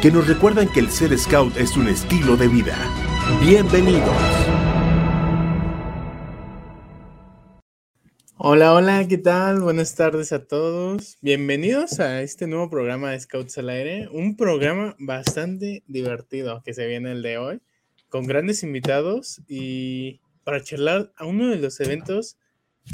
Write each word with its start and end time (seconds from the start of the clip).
que 0.00 0.10
nos 0.10 0.26
recuerdan 0.26 0.66
que 0.72 0.80
el 0.80 0.90
ser 0.90 1.16
scout 1.18 1.54
es 1.58 1.76
un 1.76 1.86
estilo 1.86 2.34
de 2.34 2.48
vida. 2.48 2.74
Bienvenidos. 3.42 4.08
Hola, 8.38 8.72
hola, 8.72 9.06
¿qué 9.06 9.18
tal? 9.18 9.60
Buenas 9.60 9.94
tardes 9.94 10.32
a 10.32 10.46
todos. 10.46 11.18
Bienvenidos 11.20 12.00
a 12.00 12.22
este 12.22 12.46
nuevo 12.46 12.70
programa 12.70 13.10
de 13.10 13.20
Scouts 13.20 13.58
al 13.58 13.68
Aire, 13.68 14.08
un 14.10 14.38
programa 14.38 14.96
bastante 14.98 15.82
divertido 15.86 16.62
que 16.64 16.72
se 16.72 16.86
viene 16.86 17.12
el 17.12 17.20
de 17.20 17.36
hoy, 17.36 17.60
con 18.08 18.26
grandes 18.26 18.62
invitados 18.62 19.42
y 19.48 20.22
para 20.44 20.64
charlar 20.64 21.12
a 21.16 21.26
uno 21.26 21.48
de 21.48 21.56
los 21.56 21.78
eventos 21.78 22.38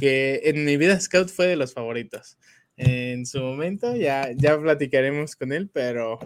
que 0.01 0.41
en 0.47 0.65
mi 0.65 0.77
vida 0.77 0.99
Scout 0.99 1.29
fue 1.29 1.47
de 1.47 1.55
los 1.55 1.73
favoritos. 1.73 2.37
En 2.77 3.27
su 3.27 3.39
momento 3.39 3.95
ya, 3.95 4.33
ya 4.37 4.61
platicaremos 4.61 5.37
con 5.37 5.53
él, 5.53 5.71
pero 5.73 6.19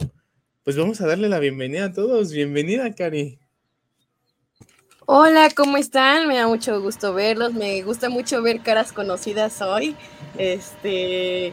pues 0.65 0.77
vamos 0.77 1.01
a 1.01 1.07
darle 1.07 1.29
la 1.29 1.39
bienvenida 1.39 1.87
a 1.87 1.93
todos. 1.93 2.33
Bienvenida, 2.33 2.95
Cari. 2.95 3.39
Hola, 5.07 5.49
¿cómo 5.57 5.77
están? 5.77 6.29
Me 6.29 6.37
da 6.37 6.47
mucho 6.47 6.81
gusto 6.81 7.15
verlos. 7.15 7.55
Me 7.55 7.83
gusta 7.83 8.09
mucho 8.09 8.43
ver 8.43 8.61
caras 8.61 8.93
conocidas 8.93 9.61
hoy. 9.63 9.97
Este. 10.39 11.52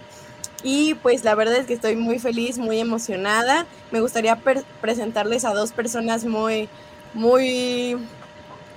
Y 0.63 0.95
pues 0.95 1.23
la 1.23 1.35
verdad 1.35 1.55
es 1.55 1.65
que 1.67 1.73
estoy 1.73 1.95
muy 1.95 2.19
feliz, 2.19 2.57
muy 2.57 2.79
emocionada. 2.79 3.65
Me 3.91 4.01
gustaría 4.01 4.39
presentarles 4.81 5.45
a 5.45 5.53
dos 5.53 5.71
personas 5.71 6.25
muy, 6.25 6.67
muy. 7.13 7.97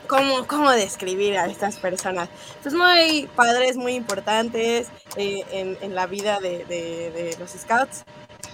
¿Cómo, 0.07 0.47
cómo 0.47 0.71
describir 0.71 1.37
a 1.37 1.47
estas 1.47 1.77
personas? 1.77 2.29
Pues 2.63 2.75
muy 2.75 3.29
padres, 3.37 3.77
muy 3.77 3.95
importantes 3.95 4.89
eh, 5.17 5.45
en, 5.53 5.95
la 5.95 6.07
vida 6.07 6.41
de, 6.41 6.65
de, 6.65 7.11
de 7.11 7.37
los 7.39 7.51
scouts. 7.51 8.05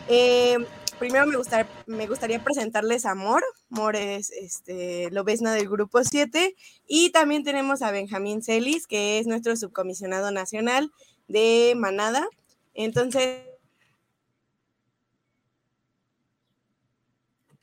Eh, 0.09 0.59
primero 0.99 1.27
me, 1.27 1.37
gustar, 1.37 1.67
me 1.87 2.07
gustaría 2.07 2.43
presentarles 2.43 3.07
a 3.07 3.15
Mor. 3.15 3.43
Mor 3.69 3.97
es 3.97 4.31
este, 4.31 5.11
lobesna 5.11 5.53
del 5.53 5.69
Grupo 5.69 6.03
7. 6.03 6.55
Y 6.87 7.11
también 7.11 7.45
tenemos 7.45 7.83
a 7.83 7.91
Benjamín 7.91 8.43
Celis, 8.43 8.87
que 8.87 9.19
es 9.19 9.27
nuestro 9.27 9.57
subcomisionado 9.57 10.31
nacional 10.31 10.91
de 11.29 11.75
Manada. 11.77 12.27
Entonces... 12.75 13.43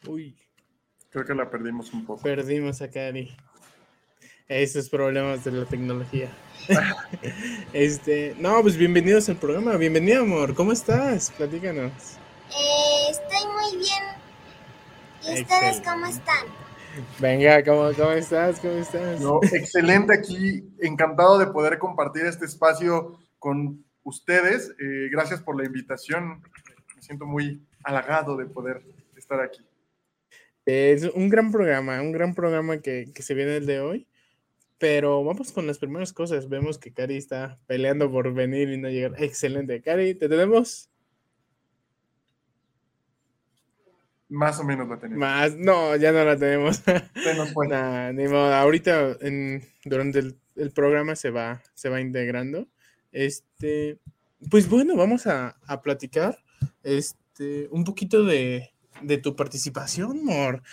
Uy. 0.07 0.35
Creo 1.09 1.25
que 1.25 1.35
la 1.35 1.49
perdimos 1.49 1.93
un 1.93 2.05
poco. 2.05 2.23
Perdimos 2.23 2.81
a 2.81 2.89
Cari. 2.89 3.35
Esos 4.47 4.89
problemas 4.89 5.43
de 5.43 5.51
la 5.51 5.65
tecnología. 5.65 6.29
este, 7.73 8.35
no, 8.39 8.61
pues 8.61 8.75
bienvenidos 8.77 9.29
al 9.29 9.37
programa. 9.37 9.77
Bienvenido, 9.77 10.23
amor. 10.23 10.55
¿Cómo 10.55 10.71
estás? 10.71 11.31
Platícanos. 11.37 12.19
¿Y 15.25 15.41
ustedes 15.41 15.81
cómo 15.81 16.05
están? 16.05 16.47
Venga, 17.19 17.63
¿cómo, 17.63 17.91
¿cómo, 17.93 18.11
estás? 18.11 18.59
¿Cómo 18.59 18.73
estás? 18.73 19.21
No, 19.21 19.39
excelente 19.51 20.13
aquí, 20.13 20.63
encantado 20.79 21.37
de 21.39 21.47
poder 21.47 21.79
compartir 21.79 22.25
este 22.25 22.45
espacio 22.45 23.17
con 23.39 23.83
ustedes. 24.03 24.69
Eh, 24.79 25.09
gracias 25.11 25.41
por 25.41 25.57
la 25.57 25.65
invitación. 25.65 26.41
Me 26.95 27.01
siento 27.01 27.25
muy 27.25 27.65
halagado 27.83 28.35
de 28.37 28.45
poder 28.45 28.83
estar 29.15 29.39
aquí. 29.39 29.65
Es 30.65 31.03
un 31.03 31.29
gran 31.29 31.51
programa, 31.51 32.01
un 32.01 32.11
gran 32.11 32.35
programa 32.35 32.77
que, 32.79 33.09
que 33.13 33.23
se 33.23 33.33
viene 33.33 33.57
el 33.57 33.65
de 33.65 33.79
hoy. 33.79 34.07
Pero 34.77 35.23
vamos 35.23 35.53
con 35.53 35.65
las 35.65 35.79
primeras 35.79 36.11
cosas. 36.11 36.49
Vemos 36.49 36.77
que 36.77 36.91
Cari 36.91 37.15
está 37.15 37.57
peleando 37.67 38.11
por 38.11 38.33
venir 38.33 38.69
y 38.69 38.77
no 38.77 38.89
llegar. 38.89 39.13
Excelente. 39.23 39.81
Cari, 39.81 40.15
¿te 40.15 40.27
tenemos? 40.27 40.89
Más 44.33 44.59
o 44.59 44.63
menos 44.63 44.89
la 44.89 44.97
tenemos. 44.97 45.19
Más, 45.19 45.55
no, 45.55 45.95
ya 45.95 46.11
no 46.11 46.25
la 46.25 46.35
tenemos. 46.35 46.77
Se 46.77 47.35
nos 47.35 47.49
fue. 47.53 47.67
Nah, 47.67 48.11
ni 48.13 48.27
modo. 48.27 48.51
Ahorita 48.51 49.15
en, 49.21 49.63
durante 49.85 50.17
el, 50.17 50.39
el, 50.55 50.71
programa 50.71 51.15
se 51.15 51.29
va, 51.29 51.61
se 51.75 51.89
va 51.89 52.01
integrando. 52.01 52.67
Este, 53.11 53.99
pues 54.49 54.67
bueno, 54.67 54.95
vamos 54.95 55.27
a, 55.27 55.55
a 55.67 55.81
platicar 55.83 56.39
este, 56.81 57.67
un 57.69 57.83
poquito 57.83 58.23
de, 58.23 58.71
de 59.03 59.19
tu 59.19 59.35
participación, 59.35 60.25
Mor. 60.25 60.63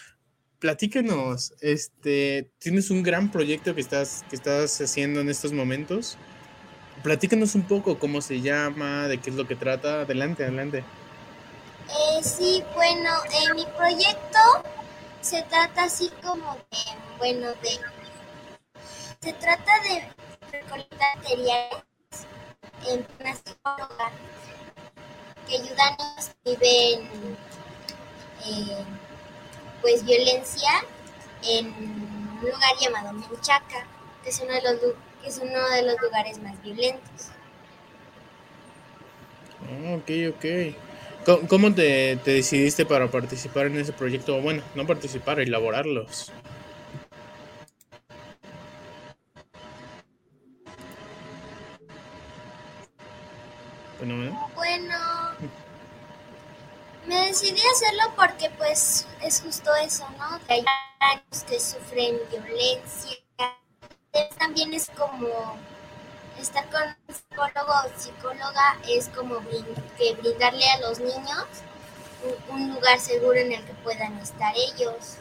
Platícanos, 0.59 1.53
este, 1.61 2.51
tienes 2.59 2.91
un 2.91 3.03
gran 3.03 3.31
proyecto 3.31 3.75
que 3.75 3.83
estás, 3.83 4.25
que 4.31 4.37
estás 4.37 4.81
haciendo 4.81 5.21
en 5.21 5.29
estos 5.29 5.53
momentos. 5.53 6.17
Platícanos 7.03 7.55
un 7.55 7.63
poco 7.63 7.99
cómo 7.99 8.23
se 8.23 8.41
llama, 8.41 9.07
de 9.07 9.19
qué 9.19 9.29
es 9.29 9.37
lo 9.37 9.47
que 9.47 9.55
trata. 9.55 10.03
Adelante, 10.03 10.45
adelante. 10.45 10.83
Eh, 11.93 12.23
sí, 12.23 12.65
bueno, 12.75 13.11
eh, 13.25 13.55
mi 13.55 13.67
proyecto 13.67 14.39
se 15.21 15.43
trata 15.43 15.85
así 15.85 16.11
como 16.23 16.55
de, 16.55 16.79
bueno, 17.19 17.49
de, 17.49 17.81
se 19.21 19.33
trata 19.33 19.73
de 19.83 20.13
recolectar 20.53 21.17
materiales 21.19 21.83
en 22.87 23.07
una 23.19 23.35
psicóloga 23.35 24.13
que 25.49 25.57
ayuda 25.57 25.85
a 25.85 25.97
niños 25.97 26.31
que 26.45 26.57
viven, 26.57 27.37
eh, 28.47 28.85
pues, 29.83 30.05
violencia 30.05 30.71
en 31.43 31.67
un 31.67 32.39
lugar 32.41 32.77
llamado 32.81 33.13
Menchaca, 33.13 33.85
que 34.23 34.31
es 34.31 34.41
uno 34.41 34.53
de 34.53 34.63
los, 34.63 34.81
que 35.23 35.29
es 35.29 35.39
uno 35.39 35.69
de 35.71 35.83
los 35.83 36.01
lugares 36.01 36.39
más 36.39 36.61
violentos. 36.63 37.31
Oh, 39.69 39.97
ok, 39.97 40.37
ok. 40.37 40.90
¿Cómo 41.49 41.75
te, 41.75 42.17
te, 42.17 42.33
decidiste 42.33 42.87
para 42.87 43.11
participar 43.11 43.67
en 43.67 43.79
ese 43.79 43.93
proyecto? 43.93 44.41
Bueno, 44.41 44.63
no 44.75 44.87
participar, 44.87 45.39
elaborarlos. 45.39 46.33
Bueno, 53.99 54.51
bueno, 54.55 54.97
me 57.07 57.27
decidí 57.27 57.61
hacerlo 57.61 58.15
porque 58.17 58.49
pues 58.57 59.07
es 59.21 59.43
justo 59.43 59.71
eso, 59.85 60.07
¿no? 60.19 60.39
Que 60.47 60.55
hay 60.55 60.65
años 61.01 61.45
que 61.47 61.61
sufren 61.61 62.17
violencia. 62.31 63.19
También 64.39 64.73
es 64.73 64.91
como 64.97 65.59
estar 66.41 66.65
con 66.71 66.83
un 66.83 67.15
psicólogo 67.15 67.73
o 67.85 67.99
psicóloga 67.99 68.79
es 68.89 69.09
como 69.09 69.41
que 69.99 70.15
brindarle 70.21 70.65
a 70.65 70.89
los 70.89 70.99
niños 71.01 71.47
un 72.51 72.75
lugar 72.75 72.99
seguro 72.99 73.39
en 73.39 73.53
el 73.53 73.63
que 73.65 73.73
puedan 73.83 74.19
estar 74.19 74.53
ellos. 74.55 75.19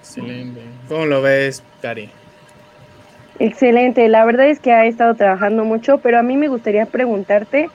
Excelente. 0.00 0.62
¿Cómo 0.88 1.06
lo 1.06 1.22
ves, 1.22 1.62
Cari? 1.82 2.10
Excelente. 3.38 4.08
La 4.08 4.24
verdad 4.24 4.48
es 4.48 4.60
que 4.60 4.72
ha 4.72 4.84
estado 4.86 5.14
trabajando 5.14 5.64
mucho, 5.64 5.98
pero 5.98 6.18
a 6.18 6.22
mí 6.22 6.36
me 6.36 6.48
gustaría 6.48 6.86
preguntarte 6.86 7.70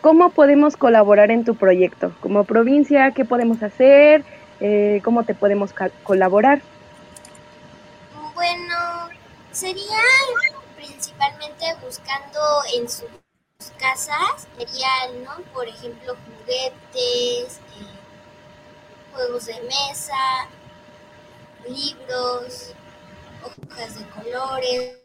cómo 0.00 0.30
podemos 0.30 0.76
colaborar 0.76 1.30
en 1.30 1.44
tu 1.44 1.54
proyecto. 1.54 2.12
Como 2.20 2.44
provincia, 2.44 3.10
¿qué 3.10 3.24
podemos 3.24 3.62
hacer? 3.62 4.24
Eh, 4.60 5.00
¿Cómo 5.02 5.24
te 5.24 5.34
podemos 5.34 5.74
colaborar? 6.04 6.60
Bueno, 8.34 9.08
sería 9.50 9.98
principalmente 11.16 11.64
buscando 11.84 12.40
en 12.74 12.88
sus 12.88 13.08
casas 13.78 14.48
material, 14.56 15.24
¿no? 15.24 15.44
Por 15.52 15.68
ejemplo, 15.68 16.16
juguetes, 16.26 17.58
eh, 17.58 17.86
juegos 19.12 19.46
de 19.46 19.60
mesa, 19.62 20.48
libros, 21.68 22.74
hojas 23.42 23.98
de 23.98 24.06
colores, 24.08 24.98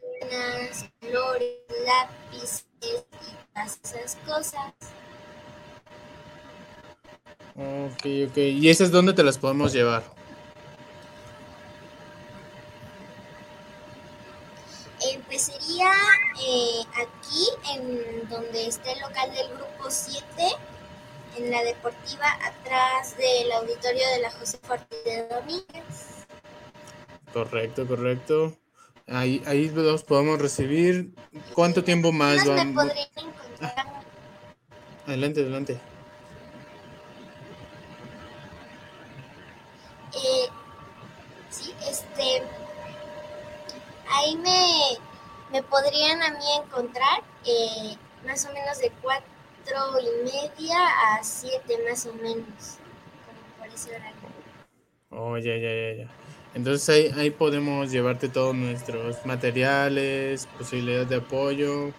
colores, 1.01 1.57
lápices 1.85 2.65
y 2.83 3.59
esas 3.59 4.15
cosas. 4.25 4.73
Ok, 7.55 8.29
ok. 8.29 8.37
¿Y 8.37 8.69
esas 8.69 8.89
dónde 8.91 9.13
te 9.13 9.23
las 9.23 9.37
podemos 9.37 9.73
llevar? 9.73 10.18
Eh, 15.01 15.21
pues 15.27 15.43
sería 15.43 15.91
eh, 16.45 16.81
aquí, 16.95 17.47
en 17.73 18.27
donde 18.29 18.67
está 18.67 18.91
el 18.91 18.99
local 18.99 19.31
del 19.33 19.47
grupo 19.55 19.89
7, 19.89 20.23
en 21.37 21.51
la 21.51 21.63
deportiva 21.63 22.27
atrás 22.43 23.15
del 23.17 23.51
auditorio 23.53 24.07
de 24.09 24.19
la 24.19 24.31
José 24.31 24.59
Ortiz 24.67 25.03
de 25.05 25.27
Domínguez. 25.27 26.25
Correcto, 27.31 27.87
correcto. 27.87 28.57
Ahí, 29.07 29.41
ahí 29.45 29.69
los 29.69 30.03
podemos 30.03 30.39
recibir. 30.39 31.13
¿Cuánto 31.53 31.83
tiempo 31.83 32.11
más 32.11 32.43
¿Dónde 32.43 32.63
vamos? 32.65 32.83
podrían 32.85 33.07
encontrar? 33.15 33.85
Adelante, 35.07 35.41
adelante. 35.41 35.79
Eh, 40.13 40.49
sí, 41.49 41.73
este. 41.87 42.43
Ahí 44.09 44.35
me, 44.37 44.97
me 45.51 45.63
podrían 45.63 46.21
a 46.21 46.31
mí 46.31 46.45
encontrar 46.65 47.23
eh, 47.45 47.95
más 48.25 48.45
o 48.45 48.53
menos 48.53 48.79
de 48.79 48.91
cuatro 49.01 49.25
y 50.01 50.25
media 50.25 50.77
a 51.15 51.23
siete, 51.23 51.77
más 51.89 52.05
o 52.05 52.13
menos. 52.13 52.77
Por 53.57 53.67
ese 53.67 53.95
horario. 53.95 54.15
Oh, 55.11 55.37
ya, 55.37 55.55
ya, 55.55 55.69
ya, 55.73 56.03
ya. 56.03 56.07
Entonces 56.55 56.89
ahí, 56.89 57.11
ahí 57.19 57.29
podemos 57.29 57.91
llevarte 57.91 58.29
todos 58.29 58.55
nuestros 58.55 59.23
materiales, 59.25 60.47
posibilidades 60.57 61.09
de 61.09 61.15
apoyo, 61.17 61.91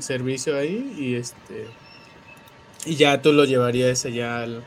servicio 0.00 0.56
ahí 0.56 0.94
y 0.98 1.14
este 1.16 1.68
y 2.84 2.96
ya 2.96 3.20
tú 3.22 3.32
lo 3.32 3.44
llevarías 3.44 4.04
allá 4.04 4.42
al- 4.42 4.64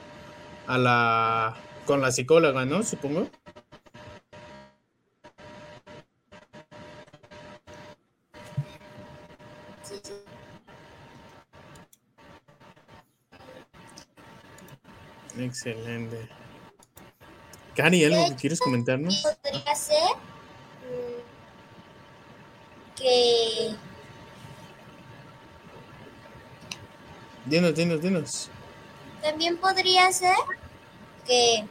a 0.68 0.78
la 0.78 1.56
con 1.86 2.02
la 2.02 2.12
psicóloga, 2.12 2.66
¿no? 2.66 2.84
Supongo. 2.84 3.30
Excelente. 15.46 16.28
Cari, 17.76 18.04
¿algo 18.06 18.30
que 18.30 18.36
quieres 18.36 18.60
comentarnos? 18.60 19.22
Podría 19.44 19.76
ser 19.76 20.10
mm, 20.82 21.22
que 22.96 23.76
Dinos, 27.46 27.76
dinos, 27.76 28.02
dinos. 28.02 28.50
También 29.22 29.58
podría 29.58 30.12
ser 30.12 30.36
que, 31.28 31.68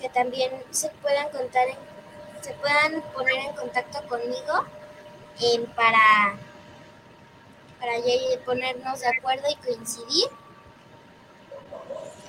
que 0.00 0.08
también 0.08 0.50
se 0.70 0.88
puedan 1.02 1.28
contar, 1.30 1.68
en- 1.68 2.42
se 2.42 2.52
puedan 2.54 3.00
poner 3.12 3.34
en 3.48 3.54
contacto 3.54 4.02
conmigo 4.08 4.66
em, 5.40 5.66
para, 5.74 6.36
para 7.78 7.98
ya 7.98 8.44
ponernos 8.44 9.00
de 9.00 9.06
acuerdo 9.06 9.44
y 9.50 9.56
coincidir. 9.64 10.28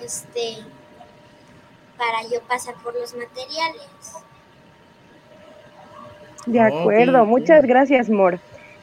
Este, 0.03 0.57
para 1.97 2.23
yo 2.31 2.41
pasar 2.41 2.75
por 2.75 2.93
los 2.93 3.13
materiales. 3.13 3.87
De 6.45 6.61
acuerdo, 6.61 7.25
muchas 7.25 7.65
gracias, 7.65 8.09
Mor. 8.09 8.39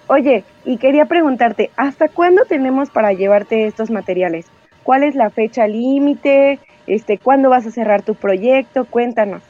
Oye, 0.07 0.45
y 0.65 0.77
quería 0.77 1.07
preguntarte, 1.07 1.71
¿hasta 1.77 2.09
cuándo 2.09 2.45
tenemos 2.45 2.91
para 2.91 3.13
llevarte 3.13 3.67
estos 3.67 3.91
materiales? 3.91 4.47
¿Cuál 4.83 5.03
es 5.03 5.15
la 5.15 5.31
fecha 5.31 5.67
límite? 5.67 6.61
Este, 6.87 7.17
¿cuándo 7.17 7.49
vas 7.49 7.67
a 7.67 7.71
cerrar 7.71 8.03
tu 8.03 8.15
proyecto? 8.15 8.85
Cuéntanos. 8.85 9.43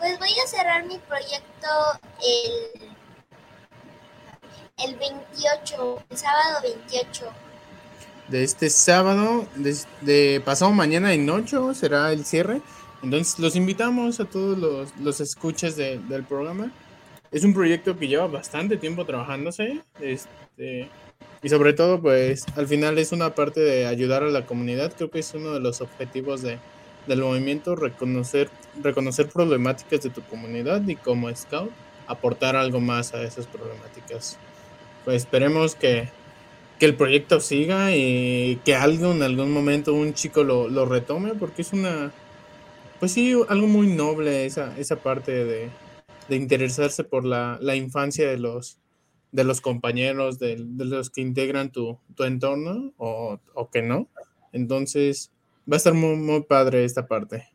Pues 0.00 0.18
voy 0.18 0.34
a 0.44 0.48
cerrar 0.48 0.84
mi 0.86 0.98
proyecto 0.98 1.68
el, 2.18 2.90
el 4.84 4.96
28, 4.96 6.02
el 6.10 6.16
sábado 6.16 6.58
28. 6.62 7.32
De 8.32 8.42
este 8.44 8.70
sábado, 8.70 9.46
de, 9.56 9.76
de 10.00 10.40
pasado 10.42 10.72
mañana 10.72 11.12
en 11.12 11.28
ocho 11.28 11.74
será 11.74 12.10
el 12.12 12.24
cierre. 12.24 12.62
Entonces 13.02 13.38
los 13.38 13.56
invitamos 13.56 14.20
a 14.20 14.24
todos 14.24 14.56
los, 14.56 14.96
los 14.98 15.20
escuchas 15.20 15.76
de- 15.76 15.98
del 15.98 16.24
programa. 16.24 16.72
Es 17.30 17.44
un 17.44 17.52
proyecto 17.52 17.98
que 17.98 18.08
lleva 18.08 18.26
bastante 18.28 18.78
tiempo 18.78 19.04
trabajándose. 19.04 19.82
Este, 20.00 20.88
y 21.42 21.48
sobre 21.50 21.74
todo, 21.74 22.00
pues 22.00 22.46
al 22.56 22.66
final 22.66 22.96
es 22.98 23.12
una 23.12 23.34
parte 23.34 23.60
de 23.60 23.86
ayudar 23.86 24.22
a 24.22 24.28
la 24.28 24.46
comunidad. 24.46 24.94
Creo 24.96 25.10
que 25.10 25.18
es 25.18 25.34
uno 25.34 25.52
de 25.52 25.60
los 25.60 25.82
objetivos 25.82 26.40
de, 26.40 26.58
del 27.06 27.20
movimiento, 27.20 27.76
reconocer, 27.76 28.48
reconocer 28.82 29.28
problemáticas 29.28 30.00
de 30.04 30.08
tu 30.10 30.22
comunidad 30.22 30.80
y 30.88 30.96
como 30.96 31.28
scout 31.36 31.70
aportar 32.06 32.56
algo 32.56 32.80
más 32.80 33.12
a 33.12 33.22
esas 33.22 33.46
problemáticas. 33.46 34.38
Pues 35.04 35.18
esperemos 35.18 35.74
que, 35.74 36.08
que 36.82 36.86
el 36.86 36.96
proyecto 36.96 37.38
siga 37.38 37.94
y 37.94 38.56
que 38.64 38.74
algo 38.74 39.12
en 39.12 39.22
algún 39.22 39.52
momento 39.52 39.94
un 39.94 40.14
chico 40.14 40.42
lo, 40.42 40.68
lo 40.68 40.84
retome, 40.84 41.32
porque 41.36 41.62
es 41.62 41.72
una, 41.72 42.10
pues 42.98 43.12
sí, 43.12 43.36
algo 43.48 43.68
muy 43.68 43.86
noble 43.86 44.46
esa, 44.46 44.76
esa 44.76 44.96
parte 44.96 45.44
de, 45.44 45.70
de 46.28 46.36
interesarse 46.36 47.04
por 47.04 47.24
la, 47.24 47.56
la 47.60 47.76
infancia 47.76 48.28
de 48.28 48.36
los, 48.36 48.78
de 49.30 49.44
los 49.44 49.60
compañeros, 49.60 50.40
de, 50.40 50.56
de 50.58 50.84
los 50.84 51.08
que 51.10 51.20
integran 51.20 51.70
tu, 51.70 52.00
tu 52.16 52.24
entorno 52.24 52.92
o, 52.96 53.38
o 53.54 53.70
que 53.70 53.82
no. 53.82 54.08
Entonces, 54.52 55.30
va 55.70 55.76
a 55.76 55.78
estar 55.78 55.94
muy, 55.94 56.16
muy 56.16 56.42
padre 56.42 56.84
esta 56.84 57.06
parte. 57.06 57.51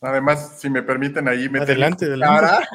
Además, 0.00 0.58
si 0.58 0.70
me 0.70 0.82
permiten 0.82 1.28
ahí 1.28 1.48
meter 1.48 1.70
Adelante, 1.70 2.06
cara. 2.18 2.60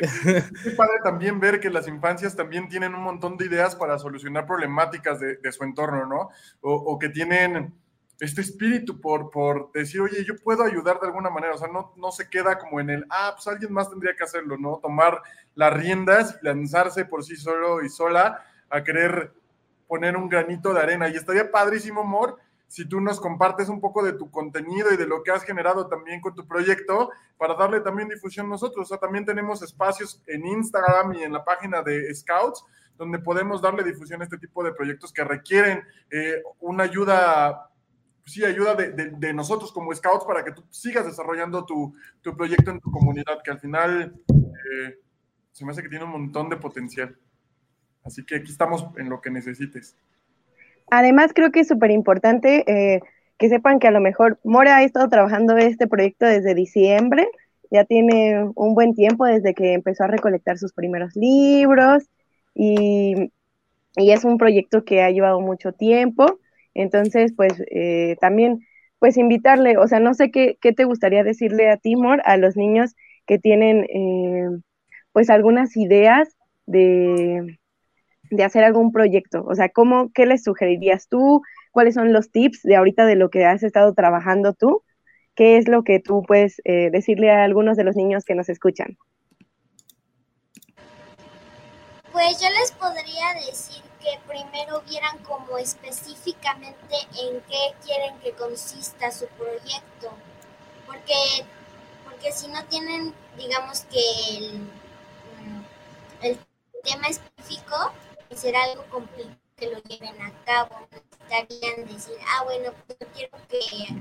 Es 0.00 0.74
padre 0.76 0.94
también 1.02 1.40
ver 1.40 1.60
que 1.60 1.68
las 1.68 1.86
infancias 1.86 2.34
también 2.34 2.68
tienen 2.68 2.94
un 2.94 3.02
montón 3.02 3.36
de 3.36 3.46
ideas 3.46 3.76
para 3.76 3.98
solucionar 3.98 4.46
problemáticas 4.46 5.20
de, 5.20 5.36
de 5.36 5.52
su 5.52 5.62
entorno, 5.62 6.06
¿no? 6.06 6.30
O, 6.60 6.72
o 6.74 6.98
que 6.98 7.10
tienen 7.10 7.74
este 8.20 8.42
espíritu 8.42 9.00
por, 9.00 9.30
por 9.30 9.72
decir, 9.72 10.00
oye, 10.02 10.24
yo 10.24 10.36
puedo 10.36 10.62
ayudar 10.62 11.00
de 11.00 11.06
alguna 11.06 11.30
manera, 11.30 11.54
o 11.54 11.58
sea, 11.58 11.68
no, 11.68 11.92
no 11.96 12.12
se 12.12 12.28
queda 12.28 12.58
como 12.58 12.80
en 12.80 12.90
el, 12.90 13.06
ah, 13.08 13.32
pues 13.34 13.46
alguien 13.46 13.72
más 13.72 13.88
tendría 13.88 14.14
que 14.14 14.24
hacerlo, 14.24 14.58
¿no? 14.58 14.78
Tomar 14.82 15.22
las 15.54 15.72
riendas 15.72 16.38
y 16.40 16.44
lanzarse 16.44 17.06
por 17.06 17.24
sí 17.24 17.36
solo 17.36 17.82
y 17.82 17.88
sola 17.88 18.44
a 18.68 18.84
querer 18.84 19.32
poner 19.88 20.16
un 20.16 20.28
granito 20.28 20.72
de 20.74 20.80
arena. 20.80 21.08
Y 21.08 21.16
estaría 21.16 21.50
padrísimo, 21.50 22.04
Mor, 22.04 22.38
si 22.70 22.88
tú 22.88 23.00
nos 23.00 23.18
compartes 23.18 23.68
un 23.68 23.80
poco 23.80 24.00
de 24.00 24.12
tu 24.12 24.30
contenido 24.30 24.94
y 24.94 24.96
de 24.96 25.04
lo 25.04 25.24
que 25.24 25.32
has 25.32 25.42
generado 25.42 25.88
también 25.88 26.20
con 26.20 26.36
tu 26.36 26.46
proyecto 26.46 27.10
para 27.36 27.54
darle 27.54 27.80
también 27.80 28.08
difusión 28.08 28.48
nosotros. 28.48 28.86
O 28.86 28.88
sea, 28.88 28.98
también 28.98 29.24
tenemos 29.24 29.60
espacios 29.60 30.22
en 30.28 30.46
Instagram 30.46 31.14
y 31.14 31.24
en 31.24 31.32
la 31.32 31.44
página 31.44 31.82
de 31.82 32.14
Scouts 32.14 32.64
donde 32.96 33.18
podemos 33.18 33.60
darle 33.60 33.82
difusión 33.82 34.20
a 34.20 34.24
este 34.24 34.38
tipo 34.38 34.62
de 34.62 34.72
proyectos 34.72 35.12
que 35.12 35.24
requieren 35.24 35.82
eh, 36.12 36.44
una 36.60 36.84
ayuda, 36.84 37.72
sí, 38.24 38.44
ayuda 38.44 38.76
de, 38.76 39.32
nosotros 39.32 39.72
como 39.72 39.92
Scouts 39.92 40.24
para 40.24 40.44
que 40.44 40.52
tú 40.52 40.62
sigas 40.70 41.06
desarrollando 41.06 41.66
tu, 41.66 41.92
tu 42.20 42.36
proyecto 42.36 42.70
en 42.70 42.78
tu 42.78 42.92
comunidad, 42.92 43.42
que 43.42 43.50
al 43.50 43.58
final 43.58 44.14
eh, 44.28 45.00
se 45.50 45.64
me 45.64 45.72
hace 45.72 45.82
que 45.82 45.88
tiene 45.88 46.04
un 46.04 46.12
montón 46.12 46.48
de 46.48 46.56
potencial. 46.56 47.18
Así 48.04 48.24
que 48.24 48.36
aquí 48.36 48.52
estamos 48.52 48.86
en 48.96 49.08
lo 49.08 49.20
que 49.20 49.30
necesites. 49.30 49.96
Además, 50.90 51.32
creo 51.34 51.50
que 51.52 51.60
es 51.60 51.68
súper 51.68 51.90
importante 51.90 52.64
eh, 52.66 53.00
que 53.38 53.48
sepan 53.48 53.78
que 53.78 53.88
a 53.88 53.92
lo 53.92 54.00
mejor 54.00 54.38
Mora 54.44 54.76
ha 54.76 54.82
estado 54.82 55.08
trabajando 55.08 55.56
este 55.56 55.86
proyecto 55.86 56.26
desde 56.26 56.54
diciembre, 56.54 57.28
ya 57.70 57.84
tiene 57.84 58.50
un 58.54 58.74
buen 58.74 58.94
tiempo 58.94 59.24
desde 59.24 59.54
que 59.54 59.74
empezó 59.74 60.04
a 60.04 60.08
recolectar 60.08 60.58
sus 60.58 60.72
primeros 60.72 61.14
libros 61.14 62.04
y, 62.54 63.32
y 63.96 64.10
es 64.10 64.24
un 64.24 64.38
proyecto 64.38 64.84
que 64.84 65.02
ha 65.02 65.10
llevado 65.10 65.40
mucho 65.40 65.72
tiempo. 65.72 66.38
Entonces, 66.74 67.32
pues 67.36 67.62
eh, 67.70 68.16
también, 68.20 68.60
pues 68.98 69.16
invitarle, 69.16 69.78
o 69.78 69.86
sea, 69.86 70.00
no 70.00 70.14
sé 70.14 70.30
qué, 70.30 70.58
qué, 70.60 70.72
te 70.72 70.84
gustaría 70.84 71.24
decirle 71.24 71.70
a 71.70 71.76
Timor, 71.76 72.22
a 72.24 72.36
los 72.36 72.56
niños 72.56 72.94
que 73.26 73.38
tienen, 73.38 73.84
eh, 73.84 74.48
pues 75.12 75.30
algunas 75.30 75.76
ideas 75.76 76.36
de 76.66 77.59
de 78.30 78.44
hacer 78.44 78.64
algún 78.64 78.92
proyecto? 78.92 79.44
O 79.46 79.54
sea, 79.54 79.68
¿cómo, 79.68 80.10
¿qué 80.12 80.26
les 80.26 80.44
sugerirías 80.44 81.08
tú? 81.08 81.42
¿Cuáles 81.72 81.94
son 81.94 82.12
los 82.12 82.30
tips 82.30 82.62
de 82.62 82.76
ahorita 82.76 83.06
de 83.06 83.16
lo 83.16 83.30
que 83.30 83.44
has 83.44 83.62
estado 83.62 83.94
trabajando 83.94 84.54
tú? 84.54 84.82
¿Qué 85.34 85.56
es 85.56 85.68
lo 85.68 85.84
que 85.84 86.00
tú 86.00 86.22
puedes 86.26 86.60
eh, 86.64 86.90
decirle 86.90 87.30
a 87.30 87.44
algunos 87.44 87.76
de 87.76 87.84
los 87.84 87.96
niños 87.96 88.24
que 88.24 88.34
nos 88.34 88.48
escuchan? 88.48 88.98
Pues 92.12 92.40
yo 92.40 92.48
les 92.50 92.72
podría 92.72 93.34
decir 93.46 93.82
que 94.00 94.18
primero 94.26 94.82
vieran 94.88 95.18
como 95.18 95.58
específicamente 95.58 96.96
en 97.22 97.40
qué 97.42 97.74
quieren 97.84 98.18
que 98.18 98.32
consista 98.32 99.10
su 99.12 99.26
proyecto, 99.28 100.10
porque, 100.86 101.14
porque 102.04 102.32
si 102.32 102.48
no 102.48 102.64
tienen, 102.64 103.14
digamos 103.36 103.82
que 103.82 104.36
el, 104.38 104.68
el 106.22 106.38
tema 106.82 107.08
específico, 107.08 107.92
será 108.36 108.64
algo 108.64 108.84
complicado 108.90 109.36
que 109.60 109.70
lo 109.70 109.78
lleven 109.82 110.20
a 110.22 110.32
cabo. 110.44 110.88
Necesitarían 110.90 111.86
decir, 111.86 112.16
ah, 112.26 112.44
bueno, 112.44 112.72
pues 112.86 112.98
yo 112.98 113.06
quiero 113.14 113.38
que 113.48 113.58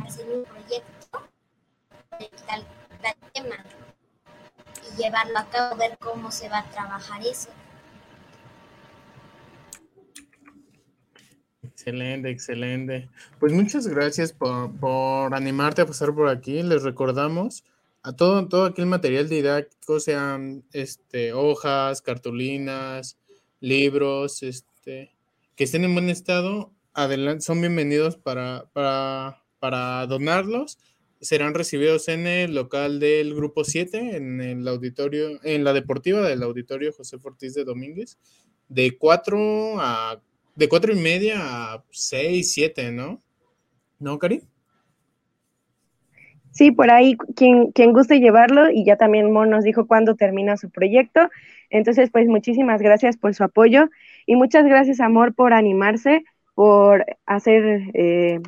hacer 0.08 0.30
un 0.30 0.44
proyecto 0.46 1.28
de 2.18 2.32
tal, 2.48 2.66
tal 3.02 3.16
tema 3.34 3.56
y 4.88 5.02
llevarlo 5.02 5.38
a 5.38 5.50
cabo, 5.50 5.76
ver 5.76 5.98
cómo 6.00 6.32
se 6.32 6.50
va 6.50 6.60
a 6.60 6.70
trabajar 6.70 7.22
eso. 7.26 7.50
Excelente, 11.62 12.30
excelente. 12.30 13.10
Pues 13.40 13.54
muchas 13.54 13.88
gracias 13.88 14.34
por, 14.34 14.72
por, 14.80 15.34
animarte 15.34 15.82
a 15.82 15.86
pasar 15.86 16.14
por 16.14 16.28
aquí. 16.28 16.62
Les 16.62 16.84
recordamos 16.84 17.64
a 18.04 18.14
todo, 18.14 18.48
todo 18.48 18.66
aquel 18.66 18.86
material 18.86 19.30
didáctico, 19.30 20.00
sean 20.00 20.64
este, 20.74 21.34
hojas, 21.34 22.02
cartulinas, 22.02 23.18
libros, 23.60 24.44
este, 24.44 25.12
que 25.56 25.64
estén 25.64 25.84
en 25.84 25.94
buen 25.94 26.10
estado, 26.10 26.74
adelante, 26.94 27.42
son 27.42 27.62
bienvenidos 27.62 28.18
para, 28.18 28.70
para, 28.74 29.44
para 29.60 30.06
donarlos. 30.08 30.78
Serán 31.22 31.54
recibidos 31.54 32.08
en 32.08 32.28
el 32.28 32.56
local 32.56 33.00
del 33.00 33.36
grupo 33.36 33.64
7, 33.64 34.16
en 34.16 34.40
el 34.42 34.68
auditorio, 34.68 35.40
en 35.44 35.64
la 35.64 35.74
deportiva 35.74 36.22
del 36.22 36.44
auditorio 36.44 36.94
José 36.94 37.18
Ortiz 37.22 37.54
de 37.54 37.66
Domínguez, 37.66 38.18
de 38.70 38.98
4 38.98 39.82
a 39.82 40.22
de 40.60 40.68
cuatro 40.68 40.92
y 40.92 41.00
media 41.00 41.38
a 41.40 41.84
seis, 41.90 42.52
siete, 42.52 42.92
¿no? 42.92 43.22
¿No, 43.98 44.20
Cari? 44.20 44.42
Sí, 46.52 46.72
por 46.72 46.92
ahí 46.92 47.16
quien, 47.36 47.72
quien 47.72 47.94
guste 47.94 48.20
llevarlo 48.20 48.70
y 48.70 48.84
ya 48.84 48.98
también 48.98 49.32
Mon 49.32 49.50
nos 49.50 49.64
dijo 49.64 49.88
cuándo 49.88 50.16
termina 50.16 50.58
su 50.58 50.70
proyecto. 50.70 51.22
Entonces, 51.70 52.10
pues 52.12 52.28
muchísimas 52.28 52.82
gracias 52.82 53.18
por 53.18 53.34
su 53.36 53.44
apoyo 53.44 53.90
y 54.26 54.36
muchas 54.36 54.66
gracias, 54.66 55.00
Amor, 55.00 55.34
por 55.36 55.54
animarse, 55.54 56.24
por 56.56 57.06
hacer, 57.26 57.92
eh, 57.94 58.40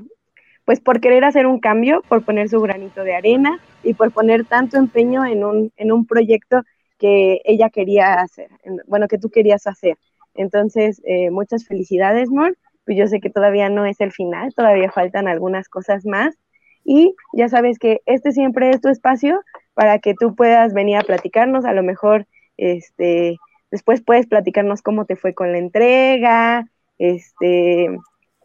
pues 0.65 0.79
por 0.79 0.99
querer 0.99 1.23
hacer 1.23 1.45
un 1.45 1.59
cambio, 1.59 2.03
por 2.07 2.23
poner 2.23 2.49
su 2.49 2.59
granito 2.61 3.03
de 3.03 3.15
arena 3.15 3.59
y 3.83 3.93
por 3.93 4.11
poner 4.11 4.45
tanto 4.45 4.77
empeño 4.77 5.25
en 5.25 5.43
un, 5.43 5.71
en 5.77 5.91
un 5.91 6.05
proyecto 6.05 6.63
que 6.97 7.41
ella 7.45 7.69
quería 7.69 8.13
hacer, 8.13 8.49
bueno, 8.87 9.07
que 9.07 9.17
tú 9.17 9.29
querías 9.29 9.65
hacer. 9.65 9.97
Entonces, 10.35 11.01
eh, 11.05 11.31
muchas 11.31 11.65
felicidades, 11.65 12.29
Mor. 12.29 12.57
Pues 12.85 12.97
yo 12.97 13.07
sé 13.07 13.19
que 13.19 13.29
todavía 13.29 13.69
no 13.69 13.85
es 13.85 14.01
el 14.01 14.11
final, 14.11 14.53
todavía 14.55 14.91
faltan 14.91 15.27
algunas 15.27 15.69
cosas 15.69 16.05
más. 16.05 16.35
Y 16.83 17.15
ya 17.33 17.47
sabes 17.47 17.77
que 17.79 18.01
este 18.05 18.31
siempre 18.31 18.69
es 18.71 18.81
tu 18.81 18.89
espacio 18.89 19.41
para 19.73 19.99
que 19.99 20.13
tú 20.13 20.35
puedas 20.35 20.73
venir 20.73 20.97
a 20.97 21.03
platicarnos. 21.03 21.65
A 21.65 21.73
lo 21.73 21.83
mejor, 21.83 22.27
este, 22.61 23.37
después 23.71 24.01
puedes 24.01 24.27
platicarnos 24.27 24.83
cómo 24.83 25.05
te 25.05 25.15
fue 25.15 25.33
con 25.33 25.51
la 25.51 25.57
entrega, 25.57 26.67
este, 26.99 27.89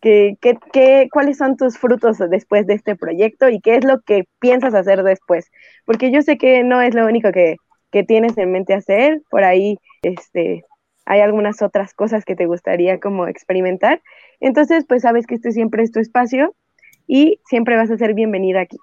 qué, 0.01 0.37
qué, 0.41 0.59
qué, 0.73 1.09
cuáles 1.13 1.37
son 1.37 1.57
tus 1.57 1.77
frutos 1.79 2.19
después 2.31 2.67
de 2.67 2.75
este 2.75 2.97
proyecto 2.97 3.51
y 3.51 3.61
qué 3.61 3.77
es 3.77 3.85
lo 3.85 4.01
que 4.01 4.25
piensas 4.39 4.75
hacer 4.75 5.03
después. 5.03 5.51
Porque 5.85 6.11
yo 6.11 6.23
sé 6.23 6.39
que 6.39 6.65
no 6.65 6.81
es 6.81 6.95
lo 6.95 7.05
único 7.07 7.31
que, 7.31 7.57
que 7.93 8.05
tienes 8.05 8.39
en 8.39 8.53
mente 8.53 8.73
hacer. 8.73 9.21
Por 9.31 9.45
ahí, 9.45 9.79
este, 10.03 10.65
hay 11.05 11.21
algunas 11.21 11.61
otras 11.61 11.93
cosas 11.93 12.25
que 12.25 12.37
te 12.37 12.47
gustaría 12.47 12.99
como 12.99 13.29
experimentar. 13.29 14.03
Entonces, 14.41 14.87
pues 14.89 15.03
sabes 15.03 15.27
que 15.27 15.35
este 15.35 15.53
siempre 15.53 15.83
es 15.83 15.93
tu 15.93 16.01
espacio 16.01 16.55
y 17.07 17.41
siempre 17.47 17.77
vas 17.77 17.91
a 17.91 17.99
ser 17.99 18.15
bienvenida 18.15 18.63
aquí. 18.63 18.79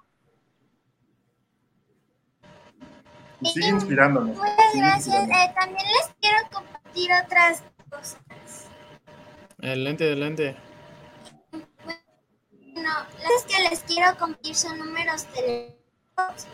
Sigue 3.45 3.67
inspirándonos. 3.67 4.37
Muchas 4.37 4.75
gracias. 4.75 5.23
Eh, 5.23 5.53
también 5.59 5.85
les 5.87 6.15
quiero 6.21 6.37
compartir 6.51 7.09
otras 7.25 7.63
cosas. 7.89 8.17
Adelante, 9.61 10.05
adelante. 10.05 10.55
Bueno, 11.51 12.89
las 13.21 13.43
que 13.47 13.69
les 13.69 13.79
quiero 13.81 14.17
compartir 14.17 14.55
son 14.55 14.77
números 14.77 15.25
telefónicos. 15.25 16.47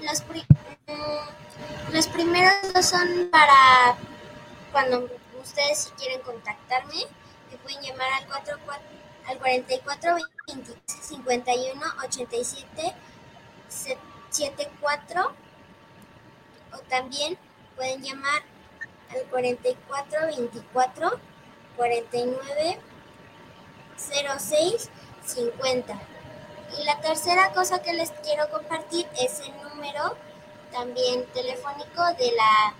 Los, 0.00 0.22
mm, 0.86 1.92
los 1.92 2.06
primeros 2.08 2.52
dos 2.74 2.86
son 2.86 3.28
para 3.30 3.96
cuando 4.72 5.08
ustedes 5.40 5.78
si 5.78 5.90
quieren 5.92 6.20
contactarme, 6.20 7.04
me 7.50 7.56
pueden 7.58 7.82
llamar 7.82 8.08
al, 8.20 8.26
4, 8.26 8.56
al 9.26 9.38
44 9.38 10.16
20 10.46 10.72
51 10.86 11.80
87 12.04 12.94
74 13.68 15.34
o 16.72 16.78
también 16.88 17.38
pueden 17.76 18.02
llamar 18.02 18.42
al 19.10 19.22
44 19.30 20.26
24 20.26 21.20
49 21.76 22.80
06 23.96 24.90
50. 25.24 26.00
Y 26.78 26.84
la 26.84 27.00
tercera 27.00 27.52
cosa 27.52 27.80
que 27.80 27.92
les 27.92 28.10
quiero 28.10 28.48
compartir 28.50 29.06
es 29.20 29.40
el 29.40 29.52
número 29.62 30.16
también 30.70 31.24
telefónico 31.32 32.02
de 32.18 32.32
la 32.32 32.74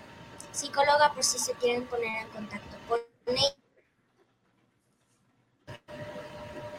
psicóloga 0.51 1.13
por 1.13 1.23
si 1.23 1.39
se 1.39 1.53
quieren 1.53 1.85
poner 1.87 2.23
en 2.23 2.29
contacto 2.29 2.77
con 2.87 2.99
ella. 3.27 3.55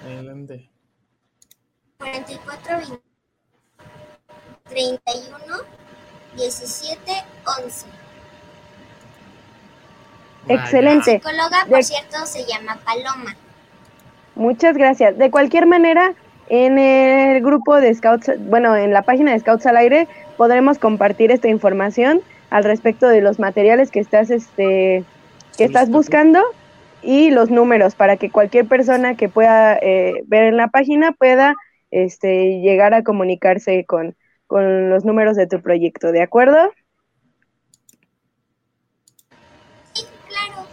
Adelante. 0.02 0.70
44 1.98 3.00
31 4.64 5.79
17 6.37 7.12
11. 7.64 7.87
Excelente. 10.49 11.12
La 11.12 11.30
psicóloga, 11.30 11.66
por 11.68 11.84
cierto, 11.84 12.26
se 12.26 12.44
llama 12.46 12.78
Paloma. 12.84 13.37
Muchas 14.34 14.76
gracias. 14.76 15.18
De 15.18 15.30
cualquier 15.30 15.66
manera, 15.66 16.14
en 16.49 16.78
el 16.78 17.42
grupo 17.42 17.80
de 17.80 17.94
Scouts, 17.94 18.32
bueno, 18.38 18.76
en 18.76 18.92
la 18.92 19.02
página 19.02 19.32
de 19.32 19.40
Scouts 19.40 19.66
al 19.66 19.76
Aire, 19.76 20.08
podremos 20.37 20.78
compartir 20.78 21.30
esta 21.30 21.49
información 21.49 22.22
al 22.50 22.64
respecto 22.64 23.08
de 23.08 23.20
los 23.20 23.38
materiales 23.38 23.90
que 23.90 24.00
estás, 24.00 24.30
este, 24.30 25.04
que 25.56 25.64
estás 25.64 25.90
buscando 25.90 26.42
y 27.02 27.30
los 27.30 27.50
números 27.50 27.94
para 27.94 28.16
que 28.16 28.30
cualquier 28.30 28.66
persona 28.66 29.14
que 29.14 29.28
pueda 29.28 29.76
eh, 29.76 30.22
ver 30.26 30.44
en 30.44 30.56
la 30.56 30.68
página 30.68 31.12
pueda 31.12 31.54
este, 31.90 32.60
llegar 32.60 32.94
a 32.94 33.02
comunicarse 33.02 33.84
con, 33.84 34.16
con 34.50 34.90
los 34.90 35.04
números 35.04 35.37
de 35.37 35.47
tu 35.47 35.62
proyecto, 35.62 36.11
¿de 36.11 36.23
acuerdo? 36.23 36.57
Sí, 39.92 40.02
claro. 40.28 40.69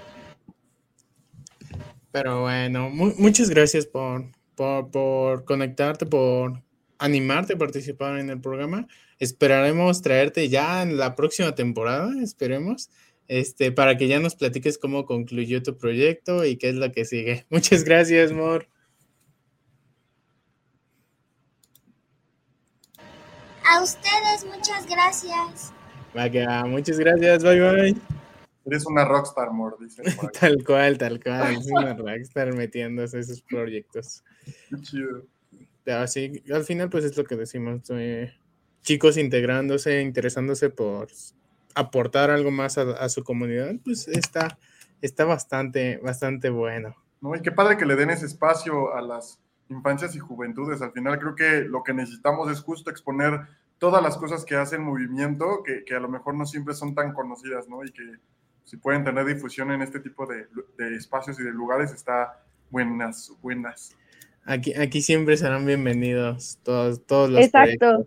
Pero 2.11 2.41
bueno, 2.41 2.89
muchas 2.89 3.51
gracias 3.51 3.85
por, 3.85 4.25
por, 4.55 4.89
por 4.89 5.45
conectarte, 5.45 6.07
por 6.07 6.63
animarte 6.97 7.53
a 7.53 7.57
participar 7.59 8.17
en 8.17 8.31
el 8.31 8.41
programa. 8.41 8.87
Esperaremos 9.19 10.01
traerte 10.01 10.49
ya 10.49 10.81
en 10.81 10.97
la 10.97 11.15
próxima 11.15 11.53
temporada, 11.53 12.11
esperemos, 12.19 12.89
este, 13.27 13.71
para 13.71 13.95
que 13.95 14.07
ya 14.07 14.19
nos 14.19 14.33
platiques 14.33 14.79
cómo 14.79 15.05
concluyó 15.05 15.61
tu 15.61 15.77
proyecto 15.77 16.45
y 16.45 16.57
qué 16.57 16.69
es 16.69 16.75
lo 16.75 16.91
que 16.91 17.05
sigue. 17.05 17.45
Muchas 17.51 17.83
gracias, 17.83 18.31
Mor. 18.31 18.67
A 23.69 23.81
ustedes, 23.81 24.45
muchas 24.45 24.85
gracias. 24.87 25.73
Va 26.15 26.65
muchas 26.65 26.97
gracias, 26.97 27.43
bye 27.43 27.59
bye. 27.59 27.95
Eres 28.65 28.85
una 28.85 29.05
rockstar, 29.05 29.51
Mor, 29.51 29.77
dice. 29.79 30.03
tal 30.39 30.63
cual, 30.65 30.97
tal 30.97 31.21
cual. 31.21 31.55
Es 31.55 31.67
una 31.71 31.93
rockstar 31.93 32.53
metiéndose 32.53 33.19
esos 33.19 33.41
proyectos. 33.41 34.23
Qué 34.69 34.81
chido. 34.81 35.25
Así, 35.85 36.43
al 36.53 36.63
final, 36.63 36.89
pues 36.89 37.05
es 37.05 37.17
lo 37.17 37.23
que 37.23 37.35
decimos. 37.35 37.81
Eh, 37.89 38.33
chicos 38.81 39.17
integrándose, 39.17 40.01
interesándose 40.01 40.69
por 40.69 41.09
aportar 41.75 42.31
algo 42.31 42.51
más 42.51 42.77
a, 42.77 43.09
su 43.09 43.23
comunidad, 43.23 43.75
pues 43.83 44.07
está, 44.07 44.57
está 45.01 45.25
bastante, 45.25 45.97
bastante 45.97 46.49
bueno. 46.49 46.95
No, 47.21 47.35
y 47.35 47.41
qué 47.41 47.51
padre 47.51 47.77
que 47.77 47.85
le 47.85 47.95
den 47.95 48.09
ese 48.09 48.25
espacio 48.25 48.95
a 48.95 49.01
las 49.01 49.39
infancias 49.69 50.15
y 50.15 50.19
juventudes. 50.19 50.81
Al 50.81 50.91
final 50.91 51.19
creo 51.19 51.35
que 51.35 51.67
lo 51.67 51.83
que 51.83 51.93
necesitamos 51.93 52.51
es 52.51 52.61
justo 52.61 52.89
exponer 52.89 53.41
todas 53.77 54.01
las 54.01 54.17
cosas 54.17 54.45
que 54.45 54.55
hacen 54.55 54.83
movimiento, 54.83 55.63
que, 55.63 55.83
que 55.83 55.95
a 55.95 55.99
lo 55.99 56.09
mejor 56.09 56.35
no 56.35 56.45
siempre 56.45 56.73
son 56.73 56.95
tan 56.95 57.13
conocidas, 57.13 57.67
¿no? 57.67 57.83
Y 57.83 57.91
que 57.91 58.03
si 58.63 58.77
pueden 58.77 59.03
tener 59.03 59.25
difusión 59.25 59.71
en 59.71 59.81
este 59.81 59.99
tipo 59.99 60.25
de, 60.25 60.47
de 60.77 60.95
espacios 60.95 61.39
y 61.39 61.43
de 61.43 61.51
lugares, 61.51 61.91
está 61.91 62.43
buenas, 62.69 63.31
buenas. 63.41 63.95
Aquí, 64.45 64.73
aquí 64.73 65.01
siempre 65.01 65.37
serán 65.37 65.65
bienvenidos 65.65 66.57
todos, 66.63 67.05
todos 67.05 67.29
los 67.29 67.41
Exacto 67.41 68.05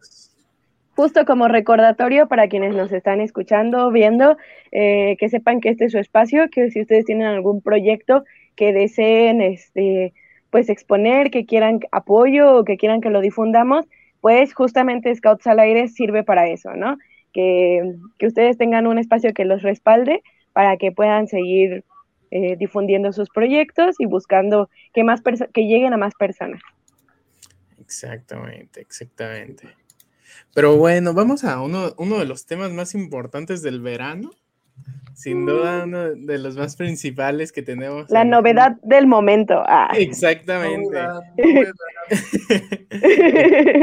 justo 1.00 1.24
como 1.24 1.48
recordatorio 1.48 2.28
para 2.28 2.46
quienes 2.48 2.74
nos 2.74 2.92
están 2.92 3.22
escuchando, 3.22 3.90
viendo, 3.90 4.36
eh, 4.70 5.16
que 5.18 5.30
sepan 5.30 5.62
que 5.62 5.70
este 5.70 5.86
es 5.86 5.92
su 5.92 5.98
espacio, 5.98 6.50
que 6.50 6.70
si 6.70 6.82
ustedes 6.82 7.06
tienen 7.06 7.26
algún 7.26 7.62
proyecto 7.62 8.24
que 8.54 8.74
deseen 8.74 9.40
este, 9.40 10.12
pues 10.50 10.68
exponer, 10.68 11.30
que 11.30 11.46
quieran 11.46 11.80
apoyo 11.92 12.56
o 12.56 12.64
que 12.64 12.76
quieran 12.76 13.00
que 13.00 13.10
lo 13.10 13.20
difundamos, 13.20 13.86
pues 14.20 14.52
justamente 14.52 15.14
Scouts 15.14 15.46
al 15.46 15.60
Aire 15.60 15.88
sirve 15.88 16.24
para 16.24 16.48
eso, 16.48 16.74
¿no? 16.74 16.98
Que, 17.32 17.94
ustedes 18.22 18.58
tengan 18.58 18.86
un 18.86 18.98
espacio 18.98 19.32
que 19.32 19.44
los 19.44 19.62
respalde 19.62 20.22
para 20.52 20.76
que 20.76 20.92
puedan 20.92 21.28
seguir 21.28 21.84
eh, 22.30 22.56
difundiendo 22.56 23.12
sus 23.12 23.30
proyectos 23.30 23.96
y 23.98 24.06
buscando 24.06 24.68
que, 24.92 25.04
más 25.04 25.22
que 25.52 25.62
lleguen 25.62 25.92
a 25.92 25.96
más 25.96 26.14
personas. 26.14 26.60
Exactamente, 27.78 28.80
exactamente. 28.80 29.68
Pero 30.54 30.76
bueno, 30.76 31.14
vamos 31.14 31.44
a 31.44 31.60
uno, 31.60 31.92
uno 31.96 32.18
de 32.18 32.26
los 32.26 32.46
temas 32.46 32.72
más 32.72 32.94
importantes 32.94 33.62
del 33.62 33.80
verano, 33.80 34.30
Sin 35.14 35.44
duda 35.44 35.84
uno 35.84 36.14
de 36.14 36.38
los 36.38 36.56
más 36.56 36.76
principales 36.76 37.52
que 37.52 37.60
tenemos. 37.60 38.08
La 38.10 38.24
novedad 38.24 38.78
del 38.82 39.06
momento. 39.06 39.62
Ah. 39.66 39.92
Exactamente. 39.94 40.98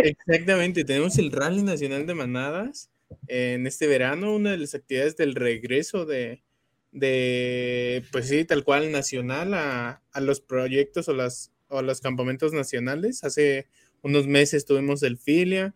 Exactamente. 0.04 0.84
Tenemos 0.84 1.20
el 1.20 1.32
Rally 1.32 1.62
Nacional 1.62 2.08
de 2.08 2.16
Manadas 2.16 2.90
en 3.28 3.68
este 3.68 3.86
verano, 3.86 4.34
una 4.34 4.52
de 4.52 4.58
las 4.58 4.74
actividades 4.74 5.16
del 5.16 5.36
regreso 5.36 6.08
de, 6.08 6.44
de 6.92 8.04
pues 8.12 8.30
sí, 8.30 8.44
tal 8.44 8.64
cual 8.64 8.92
nacional 8.92 9.54
a, 9.54 10.02
a 10.12 10.22
los 10.22 10.42
proyectos 10.42 11.08
o, 11.08 11.14
las, 11.14 11.52
o 11.68 11.84
los 11.84 12.02
campamentos 12.02 12.52
nacionales. 12.52 13.24
Hace 13.24 13.68
unos 14.02 14.26
meses 14.26 14.66
tuvimos 14.66 15.04
el 15.04 15.18
Filia, 15.18 15.76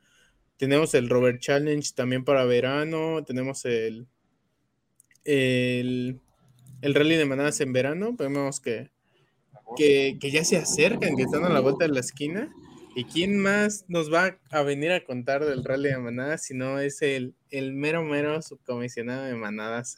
tenemos 0.57 0.95
el 0.95 1.09
Robert 1.09 1.39
Challenge 1.39 1.87
también 1.95 2.23
para 2.23 2.45
verano, 2.45 3.23
tenemos 3.23 3.65
el 3.65 4.07
el, 5.25 6.19
rally 6.81 7.15
de 7.15 7.25
manadas 7.25 7.61
en 7.61 7.73
verano. 7.73 8.13
Vemos 8.13 8.59
que, 8.59 8.89
que, 9.77 10.31
ya 10.31 10.43
se 10.43 10.57
acercan, 10.57 11.15
que 11.15 11.23
están 11.23 11.45
a 11.45 11.49
la 11.49 11.59
vuelta 11.59 11.85
de 11.85 11.93
la 11.93 11.99
esquina. 11.99 12.53
¿Y 12.93 13.05
quién 13.05 13.37
más 13.39 13.85
nos 13.87 14.13
va 14.13 14.37
a 14.49 14.63
venir 14.63 14.91
a 14.91 15.05
contar 15.05 15.45
del 15.45 15.63
rally 15.63 15.89
de 15.89 15.97
manadas 15.97 16.43
si 16.43 16.53
no 16.53 16.77
es 16.79 17.01
el, 17.01 17.33
el 17.49 17.71
mero, 17.73 18.03
mero 18.03 18.41
subcomisionado 18.41 19.23
de 19.23 19.35
manadas 19.35 19.95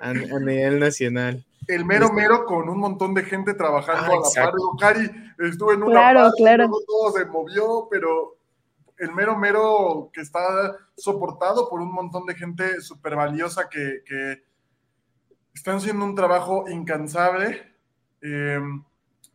a, 0.00 0.12
nivel 0.12 0.80
nacional? 0.80 1.44
El 1.68 1.84
mero, 1.84 2.12
mero 2.12 2.44
con 2.46 2.68
un 2.68 2.78
montón 2.78 3.14
de 3.14 3.22
gente 3.22 3.54
trabajando 3.54 4.12
ah, 4.12 4.28
a 4.34 4.44
la 4.44 4.50
par. 4.50 4.54
Cari 4.80 5.10
estuve 5.38 5.74
en 5.74 5.84
una 5.84 5.92
claro, 5.92 6.30
claro. 6.36 6.70
todo 6.84 7.12
se 7.12 7.26
movió, 7.26 7.86
pero 7.88 8.39
el 9.00 9.12
mero 9.14 9.36
mero 9.36 10.10
que 10.12 10.20
está 10.20 10.76
soportado 10.94 11.68
por 11.70 11.80
un 11.80 11.92
montón 11.92 12.26
de 12.26 12.34
gente 12.34 12.80
súper 12.82 13.16
valiosa 13.16 13.68
que, 13.68 14.02
están 15.54 15.76
haciendo 15.76 16.04
un 16.04 16.14
trabajo 16.14 16.68
incansable, 16.68 17.74
em, 18.20 18.84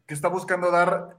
que 0.07 0.13
está 0.13 0.27
buscando 0.29 0.71
dar 0.71 1.17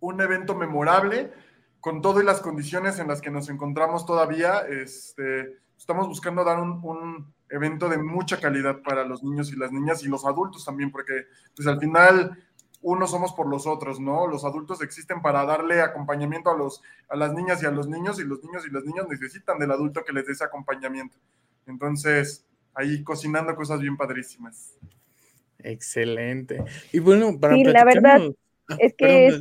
un 0.00 0.20
evento 0.20 0.54
memorable 0.54 1.32
con 1.80 2.00
todas 2.00 2.24
las 2.24 2.40
condiciones 2.40 2.98
en 2.98 3.08
las 3.08 3.20
que 3.20 3.30
nos 3.30 3.48
encontramos 3.50 4.06
todavía. 4.06 4.60
Este, 4.60 5.58
estamos 5.76 6.08
buscando 6.08 6.44
dar 6.44 6.58
un, 6.60 6.80
un, 6.82 7.34
evento 7.48 7.88
de 7.88 7.98
mucha 7.98 8.40
calidad 8.40 8.82
para 8.82 9.04
los 9.04 9.22
niños 9.22 9.52
y 9.52 9.56
las 9.56 9.70
niñas 9.70 10.02
y 10.02 10.08
los 10.08 10.26
adultos 10.26 10.64
también, 10.64 10.90
porque 10.90 11.26
pues 11.54 11.68
al 11.68 11.78
final 11.78 12.36
unos 12.86 13.10
somos 13.10 13.32
por 13.32 13.48
los 13.48 13.66
otros, 13.66 13.98
¿no? 13.98 14.28
Los 14.28 14.44
adultos 14.44 14.80
existen 14.80 15.20
para 15.20 15.44
darle 15.44 15.80
acompañamiento 15.80 16.50
a, 16.50 16.56
los, 16.56 16.84
a 17.08 17.16
las 17.16 17.32
niñas 17.32 17.60
y 17.60 17.66
a 17.66 17.72
los 17.72 17.88
niños, 17.88 18.20
y 18.20 18.24
los 18.24 18.44
niños 18.44 18.64
y 18.64 18.72
las 18.72 18.84
niñas 18.84 19.08
necesitan 19.08 19.58
del 19.58 19.72
adulto 19.72 20.04
que 20.04 20.12
les 20.12 20.24
dé 20.24 20.32
ese 20.32 20.44
acompañamiento. 20.44 21.16
Entonces, 21.66 22.46
ahí 22.74 23.02
cocinando 23.02 23.56
cosas 23.56 23.80
bien 23.80 23.96
padrísimas. 23.96 24.78
Excelente. 25.58 26.62
Y 26.92 27.00
bueno, 27.00 27.36
para 27.40 27.54
sí, 27.54 27.64
la 27.64 27.84
verdad 27.84 28.20
ah, 28.68 28.76
es 28.78 28.94
que 28.94 29.36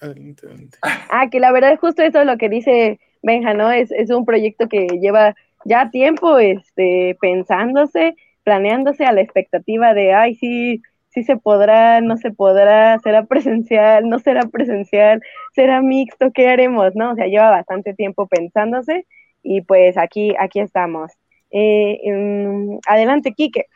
Adelante, 0.00 0.46
adelante. 0.46 0.78
Ah, 0.82 1.28
que 1.30 1.38
la 1.38 1.52
verdad 1.52 1.72
es 1.72 1.80
justo 1.80 2.02
eso 2.02 2.24
lo 2.24 2.38
que 2.38 2.48
dice 2.48 2.98
Benja, 3.22 3.52
¿no? 3.52 3.70
Es, 3.70 3.90
es 3.90 4.08
un 4.08 4.24
proyecto 4.24 4.70
que 4.70 4.86
lleva 4.86 5.36
ya 5.66 5.90
tiempo 5.90 6.38
este, 6.38 7.18
pensándose, 7.20 8.16
planeándose 8.42 9.04
a 9.04 9.12
la 9.12 9.20
expectativa 9.20 9.92
de, 9.92 10.14
ay, 10.14 10.34
sí, 10.36 10.82
si 11.14 11.22
se 11.22 11.36
podrá, 11.36 12.00
no 12.00 12.16
se 12.16 12.32
podrá, 12.32 12.98
será 12.98 13.24
presencial, 13.24 14.08
no 14.08 14.18
será 14.18 14.48
presencial, 14.48 15.22
será 15.54 15.80
mixto, 15.80 16.32
¿qué 16.32 16.48
haremos? 16.48 16.94
¿No? 16.96 17.12
O 17.12 17.14
sea, 17.14 17.26
lleva 17.26 17.50
bastante 17.50 17.94
tiempo 17.94 18.26
pensándose 18.26 19.06
y 19.42 19.62
pues 19.62 19.96
aquí, 19.96 20.34
aquí 20.40 20.58
estamos. 20.58 21.12
Eh, 21.52 22.00
em, 22.02 22.80
adelante, 22.88 23.32
Quique. 23.32 23.66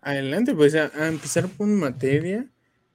Adelante, 0.00 0.54
pues 0.54 0.74
a, 0.74 0.90
empezar 1.06 1.44
con 1.56 1.72
materia, 1.78 2.46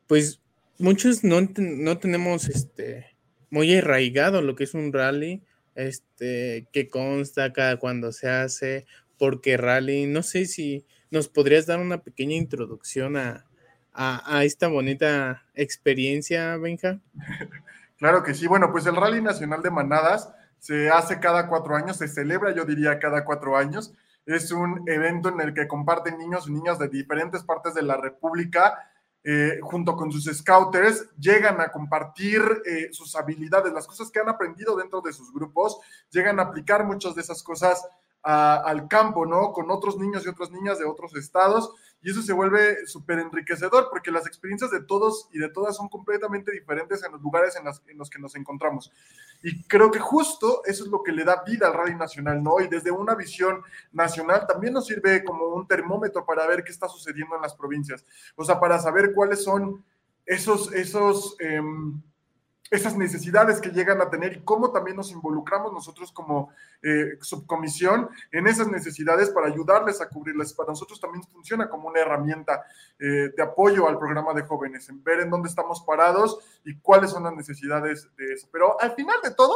pues 0.08 0.42
muchos 0.78 1.24
no, 1.24 1.40
no 1.58 1.98
tenemos 1.98 2.50
este 2.50 3.06
muy 3.50 3.74
arraigado 3.76 4.42
lo 4.42 4.56
que 4.56 4.66
es 4.66 4.74
un 4.74 4.92
rally, 4.92 5.44
este, 5.76 6.68
que 6.74 6.90
consta 6.90 7.54
cada 7.54 7.78
cuando 7.78 8.12
se 8.12 8.28
hace, 8.28 8.86
porque 9.18 9.56
rally, 9.56 10.08
no 10.08 10.24
sé 10.24 10.46
si 10.46 10.86
nos 11.12 11.30
podrías 11.30 11.68
dar 11.68 11.80
una 11.80 12.02
pequeña 12.02 12.36
introducción 12.36 13.16
a, 13.16 13.46
a, 13.94 14.44
esta 14.44 14.68
bonita 14.68 15.44
experiencia, 15.54 16.58
Benja? 16.58 17.00
Claro 17.98 18.22
que 18.22 18.34
sí. 18.34 18.48
Bueno, 18.48 18.70
pues 18.70 18.86
el 18.86 18.98
Rally 18.98 19.22
Nacional 19.22 19.62
de 19.62 19.72
Manadas 19.72 20.30
se 20.60 20.90
hace 20.90 21.22
cada 21.22 21.48
cuatro 21.48 21.74
años, 21.74 21.96
se 21.96 22.10
celebra, 22.10 22.54
yo 22.54 22.66
diría, 22.66 23.00
cada 23.00 23.24
cuatro 23.24 23.56
años. 23.56 23.94
Es 24.26 24.52
un 24.52 24.84
evento 24.90 25.30
en 25.30 25.40
el 25.40 25.54
que 25.54 25.70
comparten 25.70 26.18
niños 26.18 26.50
y 26.50 26.52
niñas 26.52 26.78
de 26.80 26.90
diferentes 26.90 27.44
partes 27.44 27.74
de 27.74 27.82
la 27.82 27.96
República 27.96 28.78
eh, 29.26 29.60
junto 29.62 29.96
con 29.96 30.12
sus 30.12 30.26
scouters, 30.26 31.08
llegan 31.18 31.62
a 31.62 31.72
compartir 31.72 32.42
eh, 32.66 32.90
sus 32.92 33.16
habilidades, 33.16 33.72
las 33.72 33.88
cosas 33.88 34.12
que 34.12 34.20
han 34.20 34.28
aprendido 34.28 34.76
dentro 34.76 35.00
de 35.00 35.14
sus 35.14 35.34
grupos, 35.34 35.80
llegan 36.12 36.42
a 36.42 36.44
aplicar 36.44 36.84
muchas 36.84 37.16
de 37.16 37.22
esas 37.22 37.42
cosas 37.42 37.88
al 38.24 38.88
campo, 38.88 39.26
¿no? 39.26 39.52
Con 39.52 39.70
otros 39.70 39.98
niños 39.98 40.26
y 40.26 40.30
otras 40.30 40.50
niñas 40.50 40.80
de 40.80 40.86
otros 40.86 41.16
estados 41.16 41.74
y 42.02 42.12
eso 42.12 42.22
se 42.22 42.34
vuelve 42.34 42.86
súper 42.86 43.20
enriquecedor 43.20 43.88
porque 43.90 44.12
las 44.12 44.28
experiencias 44.28 44.72
de 44.72 44.82
todos 44.82 45.30
y 45.32 45.40
de 45.40 45.50
todas 45.50 45.78
son 45.78 45.88
completamente 45.88 46.52
diferentes 46.52 47.04
en 47.04 47.14
los 47.14 47.22
lugares 47.22 47.56
en, 47.56 47.98
los 47.98 48.10
que 48.10 48.20
nos 48.20 48.36
encontramos. 48.36 48.92
Y 49.42 49.64
creo 49.64 49.90
que 49.90 50.00
justo 50.00 50.64
eso 50.66 50.84
es 50.84 50.90
lo 50.90 51.02
que 51.02 51.14
le 51.14 51.24
da 51.24 51.44
vida 51.46 51.68
al 51.68 51.74
rally 51.74 51.96
nacional, 51.96 52.44
¿no? 52.44 52.60
Y 52.60 52.68
desde 52.68 52.92
una 52.92 53.16
visión 53.16 53.62
nacional 53.94 54.46
también 54.48 54.74
nos 54.74 54.88
sirve 54.88 55.24
como 55.24 55.48
un 55.48 55.66
termómetro 55.66 56.26
para 56.26 56.46
ver 56.46 56.64
qué 56.64 56.72
está 56.72 56.90
sucediendo 56.90 57.36
en 57.36 57.42
las 57.42 57.56
provincias, 57.56 58.06
o 58.36 58.44
sea, 58.44 58.60
para 58.60 58.80
saber 58.80 59.14
cuáles 59.14 59.44
son 59.44 59.84
esos, 60.26 60.74
esos... 60.74 61.36
Eh, 61.40 61.62
esas 62.74 62.98
necesidades 62.98 63.62
que 63.62 63.70
llegan 63.70 64.02
a 64.02 64.10
tener 64.10 64.34
y 64.34 64.42
cómo 64.42 64.72
también 64.72 64.98
nos 64.98 65.12
involucramos 65.12 65.72
nosotros 65.72 66.12
como 66.12 66.50
eh, 66.82 67.20
subcomisión 67.22 68.10
en 68.32 68.48
esas 68.48 68.68
necesidades 68.68 69.30
para 69.30 69.46
ayudarles 69.48 70.02
a 70.02 70.10
cubrirlas. 70.10 70.54
Para 70.54 70.72
nosotros 70.72 71.00
también 71.00 71.24
funciona 71.24 71.70
como 71.70 71.90
una 71.90 72.00
herramienta 72.00 72.66
eh, 72.98 73.32
de 73.38 73.44
apoyo 73.44 73.88
al 73.88 74.00
programa 74.00 74.34
de 74.34 74.42
jóvenes, 74.42 74.90
en 74.90 75.04
ver 75.04 75.20
en 75.20 75.30
dónde 75.30 75.50
estamos 75.50 75.82
parados 75.82 76.40
y 76.66 76.80
cuáles 76.80 77.12
son 77.12 77.24
las 77.24 77.34
necesidades 77.34 78.10
de 78.18 78.34
eso. 78.34 78.50
Pero 78.52 78.82
al 78.82 78.96
final 78.96 79.18
de 79.24 79.36
todo, 79.36 79.54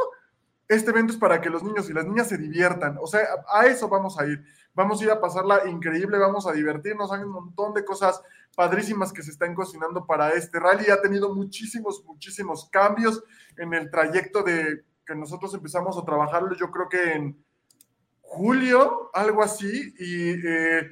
este 0.67 0.91
evento 0.91 1.13
es 1.13 1.19
para 1.19 1.41
que 1.41 1.49
los 1.49 1.63
niños 1.63 1.89
y 1.89 1.93
las 1.93 2.06
niñas 2.06 2.27
se 2.27 2.38
diviertan. 2.38 2.97
O 3.01 3.08
sea, 3.08 3.21
a 3.51 3.65
eso 3.65 3.89
vamos 3.89 4.19
a 4.19 4.27
ir. 4.27 4.45
Vamos 4.78 5.02
a 5.02 5.06
ir 5.06 5.10
a 5.10 5.20
pasarla 5.20 5.68
increíble, 5.68 6.20
vamos 6.20 6.46
a 6.46 6.52
divertirnos, 6.52 7.12
hay 7.12 7.24
un 7.24 7.32
montón 7.32 7.74
de 7.74 7.84
cosas 7.84 8.22
padrísimas 8.56 9.12
que 9.12 9.24
se 9.24 9.32
están 9.32 9.56
cocinando 9.56 10.06
para 10.06 10.30
este 10.34 10.60
rally. 10.60 10.92
Ha 10.92 11.02
tenido 11.02 11.34
muchísimos, 11.34 12.06
muchísimos 12.06 12.70
cambios 12.70 13.24
en 13.58 13.74
el 13.74 13.90
trayecto 13.90 14.44
de 14.44 14.86
que 15.04 15.16
nosotros 15.16 15.52
empezamos 15.56 15.98
a 15.98 16.06
trabajarlo, 16.06 16.56
yo 16.56 16.70
creo 16.70 16.88
que 16.90 17.13
en 17.13 17.44
julio, 18.22 19.10
algo 19.16 19.42
así, 19.42 19.96
y 19.98 20.48
eh, 20.48 20.88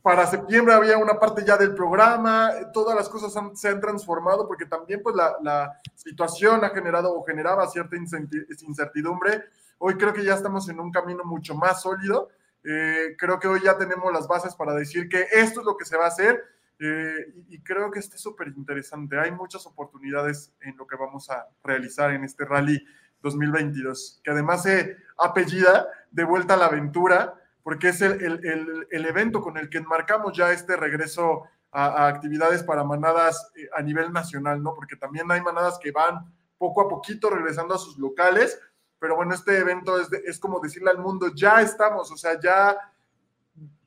para 0.00 0.26
septiembre 0.26 0.72
había 0.72 0.96
una 0.96 1.20
parte 1.20 1.44
ya 1.44 1.58
del 1.58 1.74
programa, 1.74 2.50
todas 2.72 2.96
las 2.96 3.10
cosas 3.10 3.34
se 3.52 3.68
han 3.68 3.82
transformado 3.82 4.48
porque 4.48 4.64
también 4.64 5.02
pues 5.02 5.14
la, 5.14 5.36
la, 5.42 5.78
situación 5.94 6.64
ha 6.64 6.70
generado 6.70 7.14
o 7.14 7.22
generaba 7.22 7.68
cierta 7.68 7.96
incertidumbre. 7.96 9.44
Hoy 9.76 9.96
creo 9.96 10.14
que 10.14 10.24
ya 10.24 10.36
estamos 10.36 10.66
en 10.70 10.80
un 10.80 10.90
camino 10.90 11.22
mucho 11.24 11.54
más 11.54 11.82
sólido. 11.82 12.30
Eh, 12.64 13.16
creo 13.18 13.38
que 13.38 13.48
hoy 13.48 13.60
ya 13.64 13.78
tenemos 13.78 14.12
las 14.12 14.28
bases 14.28 14.54
para 14.54 14.74
decir 14.74 15.08
que 15.08 15.26
esto 15.32 15.60
es 15.60 15.66
lo 15.66 15.76
que 15.76 15.84
se 15.84 15.96
va 15.96 16.04
a 16.04 16.08
hacer 16.08 16.44
eh, 16.82 17.34
y, 17.48 17.60
creo 17.62 17.90
que 17.90 17.98
este 17.98 18.16
es 18.16 18.22
súper 18.22 18.48
interesante. 18.48 19.18
Hay 19.18 19.30
muchas 19.32 19.66
oportunidades 19.66 20.52
en 20.62 20.76
lo 20.78 20.86
que 20.86 20.96
vamos 20.96 21.28
a 21.28 21.46
realizar 21.62 22.10
en 22.10 22.24
este 22.24 22.46
rally 22.46 22.82
2022, 23.22 24.22
que 24.24 24.30
además 24.30 24.62
se 24.62 24.96
apellida 25.18 25.86
de 26.10 26.24
vuelta 26.24 26.54
a 26.54 26.56
la 26.56 26.66
aventura, 26.66 27.34
porque 27.62 27.88
es 27.88 28.00
el, 28.00 28.22
el, 28.22 28.86
el, 28.90 29.06
evento 29.06 29.42
con 29.42 29.58
el 29.58 29.68
que 29.68 29.76
enmarcamos 29.76 30.34
ya 30.34 30.52
este 30.52 30.74
regreso 30.74 31.44
a, 31.70 32.06
actividades 32.08 32.62
para 32.62 32.82
manadas 32.82 33.52
eh, 33.56 33.68
a 33.76 33.82
nivel 33.82 34.10
nacional, 34.10 34.62
¿no? 34.62 34.74
Porque 34.74 34.96
también 34.96 35.30
hay 35.30 35.42
manadas 35.42 35.78
que 35.78 35.92
van 35.92 36.32
poco 36.56 36.80
a 36.80 36.88
poquito 36.88 37.28
regresando 37.28 37.74
a 37.74 37.78
sus 37.78 37.98
locales, 37.98 38.58
pero 39.00 39.16
bueno, 39.16 39.34
este 39.34 39.58
evento 39.58 39.98
es, 39.98 40.12
es 40.12 40.38
como 40.38 40.60
decirle 40.60 40.90
al 40.90 40.98
mundo, 40.98 41.32
ya 41.34 41.60
estamos, 41.62 42.12
o 42.12 42.16
sea, 42.16 42.38
ya 42.38 42.76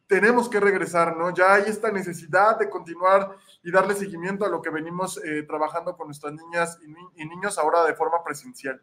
tenemos 0.08 0.49
que 0.49 0.60
regresar, 0.60 1.15
¿no? 1.17 1.34
Ya 1.34 1.56
hay 1.56 1.63
esta 1.67 1.91
necesidad 1.91 2.60
de 2.60 2.69
continuar 2.69 3.36
y 3.63 3.71
darle 3.71 3.95
seguimiento 3.95 4.45
a 4.45 4.49
lo 4.49 4.62
que 4.62 4.69
venimos 4.69 5.19
eh, 5.23 5.43
trabajando 5.43 5.95
con 5.95 6.08
nuestras 6.08 6.34
niñas 6.34 6.80
y, 7.15 7.26
niños 7.26 7.58
ahora 7.58 7.84
de 7.84 7.95
forma 7.95 8.23
presencial. 8.23 8.82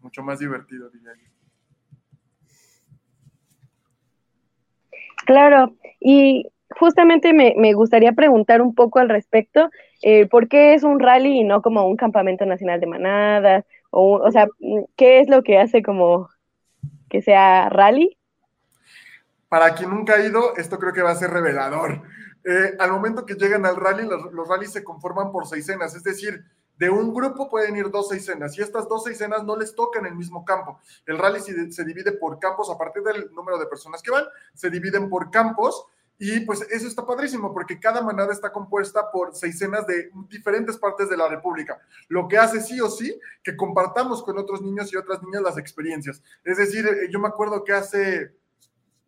Mucho 0.00 0.22
más 0.22 0.38
divertido, 0.38 0.88
diría 0.90 1.12
yo. 1.14 1.30
Claro, 5.26 5.74
y 6.00 6.48
justamente 6.78 7.32
me, 7.32 7.72
gustaría 7.74 8.12
preguntar 8.12 8.60
un 8.60 8.74
poco 8.74 8.98
al 8.98 9.08
respecto, 9.08 9.70
eh, 10.02 10.26
¿por 10.26 10.48
qué 10.48 10.74
es 10.74 10.84
un 10.84 11.00
rally 11.00 11.40
y 11.40 11.44
no 11.44 11.62
como 11.62 11.86
un 11.86 11.96
campamento 11.96 12.44
nacional 12.46 12.80
de 12.80 12.86
manadas? 12.86 13.64
O, 13.98 14.30
sea, 14.30 14.46
¿qué 14.96 15.20
es 15.20 15.28
lo 15.28 15.42
que 15.42 15.58
hace 15.58 15.82
como 15.82 16.28
que 17.08 17.22
sea 17.22 17.70
rally? 17.70 18.16
para 19.48 19.74
quien 19.74 19.90
nunca 19.90 20.14
ha 20.14 20.24
ido, 20.24 20.56
esto 20.56 20.76
creo 20.78 20.92
que 20.92 21.02
va 21.02 21.12
a 21.12 21.16
ser 21.16 21.30
revelador. 21.30 22.02
Eh, 22.44 22.76
al 22.78 22.90
momento 22.90 23.24
que 23.24 23.34
llegan 23.34 23.64
al 23.64 23.76
rally, 23.76 24.04
los, 24.04 24.32
los 24.32 24.48
rallies 24.48 24.72
se 24.72 24.84
conforman 24.84 25.30
por 25.30 25.46
seis 25.46 25.64
cenas, 25.64 25.94
es 25.94 26.02
decir, 26.02 26.44
de 26.76 26.90
un 26.90 27.14
grupo 27.14 27.48
pueden 27.48 27.76
ir 27.76 27.90
dos 27.90 28.08
seisenas 28.08 28.58
y 28.58 28.62
estas 28.62 28.88
dos 28.88 29.04
seisenas 29.04 29.44
no 29.44 29.56
les 29.56 29.74
tocan 29.74 30.04
el 30.04 30.14
mismo 30.14 30.44
campo. 30.44 30.80
El 31.06 31.16
rally 31.16 31.40
se, 31.40 31.72
se, 31.72 31.84
divide 31.84 32.12
por 32.12 32.38
campos 32.38 32.70
a 32.70 32.76
partir 32.76 33.02
del 33.02 33.32
número 33.32 33.58
de 33.58 33.66
personas 33.66 34.02
que 34.02 34.10
van, 34.10 34.24
se 34.52 34.68
dividen 34.68 35.08
por 35.08 35.30
campos 35.30 35.86
y 36.18 36.40
pues 36.40 36.62
eso 36.70 36.86
está 36.86 37.04
padrísimo 37.04 37.52
porque 37.52 37.78
cada 37.78 38.00
manada 38.00 38.32
está 38.32 38.50
compuesta 38.50 39.10
por 39.10 39.34
seisenas 39.34 39.86
de 39.86 40.10
diferentes 40.28 40.78
partes 40.78 41.10
de 41.10 41.16
la 41.16 41.28
República, 41.28 41.78
lo 42.08 42.26
que 42.26 42.38
hace 42.38 42.60
sí 42.60 42.80
o 42.80 42.88
sí 42.88 43.18
que 43.42 43.56
compartamos 43.56 44.22
con 44.22 44.38
otros 44.38 44.62
niños 44.62 44.92
y 44.92 44.96
otras 44.96 45.22
niñas 45.22 45.42
las 45.42 45.58
experiencias. 45.58 46.22
Es 46.44 46.56
decir, 46.56 46.86
eh, 46.86 47.08
yo 47.10 47.18
me 47.18 47.28
acuerdo 47.28 47.64
que 47.64 47.72
hace 47.72 48.32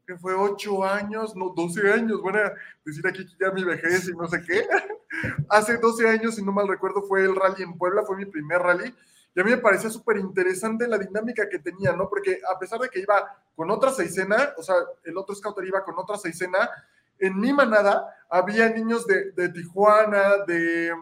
que 0.08 0.16
fue 0.16 0.34
ocho 0.34 0.84
años, 0.84 1.36
no, 1.36 1.52
12 1.54 1.92
años, 1.92 2.22
bueno, 2.22 2.38
decir 2.82 3.06
aquí 3.06 3.26
ya 3.38 3.50
mi 3.50 3.62
vejez 3.62 4.08
y 4.08 4.12
no 4.12 4.26
sé 4.26 4.42
qué. 4.42 4.66
Hace 5.50 5.76
12 5.76 6.08
años, 6.08 6.34
si 6.34 6.42
no 6.42 6.50
mal 6.50 6.66
recuerdo, 6.66 7.02
fue 7.02 7.24
el 7.24 7.36
rally 7.36 7.62
en 7.62 7.76
Puebla, 7.76 8.04
fue 8.06 8.16
mi 8.16 8.24
primer 8.24 8.58
rally. 8.58 8.94
Y 9.34 9.40
a 9.40 9.44
mí 9.44 9.50
me 9.50 9.58
parecía 9.58 9.90
súper 9.90 10.16
interesante 10.16 10.88
la 10.88 10.96
dinámica 10.96 11.46
que 11.46 11.58
tenía, 11.58 11.92
¿no? 11.92 12.08
Porque 12.08 12.40
a 12.50 12.58
pesar 12.58 12.80
de 12.80 12.88
que 12.88 13.00
iba 13.00 13.38
con 13.54 13.70
otra 13.70 13.90
seisena, 13.90 14.54
o 14.56 14.62
sea, 14.62 14.76
el 15.04 15.14
otro 15.18 15.34
scouter 15.34 15.66
iba 15.66 15.84
con 15.84 15.98
otra 15.98 16.16
seisena, 16.16 16.70
en 17.18 17.38
mi 17.38 17.52
manada 17.52 18.14
había 18.30 18.68
niños 18.68 19.06
de, 19.06 19.32
de 19.32 19.48
Tijuana, 19.48 20.44
de, 20.46 20.92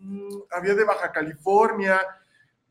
mmm, 0.00 0.38
había 0.50 0.74
de 0.74 0.84
Baja 0.84 1.12
California, 1.12 2.00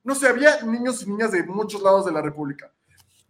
no 0.05 0.13
sé, 0.13 0.27
había 0.27 0.61
niños 0.61 1.01
y 1.01 1.09
niñas 1.09 1.31
de 1.31 1.43
muchos 1.43 1.81
lados 1.81 2.05
de 2.05 2.11
la 2.11 2.21
República. 2.21 2.71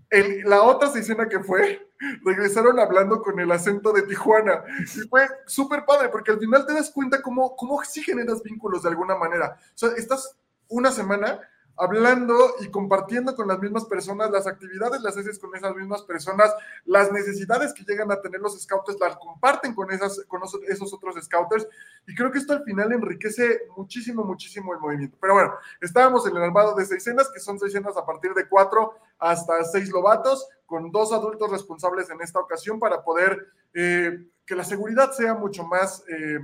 El, 0.09 0.41
la 0.43 0.61
otra 0.61 0.89
escena 0.89 1.27
que 1.27 1.39
fue, 1.39 1.89
regresaron 2.25 2.79
hablando 2.79 3.21
con 3.21 3.39
el 3.39 3.51
acento 3.51 3.93
de 3.93 4.03
Tijuana. 4.03 4.63
Y 4.79 5.07
fue 5.07 5.27
súper 5.47 5.85
padre, 5.85 6.09
porque 6.09 6.31
al 6.31 6.39
final 6.39 6.65
te 6.65 6.73
das 6.73 6.91
cuenta 6.91 7.21
cómo, 7.21 7.55
cómo 7.55 7.81
sí 7.83 8.03
generas 8.03 8.43
vínculos 8.43 8.83
de 8.83 8.89
alguna 8.89 9.15
manera. 9.15 9.57
O 9.57 9.77
sea, 9.77 9.89
estás 9.95 10.35
una 10.67 10.91
semana 10.91 11.39
hablando 11.77 12.55
y 12.61 12.69
compartiendo 12.69 13.35
con 13.35 13.47
las 13.47 13.59
mismas 13.59 13.85
personas, 13.85 14.31
las 14.31 14.47
actividades 14.47 15.01
las 15.01 15.17
haces 15.17 15.39
con 15.39 15.55
esas 15.55 15.75
mismas 15.75 16.03
personas, 16.03 16.53
las 16.85 17.11
necesidades 17.11 17.73
que 17.73 17.83
llegan 17.83 18.11
a 18.11 18.21
tener 18.21 18.39
los 18.39 18.59
scouters 18.61 18.99
las 18.99 19.17
comparten 19.17 19.73
con, 19.73 19.91
esas, 19.91 20.23
con 20.27 20.41
esos 20.67 20.93
otros 20.93 21.15
scouters 21.23 21.67
y 22.07 22.15
creo 22.15 22.31
que 22.31 22.39
esto 22.39 22.53
al 22.53 22.63
final 22.63 22.91
enriquece 22.93 23.61
muchísimo, 23.75 24.23
muchísimo 24.23 24.73
el 24.73 24.79
movimiento. 24.79 25.17
Pero 25.19 25.33
bueno, 25.33 25.53
estábamos 25.81 26.25
en 26.27 26.35
el 26.35 26.43
armado 26.43 26.75
de 26.75 26.85
seis 26.85 27.03
cenas, 27.03 27.29
que 27.31 27.39
son 27.39 27.59
seis 27.59 27.73
cenas 27.73 27.97
a 27.97 28.05
partir 28.05 28.33
de 28.33 28.47
cuatro 28.47 28.93
hasta 29.19 29.63
seis 29.63 29.89
lobatos, 29.89 30.47
con 30.65 30.91
dos 30.91 31.11
adultos 31.11 31.51
responsables 31.51 32.09
en 32.09 32.21
esta 32.21 32.39
ocasión 32.39 32.79
para 32.79 33.03
poder 33.03 33.47
eh, 33.73 34.27
que 34.45 34.55
la 34.55 34.63
seguridad 34.63 35.11
sea 35.11 35.33
mucho 35.33 35.65
más 35.65 36.03
eh, 36.07 36.39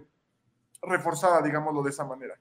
reforzada, 0.81 1.41
digámoslo 1.41 1.83
de 1.83 1.89
esa 1.89 2.05
manera. 2.05 2.37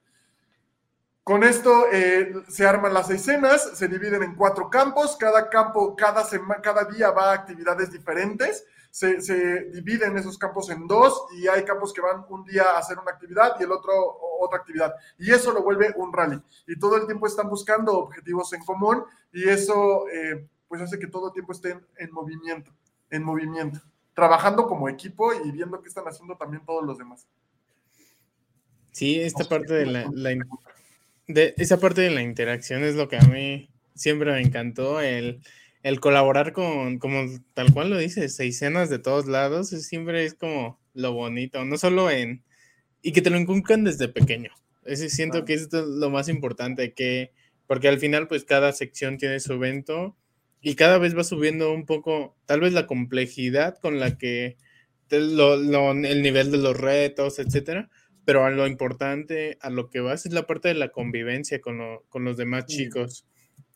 Con 1.23 1.45
esto 1.45 1.87
eh, 1.93 2.33
se 2.49 2.67
arman 2.67 2.95
las 2.95 3.11
escenas, 3.11 3.71
se 3.75 3.89
dividen 3.89 4.23
en 4.23 4.35
cuatro 4.35 4.71
campos, 4.71 5.17
cada 5.17 5.49
campo, 5.49 5.95
cada, 5.95 6.25
semana, 6.25 6.61
cada 6.63 6.85
día 6.85 7.11
va 7.11 7.31
a 7.31 7.35
actividades 7.35 7.93
diferentes, 7.93 8.65
se, 8.91 9.21
se, 9.21 9.67
dividen 9.71 10.17
esos 10.17 10.37
campos 10.37 10.71
en 10.71 10.87
dos 10.89 11.27
y 11.37 11.47
hay 11.47 11.65
campos 11.65 11.93
que 11.93 12.01
van 12.01 12.25
un 12.29 12.45
día 12.45 12.65
a 12.65 12.79
hacer 12.79 12.99
una 12.99 13.13
actividad 13.13 13.55
y 13.61 13.63
el 13.63 13.71
otro 13.71 13.93
otra 14.41 14.59
actividad. 14.59 14.95
Y 15.19 15.31
eso 15.31 15.53
lo 15.53 15.63
vuelve 15.63 15.93
un 15.97 16.13
rally. 16.13 16.41
Y 16.67 16.79
todo 16.79 16.97
el 16.97 17.07
tiempo 17.07 17.27
están 17.27 17.49
buscando 17.49 17.99
objetivos 17.99 18.53
en 18.53 18.65
común 18.65 19.05
y 19.33 19.49
eso 19.49 20.09
eh, 20.09 20.49
pues 20.69 20.81
hace 20.81 20.99
que 20.99 21.07
todo 21.07 21.29
el 21.29 21.33
tiempo 21.33 21.53
estén 21.53 21.85
en 21.99 22.13
movimiento, 22.13 22.73
en 23.11 23.23
movimiento, 23.23 23.81
trabajando 24.15 24.67
como 24.67 24.89
equipo 24.89 25.33
y 25.35 25.51
viendo 25.51 25.81
qué 25.83 25.89
están 25.89 26.07
haciendo 26.07 26.37
también 26.37 26.65
todos 26.65 26.85
los 26.85 26.99
demás. 26.99 27.27
Sí, 28.93 29.21
esta 29.21 29.45
parte 29.45 29.73
de 29.73 29.87
la, 29.87 30.11
la 30.13 30.33
de 31.33 31.55
esa 31.59 31.79
parte 31.79 32.01
de 32.03 32.11
la 32.11 32.23
interacción 32.23 32.85
es 32.85 32.95
lo 32.95 33.09
que 33.09 33.17
a 33.17 33.23
mí 33.23 33.71
siempre 33.95 34.33
me 34.33 34.41
encantó, 34.41 35.01
el, 35.01 35.41
el 35.83 36.01
colaborar 36.01 36.53
con, 36.53 36.99
como 36.99 37.27
tal 37.55 37.73
cual 37.73 37.91
lo 37.91 37.99
dices, 37.99 38.37
seis 38.37 38.57
escenas 38.57 38.91
de 38.91 38.99
todos 38.99 39.27
lados, 39.27 39.69
siempre 39.69 40.25
es 40.25 40.35
como 40.35 40.81
lo 40.95 41.13
bonito, 41.13 41.65
no 41.65 41.79
solo 41.79 42.11
en, 42.11 42.43
y 43.03 43.13
que 43.13 43.23
te 43.23 43.31
lo 43.31 43.39
inculcan 43.39 43.85
desde 43.85 44.09
pequeño. 44.09 44.51
Ese 44.85 45.09
siento 45.11 45.45
que 45.45 45.55
es 45.55 45.69
lo 45.73 46.11
más 46.11 46.29
importante, 46.29 46.95
que, 46.95 47.33
porque 47.67 47.89
al 47.89 47.99
final 47.99 48.29
pues 48.29 48.45
cada 48.45 48.73
sección 48.73 49.19
tiene 49.19 49.41
su 49.41 49.53
evento 49.53 50.17
y 50.61 50.75
cada 50.75 50.99
vez 50.99 51.17
va 51.17 51.25
subiendo 51.25 51.73
un 51.73 51.87
poco, 51.87 52.37
tal 52.47 52.61
vez 52.61 52.73
la 52.73 52.87
complejidad 52.87 53.79
con 53.79 54.01
la 54.01 54.19
que, 54.19 54.57
lo, 55.11 55.57
lo, 55.57 55.93
el 55.93 56.23
nivel 56.23 56.51
de 56.51 56.59
los 56.59 56.77
retos, 56.77 57.39
etcétera, 57.39 57.91
pero 58.31 58.45
a 58.45 58.51
lo 58.51 58.69
importante, 58.69 59.59
a 59.61 59.71
lo 59.71 59.91
que 59.91 59.99
vas, 59.99 60.25
es 60.25 60.33
la 60.33 60.47
parte 60.47 60.69
de 60.69 60.75
la 60.75 60.91
convivencia 60.91 61.61
con, 61.61 61.79
lo, 61.79 62.05
con 62.09 62.23
los 62.23 62.37
demás 62.37 62.65
chicos. 62.67 63.27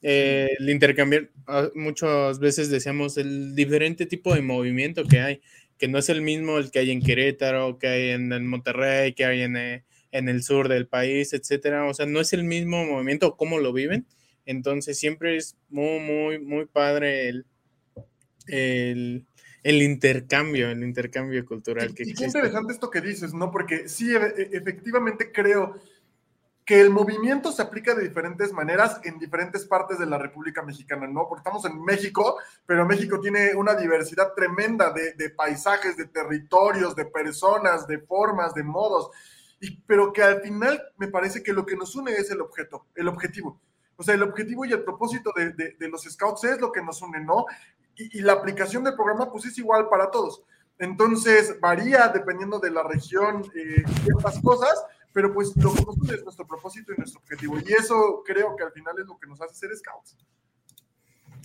Eh, 0.00 0.48
el 0.60 0.70
intercambiar, 0.70 1.28
ah, 1.48 1.70
muchas 1.74 2.38
veces 2.38 2.70
decíamos 2.70 3.16
el 3.16 3.56
diferente 3.56 4.06
tipo 4.06 4.32
de 4.32 4.42
movimiento 4.42 5.02
que 5.06 5.18
hay, 5.18 5.40
que 5.76 5.88
no 5.88 5.98
es 5.98 6.08
el 6.08 6.22
mismo 6.22 6.58
el 6.58 6.70
que 6.70 6.78
hay 6.78 6.92
en 6.92 7.02
Querétaro, 7.02 7.80
que 7.80 7.88
hay 7.88 8.10
en, 8.10 8.32
en 8.32 8.46
Monterrey, 8.46 9.12
que 9.14 9.24
hay 9.24 9.42
en, 9.42 9.56
eh, 9.56 9.84
en, 10.12 10.28
el 10.28 10.44
sur 10.44 10.68
del 10.68 10.86
país, 10.86 11.32
etcétera. 11.32 11.86
O 11.86 11.92
sea, 11.92 12.06
no 12.06 12.20
es 12.20 12.32
el 12.32 12.44
mismo 12.44 12.84
movimiento, 12.84 13.36
cómo 13.36 13.58
lo 13.58 13.72
viven. 13.72 14.06
Entonces, 14.46 14.96
siempre 14.96 15.36
es 15.36 15.56
muy, 15.68 15.98
muy, 15.98 16.38
muy 16.38 16.66
padre 16.66 17.28
el, 17.28 17.46
el, 18.46 19.26
el 19.64 19.82
intercambio, 19.82 20.68
el 20.68 20.84
intercambio 20.84 21.44
cultural 21.44 21.94
que 21.94 22.04
y, 22.04 22.10
existe. 22.10 22.22
Qué 22.22 22.26
interesante 22.26 22.74
esto 22.74 22.90
que 22.90 23.00
dices, 23.00 23.32
¿no? 23.32 23.50
Porque 23.50 23.88
sí, 23.88 24.14
e, 24.14 24.50
efectivamente 24.52 25.32
creo 25.32 25.76
que 26.66 26.80
el 26.80 26.90
movimiento 26.90 27.50
se 27.50 27.62
aplica 27.62 27.94
de 27.94 28.02
diferentes 28.02 28.52
maneras 28.52 29.00
en 29.04 29.18
diferentes 29.18 29.64
partes 29.64 29.98
de 29.98 30.06
la 30.06 30.18
República 30.18 30.62
Mexicana, 30.62 31.06
¿no? 31.06 31.26
Porque 31.28 31.40
estamos 31.40 31.64
en 31.64 31.82
México, 31.82 32.38
pero 32.66 32.86
México 32.86 33.18
tiene 33.20 33.54
una 33.54 33.74
diversidad 33.74 34.34
tremenda 34.34 34.90
de, 34.92 35.14
de 35.14 35.30
paisajes, 35.30 35.96
de 35.96 36.06
territorios, 36.06 36.94
de 36.94 37.06
personas, 37.06 37.86
de 37.86 37.98
formas, 37.98 38.54
de 38.54 38.62
modos, 38.62 39.10
y, 39.60 39.78
pero 39.82 40.12
que 40.12 40.22
al 40.22 40.42
final 40.42 40.80
me 40.98 41.08
parece 41.08 41.42
que 41.42 41.54
lo 41.54 41.64
que 41.64 41.76
nos 41.76 41.94
une 41.96 42.12
es 42.12 42.30
el 42.30 42.42
objeto, 42.42 42.86
el 42.94 43.08
objetivo. 43.08 43.60
O 43.96 44.02
sea, 44.02 44.14
el 44.14 44.22
objetivo 44.22 44.64
y 44.64 44.72
el 44.72 44.84
propósito 44.84 45.32
de, 45.34 45.52
de, 45.52 45.76
de, 45.78 45.88
los 45.88 46.02
scouts 46.02 46.44
es 46.44 46.60
lo 46.60 46.72
que 46.72 46.82
nos 46.82 47.00
une, 47.00 47.20
¿no? 47.20 47.46
Y, 47.96 48.18
y, 48.18 48.22
la 48.22 48.34
aplicación 48.34 48.84
del 48.84 48.94
programa 48.94 49.30
pues 49.30 49.44
es 49.46 49.58
igual 49.58 49.88
para 49.88 50.10
todos. 50.10 50.42
Entonces 50.78 51.58
varía 51.60 52.08
dependiendo 52.08 52.58
de 52.58 52.70
la 52.70 52.82
región 52.82 53.44
eh, 53.54 53.84
ciertas 54.02 54.40
cosas, 54.40 54.84
pero 55.12 55.32
pues 55.32 55.56
lo 55.56 55.72
que 55.72 55.84
nos 55.84 56.10
es 56.10 56.24
nuestro 56.24 56.46
propósito 56.46 56.92
y 56.92 56.98
nuestro 56.98 57.20
objetivo. 57.20 57.58
Y 57.58 57.72
eso 57.72 58.22
creo 58.26 58.56
que 58.56 58.64
al 58.64 58.72
final 58.72 58.98
es 58.98 59.06
lo 59.06 59.18
que 59.18 59.28
nos 59.28 59.40
hace 59.40 59.54
ser 59.54 59.76
scouts. 59.76 60.16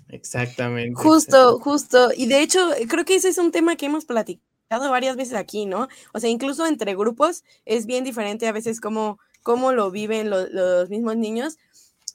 Exactamente. 0.09 0.99
Justo, 0.99 1.59
justo. 1.59 2.09
Y 2.15 2.27
de 2.27 2.41
hecho, 2.41 2.59
creo 2.87 3.05
que 3.05 3.15
ese 3.15 3.29
es 3.29 3.37
un 3.37 3.51
tema 3.51 3.75
que 3.75 3.85
hemos 3.85 4.05
platicado 4.05 4.89
varias 4.89 5.15
veces 5.15 5.35
aquí, 5.35 5.67
¿no? 5.67 5.87
O 6.13 6.19
sea, 6.19 6.31
incluso 6.31 6.65
entre 6.65 6.95
grupos 6.95 7.43
es 7.65 7.85
bien 7.85 8.03
diferente 8.03 8.47
a 8.47 8.51
veces 8.51 8.81
cómo, 8.81 9.19
cómo 9.43 9.71
lo 9.71 9.91
viven 9.91 10.31
lo, 10.31 10.47
los 10.47 10.89
mismos 10.89 11.15
niños 11.15 11.57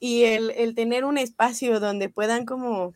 y 0.01 0.25
el, 0.25 0.51
el 0.51 0.75
tener 0.75 1.05
un 1.05 1.19
espacio 1.19 1.79
donde 1.79 2.09
puedan 2.09 2.47
como 2.47 2.93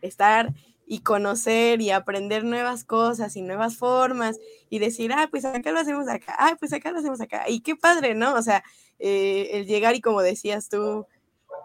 estar 0.00 0.54
y 0.86 1.00
conocer 1.00 1.80
y 1.80 1.90
aprender 1.90 2.44
nuevas 2.44 2.84
cosas 2.84 3.36
y 3.36 3.42
nuevas 3.42 3.76
formas 3.76 4.38
y 4.70 4.78
decir, 4.78 5.12
ah, 5.12 5.28
pues 5.30 5.44
acá 5.44 5.72
lo 5.72 5.80
hacemos 5.80 6.08
acá, 6.08 6.34
ah, 6.38 6.56
pues 6.58 6.72
acá 6.72 6.92
lo 6.92 7.00
hacemos 7.00 7.20
acá. 7.20 7.48
Y 7.48 7.60
qué 7.60 7.74
padre, 7.74 8.14
¿no? 8.14 8.34
O 8.34 8.42
sea, 8.42 8.62
eh, 9.00 9.50
el 9.52 9.66
llegar 9.66 9.96
y 9.96 10.00
como 10.00 10.22
decías 10.22 10.68
tú, 10.68 11.06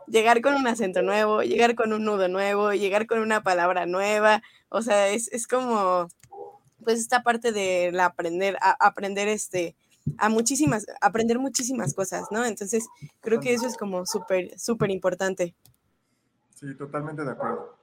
llegar 0.08 0.42
con 0.42 0.56
un 0.56 0.68
acento 0.68 1.04
nuevo, 1.04 1.44
llegar 1.44 1.76
con 1.76 1.94
un 1.94 2.04
nudo 2.04 2.28
nuevo, 2.28 2.74
llegar 2.74 3.06
con 3.06 3.20
una 3.20 3.44
palabra 3.44 3.86
nueva, 3.86 4.42
o 4.70 4.82
sea, 4.82 5.10
es, 5.10 5.32
es 5.32 5.48
como, 5.48 6.08
pues 6.84 7.00
esta 7.00 7.22
parte 7.22 7.52
de 7.52 7.92
la 7.92 8.06
aprender, 8.06 8.58
a, 8.60 8.72
aprender 8.86 9.28
este, 9.28 9.76
a 10.18 10.30
muchísimas, 10.30 10.88
aprender 11.00 11.38
muchísimas 11.38 11.94
cosas, 11.94 12.26
¿no? 12.32 12.44
Entonces, 12.44 12.88
creo 13.22 13.40
que 13.40 13.54
eso 13.54 13.68
es 13.68 13.78
como 13.78 14.06
súper, 14.08 14.58
súper 14.60 14.90
importante. 14.90 15.54
Sí, 16.56 16.76
totalmente 16.76 17.24
de 17.24 17.32
acuerdo. 17.32 17.81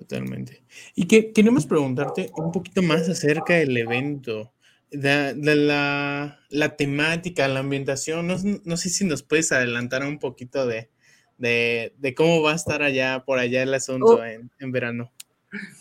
Totalmente. 0.00 0.64
Y 0.94 1.06
que 1.06 1.30
queremos 1.30 1.66
preguntarte 1.66 2.30
un 2.34 2.52
poquito 2.52 2.80
más 2.80 3.06
acerca 3.06 3.52
del 3.52 3.76
evento, 3.76 4.50
de, 4.90 5.34
de 5.34 5.56
la, 5.56 6.40
la, 6.48 6.76
temática, 6.76 7.46
la 7.48 7.60
ambientación. 7.60 8.26
No, 8.26 8.36
no, 8.64 8.76
sé 8.78 8.88
si 8.88 9.04
nos 9.04 9.22
puedes 9.22 9.52
adelantar 9.52 10.02
un 10.02 10.18
poquito 10.18 10.66
de, 10.66 10.88
de, 11.36 11.94
de, 11.98 12.14
cómo 12.14 12.40
va 12.40 12.52
a 12.52 12.54
estar 12.54 12.82
allá, 12.82 13.24
por 13.26 13.38
allá 13.38 13.62
el 13.62 13.74
asunto 13.74 14.06
oh. 14.06 14.24
en, 14.24 14.50
en, 14.58 14.72
verano. 14.72 15.12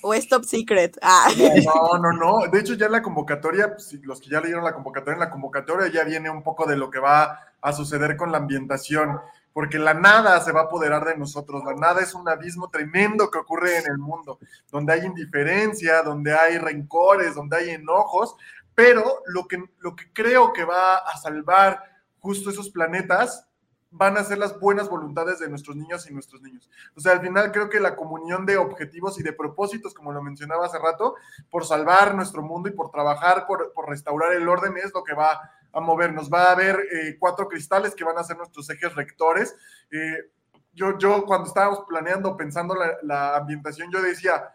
O 0.01 0.13
es 0.13 0.27
top 0.27 0.43
secret. 0.43 0.97
Ah. 1.01 1.29
No, 1.63 1.97
no, 1.97 2.11
no. 2.11 2.51
De 2.51 2.59
hecho, 2.59 2.73
ya 2.73 2.87
en 2.87 2.91
la 2.91 3.01
convocatoria, 3.01 3.71
pues, 3.73 3.93
los 4.03 4.19
que 4.19 4.29
ya 4.29 4.41
leyeron 4.41 4.65
la 4.65 4.73
convocatoria, 4.73 5.13
en 5.13 5.21
la 5.21 5.29
convocatoria 5.29 5.87
ya 5.89 6.03
viene 6.03 6.29
un 6.29 6.43
poco 6.43 6.65
de 6.65 6.75
lo 6.75 6.89
que 6.89 6.99
va 6.99 7.39
a 7.61 7.71
suceder 7.71 8.17
con 8.17 8.33
la 8.33 8.39
ambientación. 8.39 9.17
Porque 9.53 9.79
la 9.79 9.93
nada 9.93 10.39
se 10.41 10.51
va 10.51 10.61
a 10.61 10.63
apoderar 10.65 11.05
de 11.05 11.17
nosotros. 11.17 11.63
La 11.65 11.73
nada 11.73 12.01
es 12.01 12.13
un 12.13 12.27
abismo 12.29 12.69
tremendo 12.69 13.29
que 13.29 13.39
ocurre 13.39 13.77
en 13.77 13.91
el 13.91 13.97
mundo, 13.97 14.39
donde 14.71 14.93
hay 14.93 15.05
indiferencia, 15.05 16.01
donde 16.03 16.33
hay 16.33 16.57
rencores, 16.57 17.35
donde 17.35 17.57
hay 17.57 17.69
enojos, 17.71 18.35
pero 18.75 19.23
lo 19.25 19.47
que, 19.47 19.63
lo 19.79 19.95
que 19.95 20.11
creo 20.13 20.53
que 20.53 20.63
va 20.63 20.97
a 20.97 21.17
salvar 21.17 21.83
justo 22.19 22.49
esos 22.49 22.69
planetas 22.69 23.45
van 23.91 24.17
a 24.17 24.23
ser 24.23 24.37
las 24.37 24.59
buenas 24.59 24.87
voluntades 24.87 25.39
de 25.39 25.49
nuestros 25.49 25.75
niños 25.75 26.07
y 26.09 26.13
nuestros 26.13 26.41
niños. 26.41 26.69
O 26.95 26.99
sea, 26.99 27.13
al 27.13 27.21
final 27.21 27.51
creo 27.51 27.69
que 27.69 27.79
la 27.79 27.95
comunión 27.95 28.45
de 28.45 28.57
objetivos 28.57 29.19
y 29.19 29.23
de 29.23 29.33
propósitos, 29.33 29.93
como 29.93 30.11
lo 30.11 30.21
mencionaba 30.21 30.67
hace 30.67 30.77
rato, 30.77 31.15
por 31.49 31.65
salvar 31.65 32.13
nuestro 32.13 32.43
mundo 32.43 32.69
y 32.69 32.73
por 32.73 32.91
trabajar, 32.91 33.47
por, 33.47 33.73
por 33.73 33.89
restaurar 33.89 34.33
el 34.33 34.47
orden, 34.47 34.77
es 34.77 34.93
lo 34.93 35.03
que 35.03 35.13
va 35.13 35.39
a 35.73 35.79
movernos. 35.79 36.29
Va 36.31 36.49
a 36.49 36.51
haber 36.51 36.75
eh, 36.91 37.17
cuatro 37.19 37.47
cristales 37.47 37.95
que 37.95 38.03
van 38.03 38.17
a 38.17 38.23
ser 38.23 38.37
nuestros 38.37 38.69
ejes 38.69 38.93
rectores. 38.95 39.55
Eh, 39.91 40.31
yo, 40.73 40.97
yo 40.97 41.25
cuando 41.25 41.47
estábamos 41.47 41.81
planeando, 41.87 42.37
pensando 42.37 42.75
la, 43.01 43.35
ambientación, 43.35 43.91
yo 43.91 44.01
decía, 44.01 44.53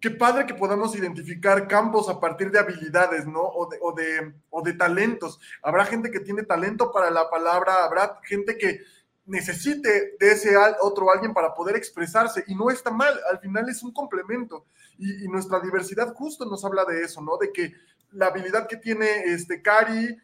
qué 0.00 0.10
padre 0.10 0.46
que 0.46 0.54
podamos 0.54 0.94
identificar 0.94 1.66
campos 1.66 2.08
a 2.08 2.20
partir 2.20 2.50
de 2.50 2.58
habilidades, 2.58 3.26
¿no? 3.26 3.40
O 3.40 3.68
de, 3.68 3.78
o 3.80 3.92
de, 3.92 4.34
o 4.50 4.62
de 4.62 4.74
talentos. 4.74 5.40
Habrá 5.62 5.84
gente 5.84 6.10
que 6.10 6.20
tiene 6.20 6.42
talento 6.42 6.92
para 6.92 7.10
la 7.10 7.28
palabra, 7.28 7.84
habrá 7.84 8.20
gente 8.24 8.56
que 8.56 8.80
necesite 9.26 10.16
de 10.20 10.30
ese 10.30 10.54
otro 10.80 11.10
alguien 11.10 11.34
para 11.34 11.52
poder 11.52 11.74
expresarse 11.74 12.44
y 12.46 12.54
no 12.54 12.70
está 12.70 12.92
mal, 12.92 13.18
al 13.28 13.40
final 13.40 13.68
es 13.68 13.82
un 13.82 13.92
complemento 13.92 14.66
y, 14.98 15.24
y, 15.24 15.28
nuestra 15.28 15.58
diversidad 15.58 16.14
justo 16.14 16.44
nos 16.44 16.64
habla 16.64 16.84
de 16.84 17.02
eso, 17.02 17.20
¿no? 17.20 17.36
De 17.36 17.52
que 17.52 17.74
la 18.16 18.26
habilidad 18.26 18.66
que 18.66 18.76
tiene 18.76 19.24
este 19.24 19.62
Cari 19.62 20.16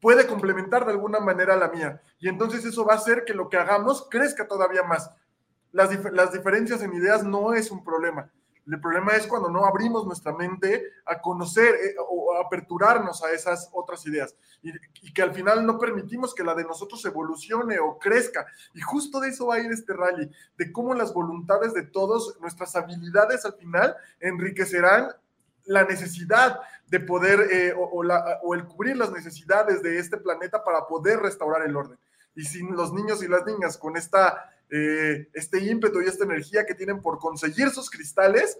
puede 0.00 0.26
complementar 0.26 0.84
de 0.84 0.92
alguna 0.92 1.20
manera 1.20 1.56
la 1.56 1.68
mía 1.68 2.00
y 2.18 2.28
entonces 2.28 2.64
eso 2.64 2.84
va 2.84 2.94
a 2.94 2.98
hacer 2.98 3.24
que 3.24 3.34
lo 3.34 3.48
que 3.48 3.56
hagamos 3.56 4.06
crezca 4.10 4.46
todavía 4.46 4.82
más. 4.82 5.10
Las, 5.72 5.90
las 6.12 6.32
diferencias 6.32 6.80
en 6.82 6.94
ideas 6.94 7.24
no 7.24 7.52
es 7.52 7.70
un 7.70 7.84
problema, 7.84 8.30
el 8.66 8.80
problema 8.80 9.12
es 9.12 9.28
cuando 9.28 9.48
no 9.48 9.64
abrimos 9.64 10.04
nuestra 10.04 10.32
mente 10.32 10.90
a 11.04 11.20
conocer 11.20 11.74
eh, 11.74 11.94
o 12.08 12.34
a 12.34 12.40
aperturarnos 12.40 13.22
a 13.22 13.30
esas 13.30 13.70
otras 13.72 14.04
ideas 14.06 14.34
y, 14.60 14.70
y, 15.02 15.12
que 15.12 15.22
al 15.22 15.32
final 15.32 15.64
no 15.64 15.78
permitimos 15.78 16.34
que 16.34 16.42
la 16.42 16.54
de 16.54 16.64
nosotros 16.64 17.04
evolucione 17.04 17.78
o 17.78 17.96
crezca. 17.98 18.44
Y 18.74 18.80
justo 18.80 19.20
de 19.20 19.28
eso 19.28 19.46
va 19.46 19.56
a 19.56 19.60
ir 19.60 19.70
este 19.70 19.92
rally, 19.92 20.28
de 20.58 20.72
cómo 20.72 20.94
las 20.94 21.14
voluntades 21.14 21.74
de 21.74 21.84
todos, 21.84 22.38
nuestras 22.40 22.74
habilidades 22.74 23.44
al 23.44 23.54
final 23.54 23.94
enriquecerán 24.18 25.10
la 25.66 25.84
necesidad 25.84 26.60
de 26.86 27.00
poder 27.00 27.48
eh, 27.52 27.72
o, 27.72 27.84
o, 27.84 28.02
la, 28.02 28.40
o 28.42 28.54
el 28.54 28.64
cubrir 28.64 28.96
las 28.96 29.12
necesidades 29.12 29.82
de 29.82 29.98
este 29.98 30.16
planeta 30.16 30.64
para 30.64 30.86
poder 30.86 31.20
restaurar 31.20 31.62
el 31.66 31.76
orden. 31.76 31.98
Y 32.34 32.44
sin 32.44 32.74
los 32.74 32.92
niños 32.92 33.22
y 33.22 33.28
las 33.28 33.44
niñas 33.46 33.76
con 33.76 33.96
esta 33.96 34.50
eh, 34.68 35.28
este 35.32 35.64
ímpetu 35.64 36.02
y 36.02 36.06
esta 36.06 36.24
energía 36.24 36.66
que 36.66 36.74
tienen 36.74 37.00
por 37.00 37.18
conseguir 37.18 37.70
sus 37.70 37.88
cristales, 37.88 38.58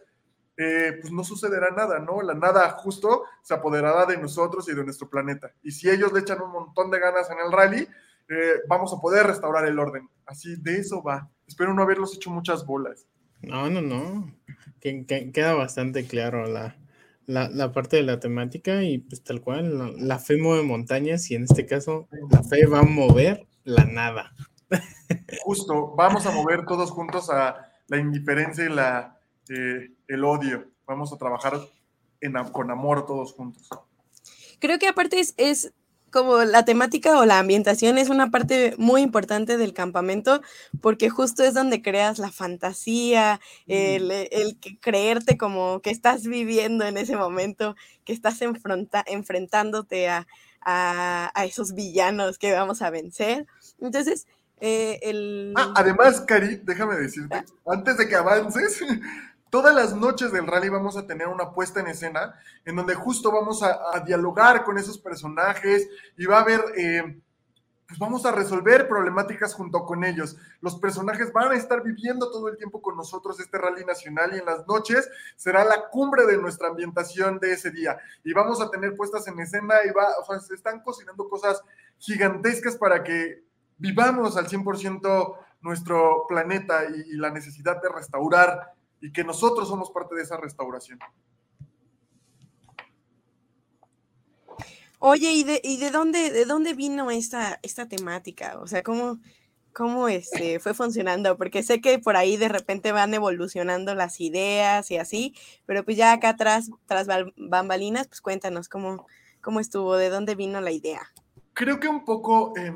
eh, 0.57 0.99
pues 1.01 1.13
no 1.13 1.25
sucederá 1.25 1.71
nada, 1.71 1.99
¿no? 1.99 2.23
La 2.23 2.35
nada 2.35 2.71
justo 2.71 3.25
se 3.43 3.55
apoderará 3.55 4.07
de 4.07 4.17
nosotros 4.17 4.69
y 4.69 4.75
de 4.75 4.85
nuestro 4.85 5.11
planeta. 5.11 5.53
Y 5.63 5.73
si 5.73 5.91
ellos 5.91 6.13
le 6.13 6.21
echan 6.21 6.41
un 6.41 6.53
montón 6.53 6.91
de 6.91 7.01
ganas 7.01 7.29
en 7.31 7.39
el 7.45 7.53
rally, 7.53 7.89
eh, 8.29 8.61
vamos 8.69 8.93
a 8.93 9.01
poder 9.01 9.27
restaurar 9.27 9.67
el 9.67 9.79
orden. 9.79 10.09
Así 10.25 10.57
de 10.57 10.79
eso 10.79 11.03
va. 11.03 11.29
Espero 11.47 11.75
no 11.75 11.83
haberlos 11.83 12.15
hecho 12.15 12.31
muchas 12.31 12.65
bolas. 12.65 13.07
No, 13.43 13.69
no, 13.69 13.83
no. 13.83 14.33
Que, 14.81 15.05
que, 15.07 15.33
queda 15.33 15.55
bastante 15.55 16.07
claro 16.07 16.47
la, 16.47 16.77
la, 17.27 17.49
la, 17.49 17.73
parte 17.73 17.97
de 17.97 18.03
la 18.03 18.21
temática 18.21 18.83
y 18.83 18.99
pues 18.99 19.23
tal 19.23 19.41
cual, 19.41 19.79
la, 19.79 19.93
la 19.97 20.19
fe 20.19 20.37
mueve 20.37 20.63
montañas 20.63 21.31
y 21.31 21.35
en 21.35 21.45
este 21.45 21.67
caso 21.67 22.09
la 22.31 22.43
fe 22.43 22.67
va 22.67 22.81
a 22.81 22.85
mover 22.85 23.47
la 23.65 23.85
nada. 23.85 24.33
Justo, 25.43 25.95
vamos 25.97 26.27
a 26.27 26.31
mover 26.31 26.65
todos 26.67 26.91
juntos 26.91 27.31
a 27.31 27.57
la 27.89 27.99
indiferencia 27.99 28.65
y 28.65 28.69
la, 28.69 29.21
eh, 29.49 29.93
el 30.09 30.25
odio. 30.25 30.71
Vamos 30.87 31.13
a 31.13 31.19
trabajar 31.19 31.59
en, 32.21 32.35
con 32.53 32.71
amor 32.71 33.07
todos 33.07 33.33
juntos. 33.33 33.69
Creo 34.59 34.79
que 34.79 34.89
aparte 34.89 35.21
es, 35.21 35.35
es 35.37 35.73
como 36.17 36.45
la 36.45 36.65
temática 36.65 37.21
o 37.21 37.27
la 37.27 37.39
ambientación 37.39 37.99
es 37.99 38.09
una 38.09 38.31
parte 38.31 38.75
muy 38.79 39.03
importante 39.03 39.59
del 39.59 39.75
campamento 39.75 40.41
porque 40.81 41.11
justo 41.11 41.45
es 41.45 41.53
donde 41.53 41.83
creas 41.83 42.19
la 42.19 42.33
fantasía, 42.33 43.39
el, 43.67 44.11
el 44.11 44.59
creerte 44.81 45.37
como 45.37 45.83
que 45.83 45.91
estás 45.91 46.27
viviendo 46.27 46.87
en 46.87 46.97
ese 46.97 47.17
momento, 47.17 47.77
que 48.07 48.15
estás 48.15 48.41
enfrenta, 48.41 49.05
enfrentándote 49.07 50.09
a, 50.09 50.27
a, 50.63 51.31
a, 51.35 51.45
esos 51.45 51.75
villanos 51.75 52.39
que 52.39 52.55
vamos 52.55 52.81
a 52.81 52.89
vencer. 52.89 53.47
Entonces, 53.79 54.27
eh, 54.61 54.99
el... 55.03 55.53
ah, 55.55 55.75
además, 55.77 56.23
Cari, 56.23 56.63
déjame 56.65 56.97
decirte, 56.97 57.45
antes 57.67 57.99
de 57.99 58.09
que 58.09 58.17
avances, 58.17 58.81
todas 59.57 59.75
las 59.75 59.97
noches 59.97 60.33
del 60.33 60.47
rally 60.47 60.69
vamos 60.69 60.99
a 60.99 61.07
tener 61.07 61.29
una 61.29 61.51
puesta 61.51 61.81
en 61.81 61.87
escena 61.87 62.39
en 62.67 62.77
donde 62.77 62.95
justo 62.95 63.33
vamos 63.33 63.63
a, 63.63 64.01
dialogar 64.05 64.65
con 64.65 64.77
esos 64.77 64.99
personajes 64.99 65.89
y 66.15 66.27
va 66.27 66.37
a 66.37 66.43
haber, 66.43 66.61
eh, 66.77 67.19
pues 67.89 67.99
vamos 67.99 68.27
a 68.27 68.33
resolver 68.33 68.87
problemáticas 68.87 69.55
junto 69.55 69.87
con 69.87 70.05
ellos. 70.05 70.37
Los 70.61 70.79
personajes 70.79 71.33
van 71.33 71.53
a 71.53 71.55
estar 71.55 71.83
viviendo 71.83 72.31
todo 72.31 72.49
el 72.49 72.59
tiempo 72.59 72.83
con 72.83 72.99
nosotros 72.99 73.41
este 73.41 73.57
rally 73.57 73.83
nacional 73.87 74.35
y 74.35 74.41
en 74.41 74.45
las 74.45 74.67
noches 74.67 75.09
será 75.37 75.65
la 75.65 75.89
cumbre 75.89 76.27
de 76.27 76.37
nuestra 76.37 76.69
ambientación 76.69 77.39
de 77.39 77.53
ese 77.53 77.71
día. 77.71 77.97
Y 78.25 78.35
vamos 78.35 78.61
a 78.61 78.71
tener 78.71 78.95
puestas 78.95 79.27
en 79.27 79.41
escena 79.41 79.77
y 79.89 79.91
va, 79.91 80.07
o 80.21 80.25
sea, 80.27 80.39
se 80.39 80.55
están 80.55 80.81
cocinando 80.83 81.31
cosas 81.31 81.63
gigantescas 81.97 82.77
para 82.77 83.03
que 83.03 83.43
vivamos 83.79 84.37
al 84.37 84.49
100% 84.49 85.39
nuestro 85.67 86.27
planeta 86.29 86.85
y, 86.85 87.17
la 87.17 87.31
necesidad 87.31 87.81
de 87.83 87.89
restaurar 87.89 88.76
y 89.07 89.13
que 89.13 89.23
nosotros 89.23 89.69
somos 89.69 89.91
parte 89.91 90.17
de 90.17 90.23
esa 90.23 90.37
restauración. 90.37 90.99
Oye, 94.99 95.31
¿y 95.31 95.45
de, 95.45 95.61
y 95.63 95.77
de 95.77 95.93
dónde, 95.93 96.33
de 96.33 96.45
dónde 96.45 96.75
vino 96.75 97.13
esta, 97.13 97.61
esta 97.63 97.87
temática? 97.87 98.59
O 98.59 98.67
sea, 98.67 98.83
¿cómo, 98.83 99.21
cómo 99.73 100.09
este, 100.09 100.59
fue 100.61 100.75
funcionando? 100.75 101.37
Porque 101.37 101.63
sé 101.63 101.81
que 101.81 102.01
por 102.01 102.17
ahí 102.17 102.37
de 102.37 102.49
repente 102.49 102.91
van 102.91 103.15
evolucionando 103.15 103.95
las 103.95 104.21
ideas 104.21 104.91
y 104.91 104.97
así, 104.97 105.37
pero 105.67 105.85
pues 105.85 105.97
ya 105.97 106.13
acá 106.13 106.31
atrás, 106.31 106.71
tras 106.87 107.07
bambalinas, 107.37 108.09
pues 108.09 108.21
cuéntanos 108.21 108.69
cómo, 108.69 109.07
cómo 109.41 109.61
estuvo, 109.61 109.95
de 109.97 110.09
dónde 110.09 110.35
vino 110.35 110.61
la 110.61 110.73
idea. 110.73 111.03
Creo 111.53 111.79
que 111.79 111.87
un 111.87 112.05
poco... 112.05 112.55
Eh, 112.57 112.75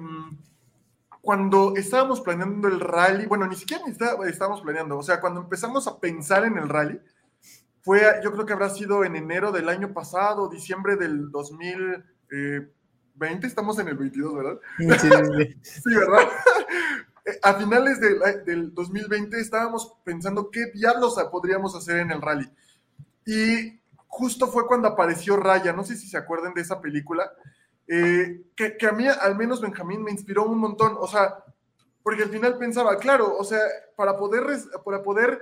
cuando 1.20 1.74
estábamos 1.76 2.20
planeando 2.20 2.68
el 2.68 2.80
rally, 2.80 3.26
bueno, 3.26 3.46
ni 3.46 3.56
siquiera 3.56 3.85
estábamos 3.87 4.62
planeando, 4.62 4.98
o 4.98 5.02
sea, 5.02 5.20
cuando 5.20 5.40
empezamos 5.40 5.87
a 5.87 5.98
pensar 5.98 6.44
en 6.44 6.59
el 6.59 6.68
rally, 6.68 7.00
fue, 7.83 8.02
yo 8.22 8.33
creo 8.33 8.46
que 8.46 8.52
habrá 8.52 8.70
sido 8.70 9.04
en 9.04 9.16
enero 9.16 9.52
del 9.52 9.68
año 9.68 9.92
pasado, 9.92 10.48
diciembre 10.48 10.96
del 10.96 11.30
2020, 11.30 13.46
estamos 13.46 13.78
en 13.78 13.88
el 13.88 13.96
22, 13.96 14.35
¿verdad? 14.35 14.59
Sí, 14.78 14.88
sí, 14.98 15.09
sí 15.62 15.94
¿verdad? 15.98 16.28
a 17.42 17.54
finales 17.54 18.00
de, 18.00 18.42
del 18.44 18.74
2020 18.74 19.40
estábamos 19.40 19.94
pensando 20.04 20.50
qué 20.50 20.66
diablos 20.72 21.16
podríamos 21.30 21.74
hacer 21.74 21.98
en 21.98 22.11
el 22.11 22.22
rally. 22.22 22.50
Y 23.26 23.80
justo 24.06 24.48
fue 24.48 24.66
cuando 24.66 24.88
apareció 24.88 25.37
Raya, 25.37 25.72
no 25.72 25.85
sé 25.85 25.96
si 25.96 26.09
se 26.09 26.16
acuerdan 26.16 26.54
de 26.54 26.62
esa 26.62 26.80
película, 26.80 27.30
eh, 27.87 28.42
que, 28.79 28.87
a 28.87 28.92
mí, 28.92 29.07
al 29.07 29.37
menos 29.37 29.61
Benjamín, 29.61 30.03
me 30.03 30.11
inspiró 30.11 30.44
un 30.44 30.59
montón, 30.59 30.96
o 30.99 31.07
sea, 31.07 31.44
porque 32.03 32.25
al 32.25 32.31
final 32.31 32.59
pensaba, 32.59 32.99
claro, 32.99 33.37
o 33.37 33.44
sea, 33.44 33.61
para 33.96 34.16
poder, 34.16 34.44
para 34.85 35.03
poder 35.03 35.40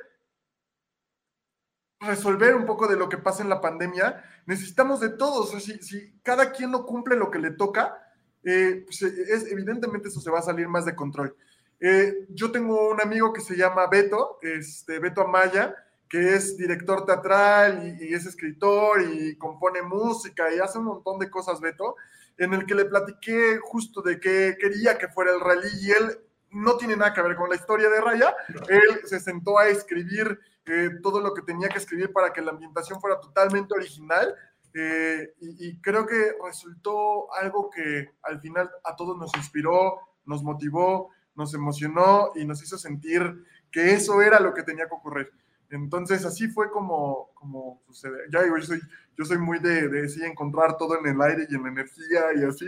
resolver 2.00 2.54
un 2.54 2.64
poco 2.64 2.86
de 2.86 2.96
lo 2.96 3.08
que 3.08 3.18
pasa 3.18 3.42
en 3.42 3.48
la 3.48 3.60
pandemia, 3.60 4.22
necesitamos 4.46 5.00
de 5.00 5.10
todos, 5.10 5.54
o 5.54 5.60
sea, 5.60 5.76
si, 5.80 6.20
cada 6.22 6.52
quien 6.52 6.70
no 6.70 6.86
cumple 6.86 7.16
lo 7.16 7.30
que 7.30 7.38
le 7.38 7.50
toca, 7.50 7.98
eh, 8.44 8.84
pues 8.84 9.02
es, 9.02 9.50
evidentemente 9.50 10.08
eso 10.08 10.20
se 10.20 10.30
va 10.30 10.38
a 10.38 10.42
salir 10.42 10.68
más 10.68 10.84
de 10.84 10.94
control. 10.94 11.36
Eh, 11.80 12.26
yo 12.30 12.50
tengo 12.50 12.90
un 12.90 13.00
amigo 13.00 13.32
que 13.32 13.40
se 13.40 13.56
llama 13.56 13.86
Beto, 13.88 14.38
este, 14.42 14.98
Beto 14.98 15.22
Amaya, 15.22 15.74
que 16.08 16.34
es 16.34 16.56
director 16.56 17.04
teatral 17.04 17.96
y, 18.00 18.06
y, 18.06 18.14
es 18.14 18.24
escritor 18.26 19.02
y 19.02 19.36
compone 19.36 19.82
música 19.82 20.52
y 20.52 20.58
hace 20.58 20.78
un 20.78 20.86
montón 20.86 21.18
de 21.18 21.30
cosas, 21.30 21.60
Beto 21.60 21.96
en 22.38 22.54
el 22.54 22.64
que 22.64 22.74
le 22.74 22.84
platiqué 22.86 23.58
justo 23.60 24.00
de 24.00 24.18
qué 24.18 24.56
quería 24.58 24.96
que 24.96 25.08
fuera 25.08 25.32
el 25.32 25.40
rally 25.40 25.68
y 25.80 25.90
él 25.90 26.18
no 26.50 26.76
tiene 26.76 26.96
nada 26.96 27.12
que 27.12 27.22
ver 27.22 27.36
con 27.36 27.50
la 27.50 27.56
historia 27.56 27.90
de 27.90 28.00
Raya, 28.00 28.34
él 28.68 29.00
se 29.04 29.20
sentó 29.20 29.58
a 29.58 29.68
escribir 29.68 30.40
eh, 30.64 30.90
todo 31.02 31.20
lo 31.20 31.34
que 31.34 31.42
tenía 31.42 31.68
que 31.68 31.78
escribir 31.78 32.12
para 32.12 32.32
que 32.32 32.40
la 32.40 32.52
ambientación 32.52 33.00
fuera 33.00 33.20
totalmente 33.20 33.74
original 33.74 34.34
eh, 34.74 35.34
y, 35.40 35.68
y, 35.68 35.80
creo 35.80 36.06
que 36.06 36.34
resultó 36.44 37.32
algo 37.34 37.70
que 37.70 38.10
al 38.22 38.40
final 38.40 38.70
a 38.84 38.94
todos 38.94 39.16
nos 39.16 39.34
inspiró, 39.34 39.98
nos 40.26 40.42
motivó, 40.42 41.10
nos 41.34 41.54
emocionó 41.54 42.32
y 42.34 42.44
nos 42.44 42.62
hizo 42.62 42.76
sentir 42.76 43.44
que 43.70 43.92
eso 43.92 44.20
era 44.20 44.40
lo 44.40 44.52
que 44.52 44.62
tenía 44.62 44.86
que 44.86 44.94
ocurrir. 44.94 45.32
Entonces 45.70 46.24
así 46.24 46.48
fue 46.48 46.70
como, 46.70 47.30
como 47.34 47.82
sucede. 47.86 48.18
Ya 48.32 48.40
yo 48.46 48.62
soy, 48.62 48.80
yo 49.16 49.24
soy 49.24 49.38
muy 49.38 49.58
de, 49.58 49.88
de 49.88 50.08
sí 50.08 50.22
encontrar 50.24 50.76
todo 50.76 50.98
en 50.98 51.06
el 51.06 51.20
aire 51.20 51.46
y 51.50 51.54
en 51.54 51.62
la 51.62 51.68
energía 51.68 52.20
y 52.36 52.44
así. 52.44 52.66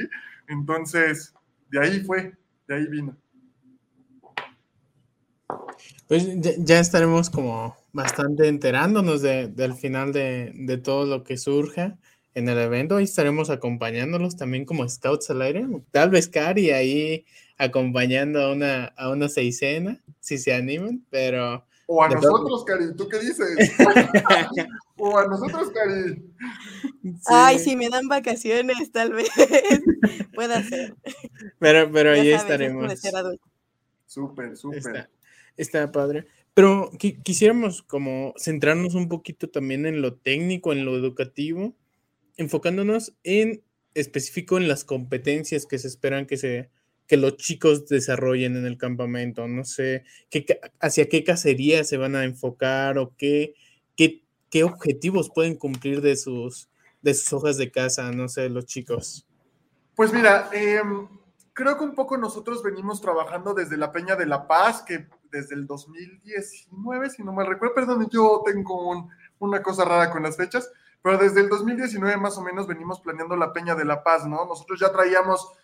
Entonces, 0.49 1.35
de 1.71 1.81
ahí 1.81 2.01
fue, 2.01 2.37
de 2.69 2.75
ahí 2.75 2.87
vino. 2.87 3.17
Pues 6.09 6.27
ya, 6.59 6.81
estaremos 6.81 7.31
como 7.31 7.77
bastante 7.93 8.49
enterándonos 8.49 9.23
de, 9.23 9.49
del 9.49 9.75
final 9.75 10.13
de, 10.13 10.53
de, 10.55 10.79
todo 10.79 11.07
lo 11.07 11.25
que 11.25 11.37
surja 11.37 11.99
en 12.35 12.49
el 12.49 12.59
evento. 12.59 13.01
y 13.01 13.05
estaremos 13.05 13.51
acompañándolos 13.51 14.37
también 14.37 14.65
como 14.65 14.89
scouts 14.89 15.31
al 15.31 15.43
aire. 15.43 15.67
Tal 15.91 16.11
vez 16.11 16.29
Cari 16.29 16.71
ahí 16.71 17.25
acompañando 17.59 18.41
a 18.41 18.53
una, 18.53 18.85
a 18.87 19.11
una 19.11 19.29
seisena, 19.29 20.03
si 20.21 20.39
se 20.39 20.55
animan, 20.55 21.05
pero... 21.11 21.65
O 21.92 22.05
a 22.05 22.09
nosotros, 22.09 22.64
Cari, 22.64 22.94
¿tú 22.94 23.09
qué 23.09 23.18
dices? 23.18 23.72
o 24.96 25.18
a 25.18 25.26
nosotros, 25.26 25.72
Cari. 25.72 26.22
Ay, 27.26 27.59
si 27.59 27.74
me 27.74 27.88
dan 27.88 28.07
vacaciones, 28.07 28.92
tal 28.92 29.12
vez 29.12 29.29
pueda 30.35 30.62
ser. 30.62 30.94
Pero, 31.59 31.90
pero 31.90 32.12
ahí 32.12 32.31
estaremos. 32.31 32.92
Súper, 34.07 34.57
súper. 34.57 35.11
Está, 35.57 35.90
padre. 35.90 36.29
Pero 36.55 36.92
quisiéramos 37.24 37.83
como 37.83 38.35
centrarnos 38.38 38.94
un 38.94 39.09
poquito 39.09 39.50
también 39.50 39.85
en 39.85 40.00
lo 40.00 40.14
técnico, 40.14 40.72
en 40.72 40.85
lo 40.85 40.96
educativo, 40.96 41.74
enfocándonos 42.37 43.16
en 43.24 43.64
específico 43.94 44.59
en 44.59 44.68
las 44.68 44.85
competencias 44.85 45.66
que 45.66 45.81
se 45.81 45.88
esperan 45.88 46.26
que 46.26 46.37
se 46.37 46.70
que 47.11 47.16
los 47.16 47.38
chicos 47.38 47.88
desarrollen 47.88 48.55
en 48.55 48.66
el 48.66 48.79
campamento. 48.79 49.49
No 49.49 49.64
sé 49.64 50.05
qué, 50.31 50.61
hacia 50.79 51.09
qué 51.09 51.25
cacería 51.25 51.83
se 51.83 51.96
van 51.96 52.14
a 52.14 52.23
enfocar 52.23 52.99
o 52.99 53.16
qué, 53.18 53.57
qué, 53.96 54.23
qué 54.49 54.62
objetivos 54.62 55.29
pueden 55.29 55.57
cumplir 55.57 56.03
de 56.03 56.14
sus, 56.14 56.70
de 57.03 57.12
sus 57.14 57.33
hojas 57.33 57.57
de 57.57 57.73
casa, 57.73 58.12
no 58.12 58.29
sé, 58.29 58.49
los 58.49 58.64
chicos. 58.66 59.27
Pues 59.96 60.12
mira, 60.12 60.51
em, 60.53 61.09
creo 61.53 61.77
que 61.77 61.83
un 61.83 61.96
poco 61.96 62.16
nosotros 62.16 62.62
venimos 62.62 63.01
trabajando 63.01 63.55
desde 63.55 63.77
la 63.77 63.90
Peña 63.90 64.14
de 64.14 64.27
la 64.27 64.46
Paz, 64.46 64.83
que 64.83 65.09
desde 65.33 65.57
el 65.57 65.66
2019, 65.66 67.11
si 67.11 67.25
no 67.25 67.33
me 67.33 67.44
recuerdo, 67.44 67.75
perdón, 67.75 68.09
yo 68.09 68.40
tengo 68.46 69.09
una 69.40 69.61
cosa 69.64 69.85
rara 69.85 70.12
con 70.12 70.23
las 70.23 70.37
fechas, 70.37 70.70
pero 71.03 71.18
desde 71.18 71.40
el 71.40 71.49
2019 71.49 72.16
más 72.18 72.38
o 72.38 72.42
menos 72.42 72.68
venimos 72.68 73.01
planeando 73.01 73.35
la 73.35 73.53
Peña 73.53 73.75
de 73.75 73.85
la 73.85 74.05
Paz, 74.05 74.29
¿no? 74.29 74.44
Nosotros 74.44 74.79
ya 74.79 74.92
traíamos 74.92 75.57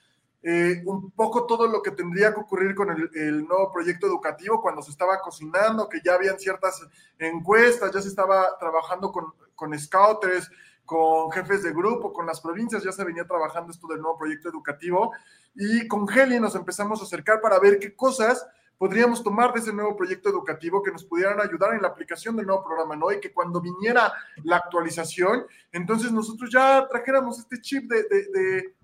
eh, 0.48 0.80
un 0.86 1.10
poco 1.10 1.44
todo 1.44 1.66
lo 1.66 1.82
que 1.82 1.90
tendría 1.90 2.32
que 2.32 2.38
ocurrir 2.38 2.72
con 2.76 2.88
el, 2.88 3.48
nuevo 3.48 3.72
proyecto 3.72 4.06
educativo 4.06 4.62
cuando 4.62 4.80
se 4.80 4.92
estaba 4.92 5.20
cocinando, 5.20 5.88
que 5.88 6.00
ya 6.04 6.14
habían 6.14 6.38
ciertas 6.38 6.86
encuestas, 7.18 7.90
ya 7.92 8.00
se 8.00 8.06
estaba 8.06 8.56
trabajando 8.56 9.10
con, 9.10 9.34
con 9.56 9.76
scouters, 9.76 10.48
con 10.84 11.32
jefes 11.32 11.64
de 11.64 11.72
grupo, 11.72 12.12
con 12.12 12.26
las 12.26 12.40
provincias, 12.40 12.84
ya 12.84 12.92
se 12.92 13.02
venía 13.02 13.26
trabajando 13.26 13.72
esto 13.72 13.88
del 13.88 14.00
nuevo 14.00 14.16
proyecto 14.16 14.48
educativo 14.48 15.10
y 15.56 15.88
con 15.88 16.06
Heli 16.08 16.38
nos 16.38 16.54
empezamos 16.54 17.00
a 17.00 17.06
acercar 17.06 17.40
para 17.40 17.58
ver 17.58 17.80
qué 17.80 17.96
cosas 17.96 18.46
podríamos 18.78 19.24
tomar 19.24 19.52
de 19.52 19.58
ese 19.58 19.72
nuevo 19.72 19.96
proyecto 19.96 20.28
educativo 20.28 20.80
que 20.80 20.92
nos 20.92 21.04
pudieran 21.04 21.40
ayudar 21.40 21.74
en 21.74 21.82
la 21.82 21.88
aplicación 21.88 22.36
del 22.36 22.46
nuevo 22.46 22.62
programa, 22.62 22.94
¿no? 22.94 23.10
Y 23.10 23.18
que 23.18 23.32
cuando 23.32 23.60
viniera 23.60 24.12
la 24.44 24.58
actualización, 24.58 25.44
entonces 25.72 26.12
nosotros 26.12 26.50
ya 26.52 26.86
trajéramos 26.88 27.40
este 27.40 27.60
chip 27.60 27.90
de, 27.90 28.04
de, 28.04 28.74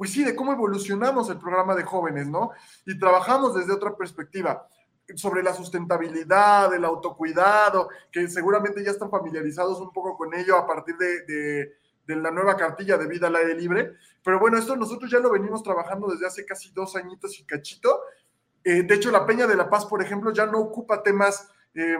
pues 0.00 0.12
sí, 0.12 0.24
de 0.24 0.34
cómo 0.34 0.50
evolucionamos 0.50 1.28
el 1.28 1.36
programa 1.36 1.74
de 1.74 1.82
jóvenes, 1.82 2.26
¿no? 2.26 2.52
Y 2.86 2.98
trabajamos 2.98 3.54
desde 3.54 3.74
otra 3.74 3.94
perspectiva 3.94 4.66
sobre 5.14 5.42
la 5.42 5.52
sustentabilidad, 5.52 6.72
el 6.72 6.86
autocuidado, 6.86 7.90
que 8.10 8.26
seguramente 8.26 8.82
ya 8.82 8.92
están 8.92 9.10
familiarizados 9.10 9.78
un 9.78 9.92
poco 9.92 10.16
con 10.16 10.32
ello 10.32 10.56
a 10.56 10.66
partir 10.66 10.96
de, 10.96 11.74
la 12.06 12.30
nueva 12.30 12.56
cartilla 12.56 12.96
de 12.96 13.08
vida 13.08 13.26
al 13.26 13.36
aire 13.36 13.54
libre. 13.54 13.92
Pero 14.24 14.40
bueno, 14.40 14.56
esto 14.56 14.74
nosotros 14.74 15.10
ya 15.10 15.18
lo 15.18 15.32
venimos 15.32 15.62
trabajando 15.62 16.08
desde 16.08 16.26
hace 16.26 16.46
casi 16.46 16.70
dos 16.70 16.96
añitos 16.96 17.38
y 17.38 17.44
cachito. 17.44 18.00
Eh, 18.64 18.84
de 18.84 18.94
hecho, 18.94 19.10
la 19.10 19.26
Peña 19.26 19.46
de 19.46 19.54
la 19.54 19.68
Paz, 19.68 19.84
por 19.84 20.02
ejemplo, 20.02 20.32
ya 20.32 20.46
no 20.46 20.60
ocupa 20.60 21.02
temas 21.02 21.46
eh, 21.74 21.98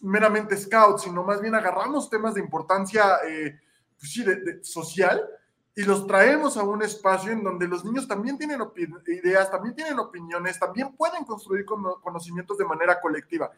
meramente 0.00 0.56
scouts, 0.56 1.02
sino 1.02 1.22
más 1.22 1.42
bien 1.42 1.54
agarramos 1.54 2.08
temas 2.08 2.32
de 2.32 2.40
importancia 2.40 3.18
eh, 3.28 3.60
pues 3.98 4.12
sí, 4.14 4.24
de, 4.24 4.64
social 4.64 5.28
y 5.76 5.82
los 5.82 6.06
traemos 6.06 6.56
a 6.56 6.62
un 6.62 6.82
espacio 6.82 7.32
en 7.32 7.42
donde 7.42 7.66
los 7.66 7.84
niños 7.84 8.06
también 8.06 8.38
tienen 8.38 8.60
ideas, 9.06 9.50
también 9.50 9.74
tienen 9.74 9.98
opiniones, 9.98 10.58
también 10.58 10.94
pueden 10.94 11.24
construir 11.24 11.64
conocimientos 11.64 12.56
de 12.58 12.64
manera 12.64 13.00
colectiva. 13.00 13.50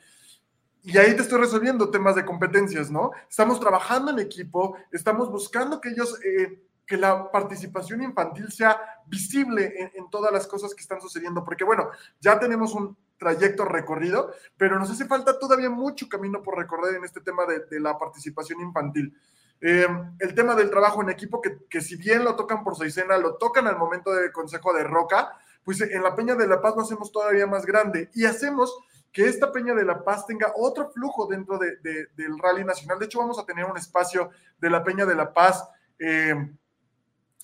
Y 0.82 0.96
ahí 0.96 1.14
te 1.14 1.22
estoy 1.22 1.40
resolviendo 1.40 1.90
temas 1.90 2.14
de 2.14 2.24
competencias, 2.24 2.90
¿no? 2.90 3.10
Estamos 3.28 3.60
trabajando 3.60 4.12
en 4.12 4.20
equipo, 4.20 4.76
estamos 4.92 5.30
buscando 5.30 5.80
que 5.80 5.90
ellos, 5.90 6.18
eh, 6.24 6.62
que 6.86 6.96
la 6.96 7.30
participación 7.30 8.02
infantil 8.02 8.50
sea 8.50 8.80
visible 9.06 9.92
en, 9.94 10.08
todas 10.08 10.32
las 10.32 10.46
cosas 10.46 10.74
que 10.74 10.82
están 10.82 11.00
sucediendo, 11.00 11.44
porque 11.44 11.64
bueno, 11.64 11.90
ya 12.20 12.38
tenemos 12.38 12.72
un 12.72 12.96
trayecto 13.18 13.64
recorrido, 13.64 14.30
pero 14.56 14.78
nos 14.78 14.90
hace 14.90 15.06
falta 15.06 15.38
todavía 15.38 15.68
mucho 15.68 16.08
camino 16.08 16.42
por 16.42 16.56
recorrer 16.56 16.94
en 16.94 17.04
este 17.04 17.20
tema 17.20 17.44
de, 17.46 17.66
de 17.66 17.80
la 17.80 17.98
participación 17.98 18.60
infantil. 18.60 19.12
Eh, 19.60 19.86
el 20.18 20.34
tema 20.34 20.54
del 20.54 20.70
trabajo 20.70 21.02
en 21.02 21.10
equipo, 21.10 21.40
que, 21.40 21.58
que, 21.68 21.80
si 21.80 21.96
bien 21.96 22.24
lo 22.24 22.36
tocan 22.36 22.62
por 22.62 22.76
seisena, 22.76 23.16
lo 23.16 23.36
tocan 23.36 23.66
al 23.66 23.78
momento 23.78 24.12
del 24.12 24.32
Consejo 24.32 24.72
de 24.72 24.84
Roca, 24.84 25.32
pues 25.64 25.80
en 25.80 26.02
la 26.02 26.14
Peña 26.14 26.34
de 26.34 26.46
la 26.46 26.60
Paz 26.60 26.74
lo 26.76 26.82
hacemos 26.82 27.10
todavía 27.10 27.46
más 27.46 27.66
grande 27.66 28.10
y 28.14 28.24
hacemos 28.24 28.78
que 29.16 29.26
esta 29.26 29.50
Peña 29.50 29.74
de 29.74 29.84
la 29.84 30.04
Paz 30.04 30.26
tenga 30.26 30.52
otro 30.54 30.90
flujo 30.90 31.26
dentro 31.26 31.58
de, 31.58 31.78
del 32.14 32.38
Rally 32.38 32.64
Nacional. 32.64 32.98
De 32.98 33.06
hecho, 33.06 33.18
vamos 33.18 33.38
a 33.38 33.46
tener 33.46 33.64
un 33.64 33.78
espacio 33.78 34.30
de 34.58 34.68
la 34.68 34.84
Peña 34.84 35.06
de 35.06 35.14
la 35.14 35.32
Paz. 35.32 35.66
Eh, 35.98 36.34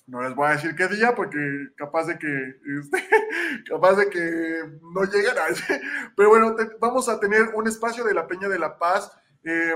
no 0.05 0.21
les 0.21 0.35
voy 0.35 0.47
a 0.47 0.51
decir 0.51 0.75
qué 0.75 0.87
día 0.87 1.15
porque 1.15 1.39
capaz 1.75 2.05
de 2.05 2.19
que 2.19 2.59
este, 2.79 3.03
capaz 3.67 3.95
de 3.95 4.07
que 4.07 4.79
no 4.93 5.03
lleguen 5.03 5.35
a 5.37 5.47
ese. 5.47 5.81
Pero 6.15 6.29
bueno, 6.29 6.55
vamos 6.79 7.09
a 7.09 7.19
tener 7.19 7.49
un 7.55 7.67
espacio 7.67 8.03
de 8.03 8.13
la 8.13 8.27
Peña 8.27 8.47
de 8.47 8.59
la 8.59 8.77
Paz. 8.77 9.11
Eh, 9.43 9.73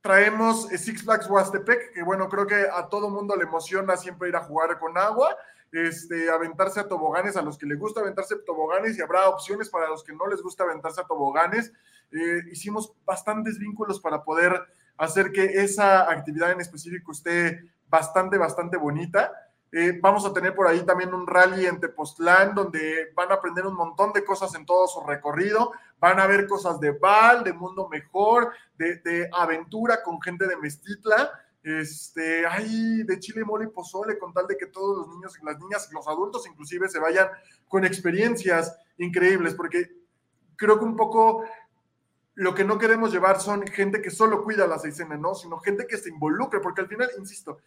traemos 0.00 0.68
Six 0.68 1.02
Flags 1.02 1.28
Huastepec, 1.28 1.92
que 1.92 2.02
bueno, 2.02 2.28
creo 2.28 2.46
que 2.46 2.66
a 2.72 2.88
todo 2.88 3.10
mundo 3.10 3.36
le 3.36 3.44
emociona 3.44 3.96
siempre 3.96 4.28
ir 4.28 4.36
a 4.36 4.44
jugar 4.44 4.78
con 4.78 4.96
agua, 4.96 5.36
este, 5.72 6.30
aventarse 6.30 6.80
a 6.80 6.88
toboganes, 6.88 7.36
a 7.36 7.42
los 7.42 7.56
que 7.58 7.66
les 7.66 7.78
gusta 7.78 8.00
aventarse 8.00 8.34
a 8.34 8.44
toboganes 8.44 8.98
y 8.98 9.02
habrá 9.02 9.28
opciones 9.28 9.68
para 9.68 9.88
los 9.88 10.02
que 10.02 10.12
no 10.12 10.26
les 10.26 10.42
gusta 10.42 10.64
aventarse 10.64 11.00
a 11.00 11.06
toboganes. 11.06 11.72
Eh, 12.10 12.42
hicimos 12.50 12.92
bastantes 13.04 13.58
vínculos 13.58 14.00
para 14.00 14.24
poder 14.24 14.60
hacer 14.96 15.32
que 15.32 15.44
esa 15.62 16.10
actividad 16.10 16.50
en 16.50 16.60
específico 16.60 17.12
esté 17.12 17.62
bastante, 17.88 18.36
bastante 18.36 18.76
bonita. 18.76 19.32
Eh, 19.72 19.98
vamos 20.02 20.26
a 20.26 20.32
tener 20.32 20.52
por 20.52 20.66
ahí 20.66 20.84
también 20.84 21.14
un 21.14 21.26
rally 21.28 21.64
en 21.66 21.78
Tepoztlán 21.78 22.56
donde 22.56 23.12
van 23.14 23.30
a 23.30 23.34
aprender 23.34 23.64
un 23.64 23.74
montón 23.74 24.12
de 24.12 24.24
cosas 24.24 24.54
en 24.56 24.66
todo 24.66 24.88
su 24.88 25.00
recorrido. 25.06 25.72
Van 26.00 26.18
a 26.18 26.26
ver 26.26 26.48
cosas 26.48 26.80
de 26.80 26.90
Val, 26.90 27.44
de 27.44 27.52
Mundo 27.52 27.88
Mejor, 27.88 28.52
de, 28.76 29.28
aventura 29.32 30.02
con 30.02 30.20
gente 30.20 30.46
de 30.46 30.56
Mestitla. 30.56 31.30
Este, 31.62 32.46
ay, 32.46 33.02
de 33.04 33.20
chile, 33.20 33.44
mole 33.44 33.66
y 33.66 33.68
pozole, 33.68 34.18
con 34.18 34.32
tal 34.32 34.46
de 34.46 34.56
que 34.56 34.66
todos 34.66 34.96
los 34.96 35.08
niños 35.14 35.38
y 35.40 35.44
las 35.44 35.58
niñas, 35.58 35.90
los 35.92 36.08
adultos 36.08 36.46
inclusive, 36.48 36.88
se 36.88 36.98
vayan 36.98 37.28
con 37.68 37.84
experiencias 37.84 38.76
increíbles, 38.96 39.54
porque 39.54 39.90
creo 40.56 40.78
que 40.78 40.84
un 40.86 40.96
poco 40.96 41.44
lo 42.34 42.54
que 42.54 42.64
no 42.64 42.78
queremos 42.78 43.12
llevar 43.12 43.40
son 43.40 43.66
gente 43.66 44.00
que 44.00 44.10
solo 44.10 44.42
cuida 44.42 44.66
la 44.66 44.78
seisena, 44.78 45.18
¿no? 45.18 45.34
Sino 45.34 45.58
gente 45.58 45.86
que 45.86 45.98
se 45.98 46.08
involucre, 46.08 46.60
porque 46.60 46.80
al 46.80 46.88
final, 46.88 47.10
insisto, 47.18 47.58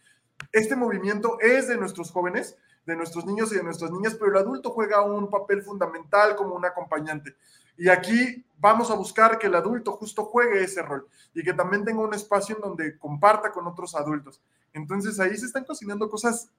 este 0.52 0.76
movimiento 0.76 1.38
es 1.40 1.68
de 1.68 1.76
nuestros 1.76 2.10
jóvenes, 2.10 2.56
de 2.86 2.96
nuestros 2.96 3.24
niños 3.24 3.52
y 3.52 3.56
de 3.56 3.62
nuestras 3.62 3.90
niñas, 3.90 4.14
pero 4.14 4.30
el 4.30 4.36
adulto 4.36 4.70
juega 4.70 5.02
un 5.02 5.30
papel 5.30 5.62
fundamental 5.62 6.36
como 6.36 6.54
un 6.54 6.64
acompañante. 6.64 7.36
Y 7.76 7.88
aquí 7.88 8.44
vamos 8.58 8.90
a 8.90 8.94
buscar 8.94 9.38
que 9.38 9.48
el 9.48 9.54
adulto 9.54 9.92
justo 9.92 10.24
juegue 10.24 10.62
ese 10.62 10.82
rol 10.82 11.08
y 11.34 11.42
que 11.42 11.52
también 11.52 11.84
tenga 11.84 12.02
un 12.02 12.14
espacio 12.14 12.56
en 12.56 12.62
donde 12.62 12.98
comparta 12.98 13.50
con 13.50 13.66
otros 13.66 13.94
adultos. 13.94 14.40
Entonces 14.72 15.18
ahí 15.18 15.36
se 15.36 15.46
están 15.46 15.64
cocinando 15.64 16.08
cosas 16.08 16.50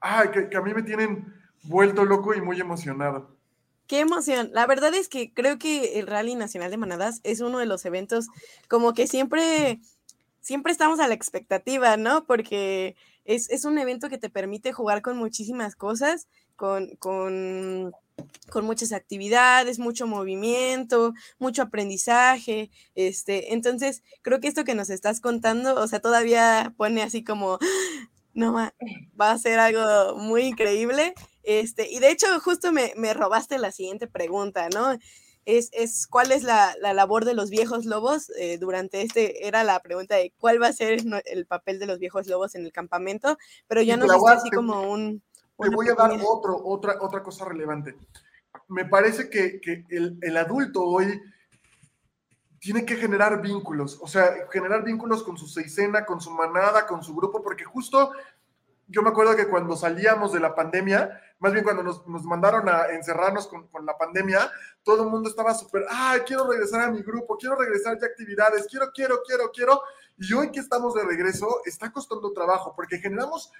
ay, 0.00 0.30
que, 0.30 0.48
que 0.48 0.56
a 0.56 0.62
mí 0.62 0.74
me 0.74 0.82
tienen 0.82 1.32
vuelto 1.64 2.04
loco 2.04 2.34
y 2.34 2.40
muy 2.40 2.60
emocionado. 2.60 3.36
Qué 3.86 4.00
emoción. 4.00 4.50
La 4.52 4.66
verdad 4.66 4.94
es 4.94 5.08
que 5.08 5.32
creo 5.32 5.58
que 5.58 6.00
el 6.00 6.08
Rally 6.08 6.34
Nacional 6.34 6.70
de 6.70 6.76
Manadas 6.76 7.20
es 7.22 7.40
uno 7.40 7.58
de 7.58 7.66
los 7.66 7.84
eventos 7.84 8.26
como 8.68 8.94
que 8.94 9.06
siempre 9.06 9.80
siempre 10.46 10.70
estamos 10.70 11.00
a 11.00 11.08
la 11.08 11.14
expectativa, 11.14 11.96
¿no? 11.96 12.24
Porque 12.24 12.94
es, 13.24 13.64
un 13.64 13.78
evento 13.78 14.08
que 14.08 14.16
te 14.16 14.30
permite 14.30 14.72
jugar 14.72 15.02
con 15.02 15.16
muchísimas 15.16 15.74
cosas, 15.74 16.28
con, 16.54 16.94
con, 17.00 17.92
muchas 18.62 18.92
actividades, 18.92 19.80
mucho 19.80 20.06
movimiento, 20.06 21.14
mucho 21.40 21.62
aprendizaje. 21.62 22.70
Este, 22.94 23.54
entonces, 23.54 24.04
creo 24.22 24.38
que 24.38 24.46
esto 24.46 24.62
que 24.62 24.76
nos 24.76 24.88
estás 24.88 25.20
contando, 25.20 25.74
o 25.74 25.88
sea, 25.88 25.98
todavía 25.98 26.72
pone 26.76 27.02
así 27.02 27.24
como, 27.24 27.58
no, 28.32 28.52
va 28.52 29.30
a 29.32 29.38
ser 29.38 29.58
algo 29.58 30.16
muy 30.16 30.42
increíble. 30.42 31.14
Este, 31.42 31.90
y 31.90 31.98
de 31.98 32.12
hecho, 32.12 32.28
justo 32.38 32.70
me, 32.70 32.92
me 32.96 33.14
robaste 33.14 33.58
la 33.58 33.72
siguiente 33.72 34.06
pregunta, 34.06 34.68
¿no? 34.68 34.96
Es, 35.46 36.06
cuál 36.08 36.32
es 36.32 36.42
la, 36.42 36.74
labor 36.80 37.24
de 37.24 37.34
los 37.34 37.50
viejos 37.50 37.86
lobos. 37.86 38.30
Eh, 38.38 38.58
durante 38.58 39.02
este 39.02 39.46
era 39.46 39.64
la 39.64 39.80
pregunta 39.80 40.16
de 40.16 40.32
cuál 40.38 40.60
va 40.60 40.66
a 40.66 40.72
ser 40.72 41.00
el 41.24 41.46
papel 41.46 41.78
de 41.78 41.86
los 41.86 41.98
viejos 41.98 42.26
lobos 42.26 42.54
en 42.54 42.64
el 42.64 42.72
campamento, 42.72 43.38
pero 43.66 43.80
ya 43.80 43.96
nos 43.96 44.12
diste 44.12 44.30
así 44.30 44.50
como 44.50 44.90
un... 44.90 45.22
Te 45.58 45.70
voy 45.70 45.88
a 45.88 45.94
dar 45.94 46.10
otro, 46.22 46.60
otra, 46.62 46.96
otra 47.00 47.22
cosa 47.22 47.46
relevante. 47.46 47.96
me 48.68 48.84
parece 48.84 49.30
que, 49.30 49.60
el, 49.88 50.18
el, 50.20 50.36
adulto 50.36 50.84
hoy 50.84 51.18
tiene 52.58 52.84
que 52.84 52.96
generar 52.96 53.40
vínculos, 53.40 53.98
o 54.02 54.06
sea, 54.06 54.34
generar 54.50 54.84
vínculos 54.84 55.22
con 55.22 55.38
su 55.38 55.46
seisena, 55.46 56.04
con 56.04 56.20
su 56.20 56.30
manada, 56.30 56.86
con 56.86 57.02
su 57.02 57.14
grupo, 57.14 57.42
porque 57.42 57.64
justo 57.64 58.12
yo 58.88 59.02
me 59.02 59.10
acuerdo 59.10 59.34
que 59.34 59.48
cuando 59.48 59.76
salíamos 59.76 60.32
de 60.32 60.40
la 60.40 60.54
pandemia, 60.54 61.20
más 61.38 61.52
bien 61.52 61.64
cuando 61.64 61.82
nos, 61.82 62.06
nos 62.06 62.24
mandaron 62.24 62.68
a 62.68 62.86
encerrarnos 62.88 63.48
con, 63.48 63.66
con, 63.68 63.84
la 63.84 63.96
pandemia, 63.98 64.50
todo 64.86 65.02
el 65.02 65.10
mundo 65.10 65.28
estaba 65.28 65.52
súper, 65.52 65.84
ah, 65.90 66.16
quiero 66.24 66.48
regresar 66.48 66.82
a 66.82 66.90
mi 66.92 67.02
grupo, 67.02 67.36
quiero 67.36 67.56
regresar 67.56 67.98
ya 67.98 68.06
a 68.06 68.08
actividades, 68.08 68.68
quiero, 68.70 68.92
quiero, 68.94 69.20
quiero, 69.26 69.50
quiero. 69.50 69.82
Y 70.16 70.32
hoy 70.32 70.52
que 70.52 70.60
estamos 70.60 70.94
de 70.94 71.02
regreso, 71.02 71.60
está 71.64 71.90
costando 71.90 72.32
trabajo 72.32 72.72
porque 72.76 72.98
generamos 72.98 73.50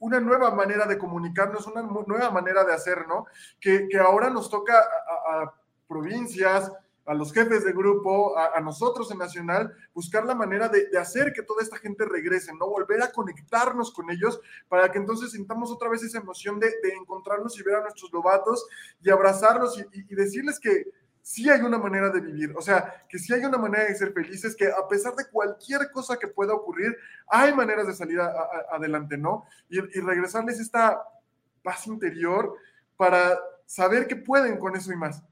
una 0.00 0.18
nueva 0.18 0.50
manera 0.50 0.84
de 0.86 0.98
comunicarnos, 0.98 1.68
una 1.68 1.82
nueva 1.82 2.32
manera 2.32 2.64
de 2.64 2.74
hacer, 2.74 3.06
¿no? 3.06 3.26
Que, 3.60 3.86
que 3.88 3.96
ahora 3.96 4.28
nos 4.28 4.50
toca 4.50 4.76
a 4.76 5.54
provincias, 5.86 6.72
a 7.04 7.14
los 7.14 7.32
jefes 7.32 7.64
de 7.64 7.72
grupo, 7.72 8.36
a, 8.38 8.60
nosotros 8.60 9.10
en 9.10 9.18
Nacional, 9.18 9.74
buscar 9.92 10.24
la 10.24 10.34
manera 10.34 10.68
de, 10.68 10.86
hacer 10.98 11.32
que 11.32 11.42
toda 11.42 11.62
esta 11.62 11.78
gente 11.78 12.04
regrese, 12.04 12.52
¿no? 12.54 12.68
Volver 12.68 13.02
a 13.02 13.10
conectarnos 13.10 13.92
con 13.92 14.10
ellos 14.10 14.40
para 14.68 14.90
que 14.90 14.98
entonces 14.98 15.32
sintamos 15.32 15.70
otra 15.70 15.88
vez 15.88 16.02
esa 16.02 16.18
emoción 16.18 16.60
de, 16.60 16.72
encontrarnos 16.96 17.58
y 17.58 17.62
ver 17.62 17.76
a 17.76 17.80
nuestros 17.82 18.12
lobatos 18.12 18.66
y 19.02 19.10
abrazarlos 19.10 19.82
y, 19.92 20.14
decirles 20.14 20.60
que 20.60 20.86
sí 21.22 21.48
hay 21.50 21.60
una 21.60 21.78
manera 21.78 22.10
de 22.10 22.20
vivir, 22.20 22.54
o 22.56 22.60
sea, 22.60 23.04
que 23.08 23.18
sí 23.18 23.32
hay 23.32 23.44
una 23.44 23.58
manera 23.58 23.84
de 23.84 23.94
ser 23.94 24.12
felices, 24.12 24.54
que 24.54 24.66
a 24.66 24.86
pesar 24.88 25.14
de 25.14 25.28
cualquier 25.28 25.90
cosa 25.90 26.16
que 26.16 26.28
pueda 26.28 26.54
ocurrir, 26.54 26.96
hay 27.28 27.54
maneras 27.54 27.86
de 27.86 27.94
salir 27.94 28.20
adelante, 28.20 29.16
¿no? 29.16 29.44
Y, 29.68 29.78
y 29.78 30.00
regresarles 30.00 30.60
esta 30.60 31.02
paz 31.62 31.86
interior 31.86 32.56
para 32.96 33.38
saber 33.66 34.06
que 34.06 34.16
pueden 34.16 34.58
con 34.58 34.76
eso 34.76 34.92
y 34.92 34.96
más. 34.96 35.22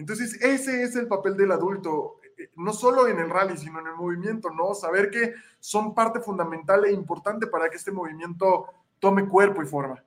Entonces, 0.00 0.40
ese 0.40 0.82
es 0.82 0.96
el 0.96 1.06
papel 1.08 1.36
del 1.36 1.52
adulto, 1.52 2.20
eh, 2.38 2.48
no 2.56 2.72
solo 2.72 3.06
en 3.06 3.18
el 3.18 3.28
rally, 3.28 3.58
sino 3.58 3.80
en 3.80 3.86
el 3.86 3.96
movimiento, 3.96 4.48
¿no? 4.48 4.72
Saber 4.72 5.10
que 5.10 5.34
son 5.58 5.94
parte 5.94 6.20
fundamental 6.20 6.86
e 6.86 6.92
importante 6.92 7.46
para 7.46 7.68
que 7.68 7.76
este 7.76 7.92
movimiento 7.92 8.64
tome 8.98 9.28
cuerpo 9.28 9.62
y 9.62 9.66
forma. 9.66 10.02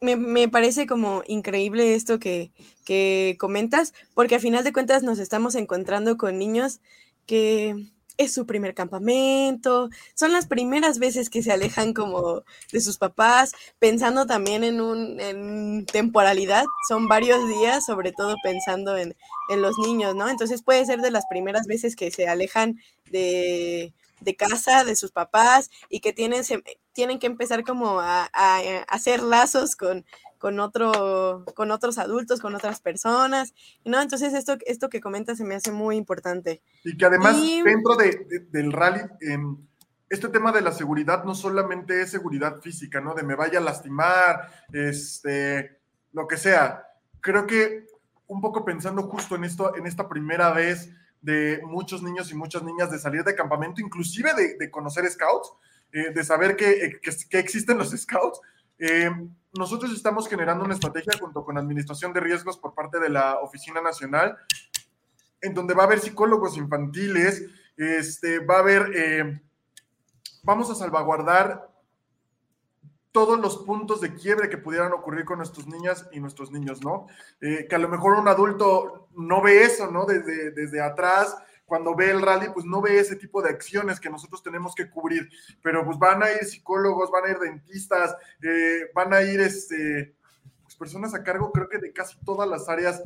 Me, 0.00 0.48
parece 0.48 0.88
como 0.88 1.22
increíble 1.28 1.94
esto 1.94 2.18
que, 2.18 2.50
que 2.84 3.36
comentas, 3.38 3.94
porque 4.12 4.34
a 4.34 4.40
final 4.40 4.64
de 4.64 4.72
cuentas 4.72 5.04
nos 5.04 5.20
estamos 5.20 5.54
encontrando 5.54 6.16
con 6.16 6.36
niños 6.36 6.80
que 7.26 7.92
es 8.18 8.32
su 8.32 8.46
primer 8.46 8.74
campamento, 8.74 9.90
son 10.14 10.32
las 10.32 10.46
primeras 10.46 10.98
veces 10.98 11.30
que 11.30 11.42
se 11.42 11.52
alejan 11.52 11.92
como 11.92 12.42
de 12.72 12.80
sus 12.80 12.98
papás, 12.98 13.52
pensando 13.78 14.26
también 14.26 14.64
en 14.64 14.80
un 14.80 15.20
en 15.20 15.86
temporalidad, 15.86 16.64
son 16.88 17.08
varios 17.08 17.46
días, 17.48 17.84
sobre 17.84 18.12
todo 18.12 18.34
pensando 18.42 18.96
en, 18.96 19.14
los 19.48 19.78
niños, 19.78 20.14
¿no? 20.16 20.28
Entonces 20.28 20.62
puede 20.62 20.84
ser 20.86 21.00
de 21.00 21.12
las 21.12 21.24
primeras 21.26 21.66
veces 21.68 21.94
que 21.94 22.10
se 22.10 22.26
alejan 22.26 22.80
de, 23.10 23.92
casa, 24.36 24.82
de 24.82 24.96
sus 24.96 25.12
papás, 25.12 25.70
y 25.88 26.00
que 26.00 26.12
tienen, 26.12 26.42
tienen 26.92 27.20
que 27.20 27.28
empezar 27.28 27.62
como 27.62 28.00
a 28.00 28.28
hacer 28.88 29.22
lazos 29.22 29.76
con, 29.76 30.04
con, 30.38 30.60
otro, 30.60 31.44
con 31.54 31.70
otros 31.70 31.98
adultos, 31.98 32.40
con 32.40 32.54
otras 32.54 32.80
personas, 32.80 33.54
¿no? 33.84 34.00
Entonces 34.00 34.34
esto, 34.34 34.56
esto 34.66 34.88
que 34.88 35.00
comentas 35.00 35.38
se 35.38 35.44
me 35.44 35.54
hace 35.54 35.72
muy 35.72 35.96
importante. 35.96 36.62
Y 36.84 36.96
que 36.96 37.06
además 37.06 37.36
dentro 37.64 37.96
de, 37.96 38.46
del 38.50 38.72
rally, 38.72 39.00
em, 39.20 39.56
este 40.08 40.28
tema 40.28 40.52
de 40.52 40.60
la 40.60 40.72
seguridad 40.72 41.24
no 41.24 41.34
solamente 41.34 42.02
es 42.02 42.10
seguridad 42.10 42.60
física, 42.60 43.00
¿no? 43.00 43.14
De 43.14 43.22
me 43.22 43.34
vaya 43.34 43.58
a 43.58 43.62
lastimar, 43.62 44.50
este, 44.72 45.80
lo 46.12 46.26
que 46.26 46.36
sea. 46.36 46.84
Creo 47.20 47.46
que 47.46 47.86
un 48.28 48.40
poco 48.40 48.64
pensando 48.64 49.02
justo 49.04 49.36
en 49.36 49.44
esto, 49.44 49.76
en 49.76 49.86
esta 49.86 50.08
primera 50.08 50.52
vez 50.52 50.90
de 51.20 51.60
muchos 51.64 52.02
niños 52.02 52.30
y 52.30 52.34
muchas 52.34 52.62
niñas 52.62 52.90
de 52.90 52.98
salir 52.98 53.24
de 53.24 53.34
campamento, 53.34 53.80
inclusive 53.80 54.30
de, 54.58 54.70
conocer 54.70 55.08
scouts, 55.10 55.52
eh, 55.92 56.12
de 56.14 56.24
saber 56.24 56.56
que, 56.56 57.00
que, 57.02 57.10
que, 57.28 57.38
existen 57.38 57.78
los 57.78 57.90
scouts, 57.90 58.40
eh, 58.78 59.10
nosotros 59.58 59.92
estamos 59.92 60.28
generando 60.28 60.64
una 60.64 60.74
estrategia 60.74 61.14
junto 61.18 61.44
con 61.44 61.58
Administración 61.58 62.12
de 62.12 62.20
Riesgos 62.20 62.58
por 62.58 62.74
parte 62.74 63.00
de 63.00 63.08
la 63.08 63.40
Oficina 63.40 63.80
Nacional, 63.80 64.36
en 65.40 65.54
donde 65.54 65.74
va 65.74 65.84
a 65.84 65.86
haber 65.86 66.00
psicólogos 66.00 66.56
infantiles, 66.56 67.46
este, 67.76 68.40
va 68.40 68.56
a 68.56 68.60
haber, 68.60 68.90
eh, 68.94 69.40
vamos 70.42 70.70
a 70.70 70.74
salvaguardar 70.74 71.70
todos 73.12 73.40
los 73.40 73.58
puntos 73.64 74.02
de 74.02 74.12
quiebre 74.12 74.50
que 74.50 74.58
pudieran 74.58 74.92
ocurrir 74.92 75.24
con 75.24 75.38
nuestras 75.38 75.66
niñas 75.66 76.06
y 76.12 76.20
nuestros 76.20 76.50
niños, 76.50 76.84
¿no? 76.84 77.06
Eh, 77.40 77.66
que 77.66 77.74
a 77.74 77.78
lo 77.78 77.88
mejor 77.88 78.18
un 78.18 78.28
adulto 78.28 79.08
no 79.16 79.40
ve 79.40 79.62
eso, 79.62 79.90
¿no? 79.90 80.04
Desde, 80.04 80.50
desde 80.50 80.82
atrás, 80.82 81.34
cuando 81.66 81.94
ve 81.94 82.10
el 82.10 82.22
rally, 82.22 82.46
pues 82.54 82.64
no 82.64 82.80
ve 82.80 82.98
ese 82.98 83.16
tipo 83.16 83.42
de 83.42 83.50
acciones 83.50 84.00
que 84.00 84.08
nosotros 84.08 84.42
tenemos 84.42 84.74
que 84.74 84.88
cubrir, 84.88 85.28
pero 85.62 85.84
pues 85.84 85.98
van 85.98 86.22
a 86.22 86.30
ir 86.30 86.44
psicólogos, 86.44 87.10
van 87.10 87.26
a 87.26 87.30
ir 87.32 87.38
dentistas, 87.38 88.16
eh, 88.42 88.90
van 88.94 89.12
a 89.12 89.22
ir 89.22 89.40
este, 89.40 90.14
pues, 90.62 90.76
personas 90.76 91.14
a 91.14 91.22
cargo, 91.22 91.52
creo 91.52 91.68
que 91.68 91.78
de 91.78 91.92
casi 91.92 92.16
todas 92.24 92.48
las 92.48 92.68
áreas 92.68 93.02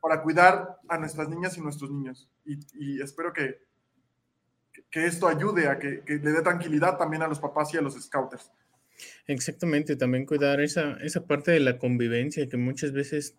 para 0.00 0.22
cuidar 0.22 0.78
a 0.88 0.98
nuestras 0.98 1.28
niñas 1.28 1.56
y 1.56 1.62
nuestros 1.62 1.90
niños. 1.90 2.30
Y, 2.44 3.00
espero 3.00 3.32
que, 3.32 3.60
que 4.90 5.06
esto 5.06 5.26
ayude 5.26 5.68
a 5.68 5.78
que, 5.78 6.02
le 6.06 6.32
dé 6.32 6.42
tranquilidad 6.42 6.98
también 6.98 7.22
a 7.22 7.28
los 7.28 7.40
papás 7.40 7.72
y 7.72 7.78
a 7.78 7.82
los 7.82 8.00
scouters. 8.00 8.50
Exactamente, 9.26 9.96
también 9.96 10.26
cuidar 10.26 10.60
esa, 10.60 10.98
esa 11.02 11.26
parte 11.26 11.50
de 11.50 11.60
la 11.60 11.78
convivencia 11.78 12.48
que 12.48 12.56
muchas 12.58 12.92
veces 12.92 13.36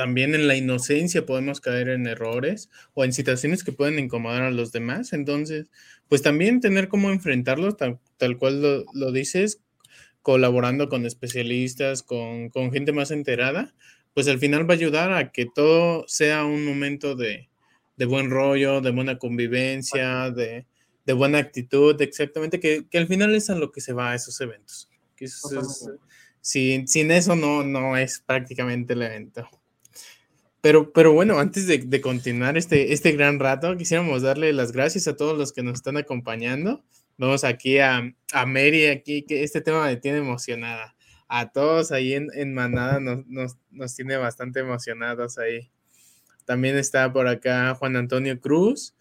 también 0.00 0.34
en 0.34 0.48
la 0.48 0.56
inocencia 0.56 1.26
podemos 1.26 1.60
caer 1.60 1.90
en 1.90 2.06
errores 2.06 2.70
o 2.94 3.04
en 3.04 3.12
situaciones 3.12 3.62
que 3.62 3.72
pueden 3.72 3.98
incomodar 3.98 4.40
a 4.40 4.50
los 4.50 4.72
demás. 4.72 5.12
Entonces, 5.12 5.66
pues 6.08 6.22
también 6.22 6.62
tener 6.62 6.88
cómo 6.88 7.10
enfrentarlos, 7.10 7.76
tal, 7.76 8.38
cual 8.38 8.86
lo, 8.94 9.12
dices, 9.12 9.60
colaborando 10.22 10.88
con 10.88 11.04
especialistas, 11.04 12.02
con, 12.02 12.50
gente 12.72 12.92
más 12.92 13.10
enterada, 13.10 13.74
pues 14.14 14.26
al 14.26 14.38
final 14.38 14.62
va 14.66 14.72
a 14.72 14.78
ayudar 14.78 15.12
a 15.12 15.32
que 15.32 15.44
todo 15.44 16.06
sea 16.08 16.46
un 16.46 16.64
momento 16.64 17.14
de, 17.14 17.50
buen 17.98 18.30
rollo, 18.30 18.80
de 18.80 18.92
buena 18.92 19.18
convivencia, 19.18 20.30
de, 20.30 20.64
buena 21.12 21.36
actitud, 21.36 22.00
exactamente, 22.00 22.58
que, 22.58 22.86
al 22.94 23.06
final 23.06 23.34
es 23.34 23.50
a 23.50 23.54
lo 23.54 23.70
que 23.70 23.82
se 23.82 23.92
va 23.92 24.12
a 24.12 24.14
esos 24.14 24.40
eventos. 24.40 24.88
sin, 26.40 26.88
sin, 26.88 27.10
eso 27.10 27.36
no, 27.36 27.62
no 27.64 27.98
es 27.98 28.22
prácticamente 28.26 28.94
el 28.94 29.02
evento. 29.02 29.46
Pero, 30.60 30.92
pero 30.92 31.12
bueno, 31.12 31.38
antes 31.38 31.66
de, 31.66 32.00
continuar 32.00 32.58
este, 32.58 32.92
este 32.92 33.12
gran 33.12 33.38
rato, 33.38 33.76
quisiéramos 33.76 34.22
darle 34.22 34.52
las 34.52 34.72
gracias 34.72 35.08
a 35.08 35.16
todos 35.16 35.38
los 35.38 35.52
que 35.52 35.62
nos 35.62 35.74
están 35.74 35.96
acompañando. 35.96 36.84
Vamos 37.16 37.44
aquí 37.44 37.78
a, 37.78 38.14
a 38.32 38.46
Mary, 38.46 38.86
aquí, 38.86 39.22
que 39.22 39.42
este 39.42 39.60
tema 39.60 39.86
me 39.86 39.96
tiene 39.96 40.18
emocionada. 40.18 40.94
A 41.28 41.50
todos 41.50 41.92
ahí 41.92 42.14
en, 42.14 42.28
en 42.34 42.52
Manada 42.54 43.00
nos, 43.00 43.26
nos, 43.26 43.56
nos, 43.70 43.94
tiene 43.94 44.16
bastante 44.16 44.60
emocionados 44.60 45.38
ahí. 45.38 45.70
También 46.44 46.76
está 46.76 47.12
por 47.12 47.28
acá 47.28 47.74
Juan 47.76 47.96
Antonio 47.96 48.38
Cruz. 48.40 48.94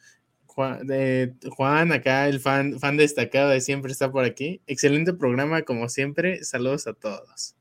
Juan, 0.46 1.92
acá 1.92 2.28
el 2.28 2.40
fan, 2.40 2.80
fan 2.80 2.98
destacado 2.98 3.50
de 3.50 3.62
siempre 3.62 3.92
está 3.92 4.12
por 4.12 4.26
aquí. 4.26 4.62
Excelente 4.68 5.14
programa, 5.14 5.62
como 5.62 5.88
siempre. 5.88 6.44
Saludos 6.44 6.86
a 6.88 6.94
todos. 6.94 7.56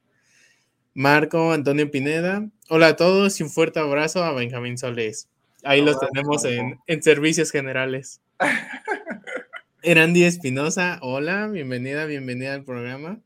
Marco 0.99 1.53
Antonio 1.53 1.89
Pineda. 1.93 2.51
Hola 2.69 2.89
a 2.89 2.97
todos 2.97 3.39
y 3.39 3.45
un 3.45 3.51
fuerte 3.51 3.79
abrazo 3.79 4.25
a 4.25 4.33
Benjamín 4.33 4.77
Solés. 4.79 5.29
Ahí 5.63 5.81
los 5.81 5.97
tenemos 6.01 6.45
en, 6.45 7.03
servicios 7.05 7.53
generales. 7.53 8.21
Erandi 9.83 10.25
Espinosa, 10.25 10.99
hola, 11.01 11.47
bienvenida, 11.47 12.05
bienvenida 12.07 12.53
al 12.53 12.65
programa. 12.65 13.21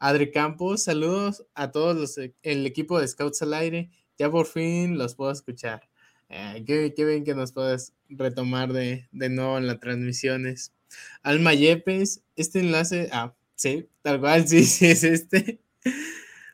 Adri 0.00 0.32
Campos, 0.32 0.82
saludos 0.82 1.46
a 1.54 1.70
todos 1.70 1.96
los, 1.96 2.18
el 2.42 2.66
equipo 2.66 2.98
de 2.98 3.06
Scouts 3.06 3.42
al 3.42 3.54
aire. 3.54 3.88
Ya 4.18 4.28
por 4.28 4.46
fin 4.46 4.98
los 4.98 5.14
puedo 5.14 5.30
escuchar. 5.30 5.88
Eh, 6.28 6.64
qué, 6.66 7.04
bien 7.04 7.22
que 7.22 7.36
nos 7.36 7.52
puedas 7.52 7.94
retomar 8.08 8.72
de, 8.72 9.06
de 9.12 9.28
nuevo 9.28 9.58
en 9.58 9.68
las 9.68 9.78
transmisiones. 9.78 10.72
Alma 11.22 11.54
Yepes, 11.54 12.24
este 12.34 12.58
enlace, 12.58 13.10
ah, 13.12 13.32
sí, 13.54 13.88
tal 14.02 14.18
cual, 14.18 14.48
sí, 14.48 14.64
sí 14.64 14.86
es 14.86 15.04
este. 15.04 15.60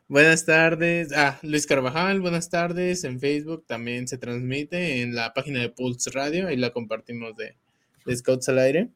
Buenas 0.09 0.43
tardes. 0.43 1.11
Ah, 1.15 1.37
Luis 1.43 1.67
Carvajal, 1.67 2.19
buenas 2.19 2.49
tardes. 2.49 3.03
En 3.03 3.19
Facebook 3.19 3.65
también 3.67 4.07
se 4.07 4.17
transmite 4.17 5.03
en 5.03 5.13
la 5.13 5.35
página 5.35 5.59
de 5.59 5.69
Pulse 5.69 6.09
Radio, 6.09 6.47
ahí 6.47 6.57
la 6.57 6.71
compartimos 6.71 7.37
de, 7.37 7.55
Scouts 8.15 8.49
al 8.49 8.57
aire. 8.57 8.89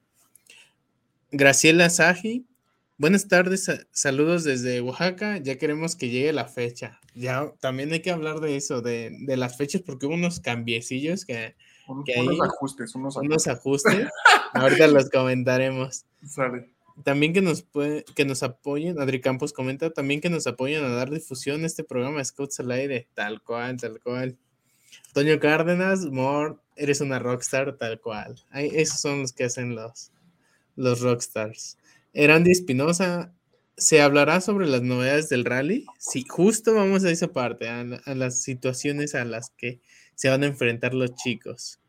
Graciela 1.29 1.91
Saji, 1.91 2.47
buenas 2.97 3.27
tardes, 3.27 3.69
saludos 3.91 4.43
desde 4.43 4.81
Oaxaca. 4.81 5.37
Ya 5.37 5.59
queremos 5.59 5.95
que 5.95 6.09
llegue 6.09 6.33
la 6.33 6.45
fecha. 6.45 6.99
Ya 7.13 7.53
también 7.59 7.93
hay 7.93 8.01
que 8.01 8.09
hablar 8.09 8.39
de 8.39 8.55
eso, 8.55 8.81
de, 8.81 9.15
las 9.37 9.55
fechas, 9.55 9.83
porque 9.83 10.07
hubo 10.07 10.15
unos 10.15 10.39
cambiecillos 10.39 11.25
que, 11.25 11.53
que 12.07 12.19
unos 12.19 12.41
ajustes, 12.41 12.95
unos 12.95 13.17
ajustes. 13.17 13.29
Unos 13.29 13.47
ajustes. 13.47 14.07
Ahorita 14.55 14.87
los 14.87 15.09
comentaremos. 15.11 16.05
Sale. 16.25 16.73
También 17.03 17.33
que 17.33 17.41
nos, 17.41 17.65
que 18.15 18.25
nos 18.25 18.43
apoyen, 18.43 18.99
Adri 18.99 19.21
Campos 19.21 19.53
comenta, 19.53 19.89
también 19.89 20.21
que 20.21 20.29
nos 20.29 20.45
apoyen 20.45 20.83
a 20.83 20.89
dar 20.89 21.09
difusión 21.09 21.63
a 21.63 21.67
este 21.67 21.83
programa 21.83 22.23
Scouts 22.23 22.59
al 22.59 22.71
aire, 22.71 23.07
tal 23.13 23.41
cual, 23.41 23.79
tal 23.79 23.99
cual. 23.99 24.37
Toño 25.13 25.39
Cárdenas, 25.39 26.05
More, 26.05 26.55
eres 26.75 27.01
una 27.01 27.19
rockstar, 27.19 27.77
tal 27.77 27.99
cual. 27.99 28.35
esos 28.53 28.99
son 28.99 29.21
los 29.21 29.33
que 29.33 29.45
hacen 29.45 29.75
los, 29.75 30.11
los 30.75 31.01
rockstars. 31.01 31.77
Erandi 32.13 32.51
Espinosa, 32.51 33.33
¿se 33.75 34.01
hablará 34.01 34.39
sobre 34.39 34.67
las 34.67 34.83
novedades 34.83 35.29
del 35.29 35.45
rally? 35.45 35.85
Sí, 35.97 36.25
justo 36.27 36.75
vamos 36.75 37.03
a 37.03 37.11
esa 37.11 37.29
parte, 37.29 37.69
a, 37.69 37.81
a 37.81 38.15
las 38.15 38.41
situaciones 38.41 39.15
a 39.15 39.25
las 39.25 39.49
que 39.49 39.81
se 40.15 40.29
van 40.29 40.43
a 40.43 40.47
enfrentar 40.47 40.93
los 40.93 41.15
chicos. 41.15 41.79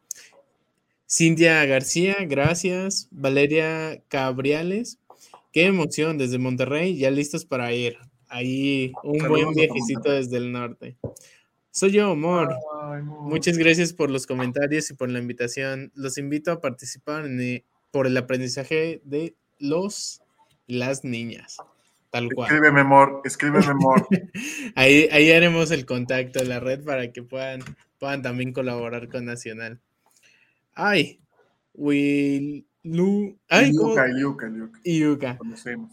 Cintia 1.09 1.65
García, 1.67 2.17
gracias. 2.27 3.09
Valeria 3.11 4.03
Cabriales, 4.09 4.99
qué 5.53 5.67
emoción 5.67 6.19
desde 6.19 6.39
Monterrey, 6.39 6.97
ya 6.97 7.11
listos 7.11 7.45
para 7.45 7.73
ir. 7.73 7.99
Ahí 8.29 8.93
un 9.05 9.19
buen 9.29 9.53
viajecito 9.53 10.11
desde 10.11 10.39
el 10.39 10.51
norte. 10.51 10.97
Soy 11.71 11.93
yo, 11.93 12.13
amor. 12.13 12.55
Muchas 13.03 13.59
gracias 13.59 13.93
por 13.93 14.11
los 14.11 14.27
comentarios 14.27 14.91
y 14.91 14.95
por 14.95 15.11
la 15.11 15.19
invitación. 15.19 15.93
Los 15.95 16.19
invito 16.19 16.53
a 16.53 16.61
participar 16.61 17.27
en, 17.27 17.65
por 17.91 18.07
el 18.07 18.17
aprendizaje 18.17 19.01
de 19.05 19.35
los 19.59 20.21
las 20.67 21.05
niñas. 21.05 21.59
Tal 22.11 22.33
cual. 22.33 22.49
Escríbeme, 22.49 22.81
amor. 22.81 23.23
Escríbeme, 23.25 23.67
amor. 23.67 24.07
ahí, 24.77 25.09
ahí 25.11 25.33
haremos 25.33 25.71
el 25.73 25.85
contacto 25.85 26.39
de 26.39 26.47
la 26.47 26.61
red 26.61 26.85
para 26.85 27.13
que 27.13 27.23
puedan, 27.23 27.61
puedan 27.99 28.23
también 28.23 28.53
colaborar 28.53 29.09
con 29.09 29.25
Nacional. 29.25 29.81
Ay, 30.75 31.21
Will 31.73 32.67
Lu. 32.83 33.39
Ay, 33.49 33.71
Iuca, 33.73 34.09
Iuca, 34.09 34.53
Iuca. 34.85 35.39
Conocemos. 35.39 35.93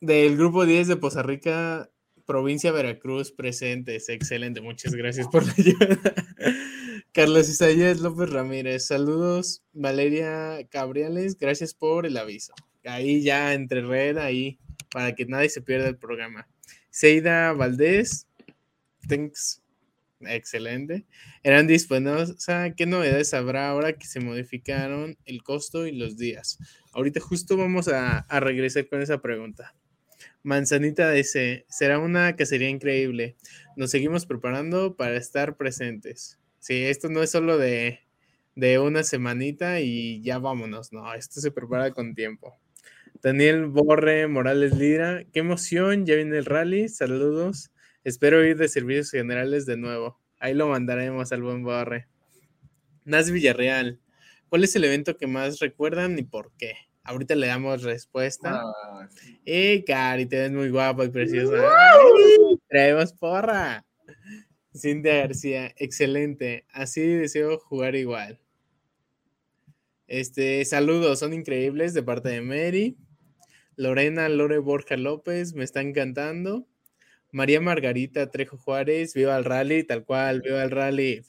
Del 0.00 0.36
grupo 0.36 0.66
10 0.66 0.88
de 0.88 0.96
Poza 0.96 1.22
Rica, 1.22 1.90
provincia 2.26 2.72
Veracruz, 2.72 3.30
presentes. 3.30 4.08
Excelente, 4.08 4.60
muchas 4.60 4.94
gracias 4.94 5.28
por 5.28 5.46
la 5.46 5.52
ayuda. 5.56 5.98
Carlos 7.12 7.48
Isaías 7.48 8.00
López 8.00 8.30
Ramírez, 8.30 8.86
saludos. 8.86 9.62
Valeria 9.72 10.66
Cabriales, 10.70 11.38
gracias 11.38 11.74
por 11.74 12.06
el 12.06 12.16
aviso. 12.16 12.54
Ahí 12.84 13.22
ya 13.22 13.52
entre 13.52 13.82
red, 13.82 14.16
ahí, 14.16 14.58
para 14.90 15.14
que 15.14 15.26
nadie 15.26 15.50
se 15.50 15.62
pierda 15.62 15.88
el 15.88 15.98
programa. 15.98 16.48
Seida 16.90 17.52
Valdés, 17.52 18.26
thanks 19.08 19.61
Excelente. 20.26 21.06
Eran 21.42 21.70
Espinosa, 21.70 22.74
¿qué 22.76 22.86
novedades 22.86 23.34
habrá 23.34 23.68
ahora 23.68 23.94
que 23.94 24.06
se 24.06 24.20
modificaron 24.20 25.16
el 25.24 25.42
costo 25.42 25.86
y 25.86 25.92
los 25.92 26.16
días? 26.16 26.58
Ahorita 26.92 27.20
justo 27.20 27.56
vamos 27.56 27.88
a, 27.88 28.26
regresar 28.40 28.88
con 28.88 29.02
esa 29.02 29.20
pregunta. 29.20 29.74
Manzanita 30.42 31.10
dice, 31.10 31.66
será 31.68 31.98
una 31.98 32.36
cacería 32.36 32.68
increíble. 32.68 33.36
Nos 33.76 33.90
seguimos 33.90 34.26
preparando 34.26 34.96
para 34.96 35.16
estar 35.16 35.56
presentes. 35.56 36.38
Sí, 36.58 36.84
esto 36.84 37.08
no 37.08 37.22
es 37.22 37.30
solo 37.30 37.58
de, 37.58 38.00
de 38.54 38.78
una 38.78 39.02
semanita 39.02 39.80
y 39.80 40.22
ya 40.22 40.38
vámonos. 40.38 40.92
No, 40.92 41.12
esto 41.14 41.40
se 41.40 41.50
prepara 41.50 41.92
con 41.92 42.14
tiempo. 42.14 42.58
Daniel 43.22 43.66
Borre 43.66 44.26
Morales 44.26 44.76
Lira, 44.76 45.24
qué 45.32 45.40
emoción, 45.40 46.06
ya 46.06 46.16
viene 46.16 46.38
el 46.38 46.44
rally. 46.44 46.88
Saludos. 46.88 47.70
Espero 48.04 48.44
ir 48.44 48.56
de 48.56 48.68
servicios 48.68 49.10
generales 49.10 49.66
de 49.66 49.76
nuevo. 49.76 50.18
Ahí 50.38 50.54
lo 50.54 50.68
mandaremos 50.68 51.32
al 51.32 51.42
buen 51.42 51.62
Barre. 51.64 52.08
Nas 53.04 53.30
Villarreal. 53.30 54.00
¿Cuál 54.48 54.64
es 54.64 54.74
el 54.76 54.84
evento 54.84 55.16
que 55.16 55.26
más 55.26 55.60
recuerdan 55.60 56.18
y 56.18 56.22
por 56.24 56.52
qué? 56.58 56.74
Ahorita 57.04 57.34
le 57.34 57.46
damos 57.48 57.82
respuesta. 57.82 58.60
Ah, 58.62 59.08
Eh, 59.44 59.82
Cari, 59.86 60.26
te 60.26 60.38
ves 60.38 60.52
muy 60.52 60.68
guapa 60.70 61.04
y 61.04 61.08
preciosa. 61.08 61.56
traemos 62.68 63.12
porra. 63.12 63.84
Cintia 64.74 65.14
García, 65.18 65.72
excelente. 65.76 66.64
Así 66.72 67.00
deseo 67.06 67.58
jugar 67.58 67.94
igual. 67.94 68.40
Este, 70.06 70.64
saludos, 70.64 71.18
son 71.20 71.32
increíbles 71.32 71.94
de 71.94 72.02
parte 72.02 72.28
de 72.28 72.40
Mary. 72.42 72.96
Lorena 73.76 74.28
Lore 74.28 74.58
Borja 74.58 74.96
López, 74.96 75.54
me 75.54 75.64
está 75.64 75.80
encantando. 75.80 76.66
María 77.32 77.60
Margarita 77.60 78.30
Trejo 78.30 78.58
Juárez, 78.58 79.14
viva 79.14 79.36
el 79.36 79.44
rally, 79.44 79.84
tal 79.84 80.04
cual, 80.04 80.42
viva 80.42 80.62
el 80.62 80.70
rally. 80.70 81.24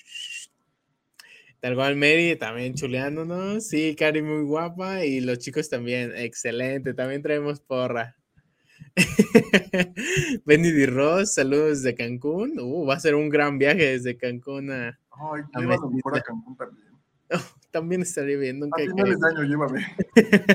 Tal 1.60 1.76
cual, 1.76 1.95
Mary 1.95 2.36
también 2.36 2.74
chuleándonos. 2.74 3.66
Sí, 3.66 3.95
Cari 3.95 4.22
muy 4.22 4.43
guapa 4.43 5.06
y 5.06 5.22
los 5.22 5.39
chicos 5.39 5.70
también, 5.70 6.12
excelente. 6.16 6.93
También 6.93 7.22
traemos 7.22 7.62
porra. 7.62 8.18
Benny 10.45 10.72
Di 10.72 10.86
Ross, 10.86 11.36
saludos 11.36 11.82
desde 11.82 11.95
Cancún. 11.95 12.60
Uh, 12.60 12.86
va 12.86 12.95
a 12.95 12.99
ser 12.99 13.16
un 13.16 13.30
gran 13.30 13.58
viaje 13.58 13.93
desde 13.97 14.18
Cancún 14.18 14.72
a. 14.72 14.99
Ay, 15.10 15.41
a, 15.54 15.60
a 15.60 16.22
Cancún 16.22 16.58
también. 16.58 16.93
también 17.72 18.01
estaría 18.01 18.38
bien. 18.38 18.60
Nunca 18.60 18.82
a 18.82 18.86
finales 18.86 19.20
de 19.20 19.28
año, 19.28 19.43
llévame. 19.43 19.86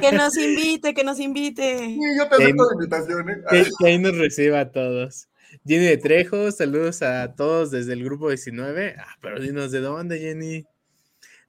Que 0.00 0.12
nos 0.12 0.36
invite, 0.36 0.94
que 0.94 1.04
nos 1.04 1.18
invite. 1.18 1.78
Sí, 1.78 2.00
yo 2.16 2.28
te 2.28 2.34
acepto 2.34 2.64
la 2.64 2.74
invitación. 2.74 3.30
¿eh? 3.30 3.42
que, 3.78 3.86
ahí 3.86 3.98
nos 3.98 4.16
reciba 4.16 4.60
a 4.60 4.70
todos. 4.70 5.27
Jenny 5.66 5.86
de 5.86 5.96
Trejo, 5.96 6.50
saludos 6.52 7.02
a 7.02 7.34
todos 7.34 7.70
desde 7.70 7.92
el 7.92 8.04
grupo 8.04 8.28
19. 8.28 8.96
Ah, 8.98 9.16
pero 9.20 9.40
dinos 9.40 9.70
de 9.70 9.80
dónde, 9.80 10.18
Jenny. 10.18 10.66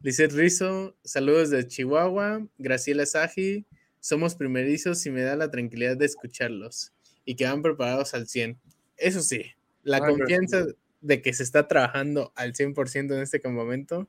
Lizeth 0.01 0.31
Rizo, 0.31 0.95
saludos 1.03 1.49
de 1.49 1.67
Chihuahua. 1.67 2.45
Graciela 2.57 3.05
Saji, 3.05 3.65
somos 3.99 4.35
primerizos 4.35 5.05
y 5.05 5.11
me 5.11 5.21
da 5.21 5.35
la 5.35 5.51
tranquilidad 5.51 5.97
de 5.97 6.05
escucharlos 6.05 6.93
y 7.25 7.35
que 7.35 7.45
van 7.45 7.61
preparados 7.61 8.13
al 8.13 8.27
100. 8.27 8.57
Eso 8.97 9.21
sí, 9.21 9.43
la 9.83 9.99
confianza 9.99 10.65
de 11.01 11.21
que 11.21 11.33
se 11.33 11.43
está 11.43 11.67
trabajando 11.67 12.31
al 12.35 12.53
100% 12.53 13.13
en 13.13 13.21
este 13.21 13.41
campamento, 13.41 14.07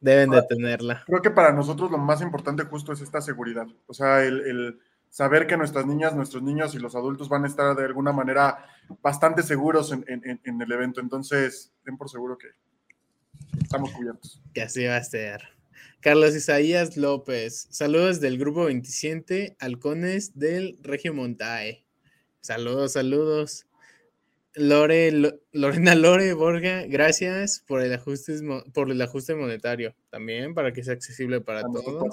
deben 0.00 0.30
de 0.30 0.42
tenerla. 0.42 1.04
Creo 1.06 1.22
que 1.22 1.30
para 1.30 1.52
nosotros 1.52 1.90
lo 1.90 1.98
más 1.98 2.20
importante 2.20 2.64
justo 2.64 2.92
es 2.92 3.00
esta 3.00 3.20
seguridad. 3.20 3.66
O 3.86 3.94
sea, 3.94 4.24
el 4.24 4.78
saber 5.16 5.46
que 5.46 5.56
nuestras 5.56 5.86
niñas, 5.86 6.14
nuestros 6.14 6.42
niños 6.42 6.74
y 6.74 6.78
los 6.78 6.94
adultos 6.94 7.28
van 7.28 7.44
a 7.44 7.46
estar 7.46 7.74
de 7.74 7.84
alguna 7.84 8.12
manera 8.12 8.66
bastante 9.02 9.42
seguros 9.42 9.92
en, 9.92 10.60
el 10.60 10.72
evento. 10.72 11.00
Entonces, 11.00 11.72
ten 11.84 11.96
por 11.96 12.08
seguro 12.08 12.38
que 12.38 12.48
estamos 13.62 13.92
cubiertos. 13.92 14.42
Que 14.54 14.62
así 14.62 14.84
va 14.84 14.96
a 14.96 15.04
ser. 15.04 15.42
Carlos 16.00 16.34
Isaías 16.34 16.96
López, 16.96 17.66
saludos 17.70 18.20
del 18.20 18.38
grupo 18.38 18.66
27, 18.66 19.56
Halcones 19.58 20.38
del 20.38 20.78
Regio 20.82 21.14
Montae. 21.14 21.84
Saludos, 22.40 22.92
saludos. 22.92 23.66
Lore, 24.54 25.12
Lorena 25.52 25.94
Lore 25.94 26.32
Borga, 26.32 26.86
gracias 26.86 27.62
por 27.66 27.82
el 27.82 27.92
ajuste, 27.92 28.38
por 28.72 28.90
el 28.90 29.02
ajuste 29.02 29.34
monetario 29.34 29.94
también 30.08 30.54
para 30.54 30.72
que 30.72 30.82
sea 30.82 30.94
accesible 30.94 31.42
para 31.42 31.62
todos. 31.62 32.04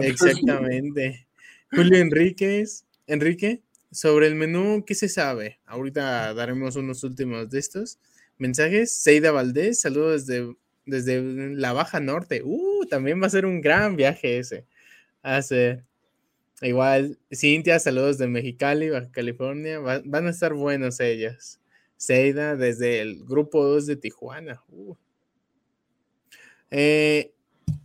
Exactamente. 0.00 1.28
Julio 1.70 1.98
Enríquez, 1.98 2.84
Enrique, 3.06 3.62
sobre 3.90 4.26
el 4.26 4.34
menú, 4.34 4.84
¿qué 4.86 4.94
se 4.94 5.08
sabe? 5.08 5.60
Ahorita 5.66 6.32
daremos 6.34 6.76
unos 6.76 7.02
últimos 7.04 7.50
de 7.50 7.58
estos 7.58 7.98
mensajes. 8.38 8.92
Seida 8.92 9.32
Valdés, 9.32 9.80
saludos 9.80 10.26
desde, 10.26 10.54
desde 10.86 11.54
la 11.54 11.72
Baja 11.72 12.00
Norte. 12.00 12.42
Uh, 12.44 12.86
también 12.86 13.20
va 13.20 13.26
a 13.26 13.30
ser 13.30 13.46
un 13.46 13.60
gran 13.60 13.96
viaje 13.96 14.38
ese. 14.38 14.66
Hace 15.22 15.84
igual, 16.62 17.18
Cintia, 17.32 17.78
saludos 17.78 18.18
de 18.18 18.28
Mexicali, 18.28 18.90
Baja 18.90 19.10
California. 19.10 19.78
van 19.78 20.26
a 20.26 20.30
estar 20.30 20.54
buenos 20.54 21.00
ellas. 21.00 21.60
Seida 21.96 22.56
desde 22.56 23.00
el 23.00 23.24
grupo 23.24 23.64
2 23.64 23.86
de 23.86 23.96
Tijuana. 23.96 24.62
Uh. 24.68 24.94
Eh, 26.70 27.34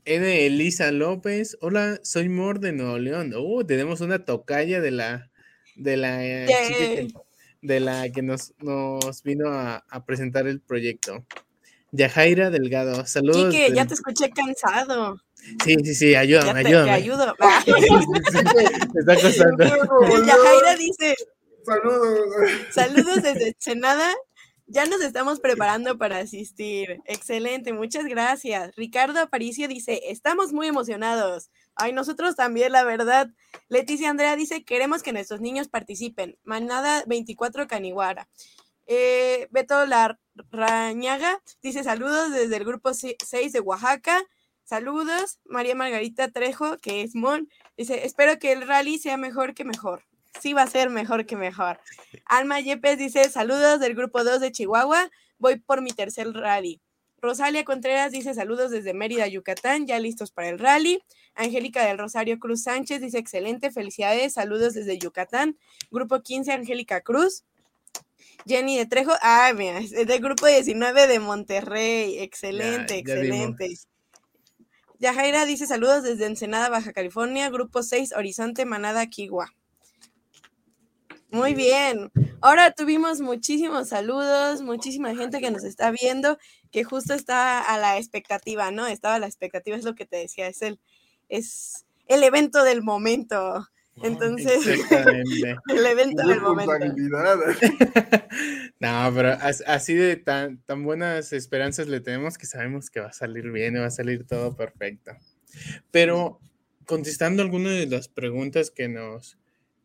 de 0.06 0.46
Elisa 0.46 0.92
López. 0.92 1.58
Hola, 1.62 2.00
soy 2.04 2.30
Mor 2.30 2.60
de 2.60 2.72
Nuevo 2.72 2.98
León. 3.00 3.34
Uh, 3.36 3.64
tenemos 3.66 4.02
una 4.02 4.24
tocaya 4.24 4.80
de 4.80 4.92
la 4.92 5.32
de 5.76 5.98
la 5.98 6.18
que, 6.20 7.08
de 7.62 7.80
la 7.80 8.10
que 8.10 8.22
nos, 8.22 8.54
nos 8.60 9.24
vino 9.24 9.50
a, 9.50 9.84
presentar 10.06 10.48
el 10.48 10.62
proyecto. 10.62 11.26
Yajaira 11.92 12.50
Delgado, 12.50 13.06
saludos. 13.06 13.54
Quique, 13.54 13.74
ya 13.74 13.86
te 13.86 13.94
escuché 13.94 14.30
cansado. 14.30 15.18
Sí, 15.64 15.76
sí, 15.84 15.96
sí, 15.96 16.16
ayúdame, 16.16 16.60
ayúdame. 16.62 16.86
Te 16.86 16.92
ayudo. 16.92 17.36
está 18.96 19.16
costando. 19.16 19.64
Yajaira 20.26 20.76
dice. 20.78 21.16
Saludos. 21.64 22.52
Saludos 22.72 23.24
desde 23.24 23.56
Senada 23.60 24.14
ya 24.68 24.86
nos 24.86 25.02
estamos 25.02 25.40
preparando 25.40 25.98
para 25.98 26.18
asistir. 26.18 27.00
Excelente, 27.06 27.74
muchas 27.74 28.06
gracias. 28.06 28.76
Ricardo 28.76 29.20
Aparicio 29.20 29.68
dice, 29.68 30.02
estamos 30.10 30.54
muy 30.54 30.68
emocionados. 30.68 31.50
Ay, 31.76 31.94
nosotros 31.94 32.36
también, 32.36 32.72
la 32.72 32.84
verdad. 32.84 33.30
Leticia 33.68 34.10
Andrea 34.10 34.36
dice, 34.36 34.64
queremos 34.64 35.04
que 35.04 35.14
nuestros 35.14 35.42
niños 35.42 35.68
participen. 35.68 36.38
Manada 36.44 37.04
24 37.08 37.68
Caniguara. 37.68 38.28
Eh, 38.88 39.48
Beto 39.52 39.86
Larrañaga 39.86 41.42
dice, 41.62 41.84
saludos 41.84 42.32
desde 42.32 42.56
el 42.58 42.66
grupo 42.66 42.92
6 42.94 43.52
de 43.52 43.60
Oaxaca. 43.60 44.24
Saludos, 44.64 45.40
María 45.46 45.76
Margarita 45.76 46.32
Trejo, 46.32 46.78
que 46.78 47.04
es 47.04 47.14
Mon, 47.14 47.48
dice, 47.78 48.06
espero 48.06 48.40
que 48.40 48.52
el 48.52 48.68
rally 48.68 48.98
sea 48.98 49.16
mejor 49.16 49.54
que 49.54 49.64
mejor. 49.64 50.04
Sí 50.42 50.54
va 50.54 50.64
a 50.64 50.68
ser 50.68 50.90
mejor 50.90 51.28
que 51.28 51.36
mejor. 51.36 51.80
Alma 52.26 52.60
Yepes 52.60 52.98
dice, 52.98 53.30
saludos 53.30 53.80
del 53.80 53.94
grupo 53.94 54.24
2 54.24 54.40
de 54.40 54.52
Chihuahua, 54.52 55.12
voy 55.38 55.60
por 55.60 55.82
mi 55.82 55.92
tercer 55.92 56.32
rally. 56.34 56.82
Rosalia 57.26 57.66
Contreras 57.66 58.12
dice 58.12 58.36
saludos 58.36 58.70
desde 58.70 58.94
Mérida, 58.94 59.28
Yucatán, 59.28 59.88
ya 59.88 60.00
listos 60.00 60.32
para 60.32 60.50
el 60.50 60.60
rally. 60.60 61.02
Angélica 61.34 61.84
del 61.84 61.98
Rosario 61.98 62.40
Cruz 62.40 62.64
Sánchez 62.64 63.02
dice 63.02 63.18
excelente, 63.18 63.72
felicidades, 63.72 64.34
saludos 64.34 64.76
desde 64.76 64.98
Yucatán. 65.00 65.58
Grupo 65.90 66.22
15, 66.22 66.54
Angélica 66.54 67.02
Cruz. 67.02 67.44
Jenny 68.46 68.78
de 68.78 68.86
Trejo, 68.86 69.12
ah, 69.22 69.52
mira, 69.56 69.80
es 69.80 69.92
del 69.92 70.22
grupo 70.22 70.46
19 70.46 71.08
de 71.08 71.20
Monterrey, 71.20 72.20
excelente, 72.20 73.00
excelente. 73.00 73.74
Yajaira 75.00 75.46
dice 75.46 75.66
saludos 75.66 76.04
desde 76.04 76.28
Ensenada, 76.28 76.70
Baja 76.70 76.94
California, 76.94 77.50
grupo 77.50 77.82
6, 77.82 78.14
Horizonte, 78.16 78.66
Manada, 78.66 79.08
Kiwa. 79.08 79.52
Muy 81.36 81.54
bien. 81.54 82.14
Ahora 82.40 82.72
tuvimos 82.72 83.20
muchísimos 83.20 83.90
saludos, 83.90 84.62
muchísima 84.62 85.14
gente 85.14 85.42
que 85.42 85.52
nos 85.52 85.66
está 85.66 85.92
viendo, 85.92 86.38
que 86.72 86.86
justo 86.86 87.14
está 87.14 87.60
a 87.60 87.78
la 87.78 87.98
expectativa, 87.98 88.72
¿no? 88.72 88.88
Estaba 88.88 89.16
a 89.16 89.20
la 89.20 89.26
expectativa, 89.26 89.76
es 89.76 89.84
lo 89.84 89.96
que 89.96 90.06
te 90.06 90.16
decía, 90.16 90.48
es 90.48 90.62
el, 90.62 90.80
es 91.28 91.86
el 92.08 92.24
evento 92.24 92.64
del 92.64 92.84
momento. 92.84 93.68
Entonces, 94.02 94.66
el 95.68 95.86
evento 95.86 96.26
del 96.26 96.40
momento. 96.40 96.72
no, 98.80 99.12
pero 99.14 99.38
así 99.68 99.94
de 99.94 100.16
tan, 100.16 100.60
tan 100.60 100.86
buenas 100.86 101.34
esperanzas 101.34 101.88
le 101.88 102.00
tenemos 102.00 102.38
que 102.38 102.46
sabemos 102.46 102.90
que 102.90 103.02
va 103.02 103.08
a 103.08 103.14
salir 103.14 103.52
bien 103.52 103.76
y 103.76 103.80
va 103.80 103.88
a 103.88 103.92
salir 103.92 104.26
todo 104.26 104.56
perfecto. 104.56 105.12
Pero 105.92 106.40
contestando 106.86 107.44
algunas 107.44 107.74
de 107.74 107.88
las 107.88 108.08
preguntas 108.08 108.72
que 108.72 108.88
nos, 108.88 109.38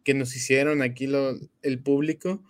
que 0.04 0.14
nos 0.14 0.34
hicieron 0.36 0.82
aquí 0.82 1.06
lo, 1.06 1.36
el 1.62 1.82
público, 1.82 2.42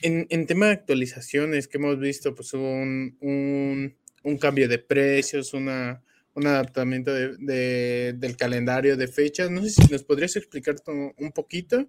en, 0.00 0.26
en, 0.30 0.46
tema 0.46 0.66
de 0.66 0.72
actualizaciones 0.72 1.68
que 1.68 1.78
hemos 1.78 1.98
visto, 1.98 2.34
pues 2.34 2.52
hubo 2.54 2.70
un, 2.70 3.16
un, 3.20 3.96
un 4.22 4.38
cambio 4.38 4.68
de 4.68 4.78
precios, 4.78 5.54
una, 5.54 6.02
un 6.34 6.46
adaptamiento 6.46 7.12
de, 7.12 8.14
del 8.16 8.36
calendario 8.36 8.96
de 8.96 9.08
fechas. 9.08 9.50
No 9.50 9.62
sé 9.62 9.70
si 9.70 9.90
nos 9.90 10.04
podrías 10.04 10.36
explicar 10.36 10.76
un 10.86 11.32
poquito 11.32 11.86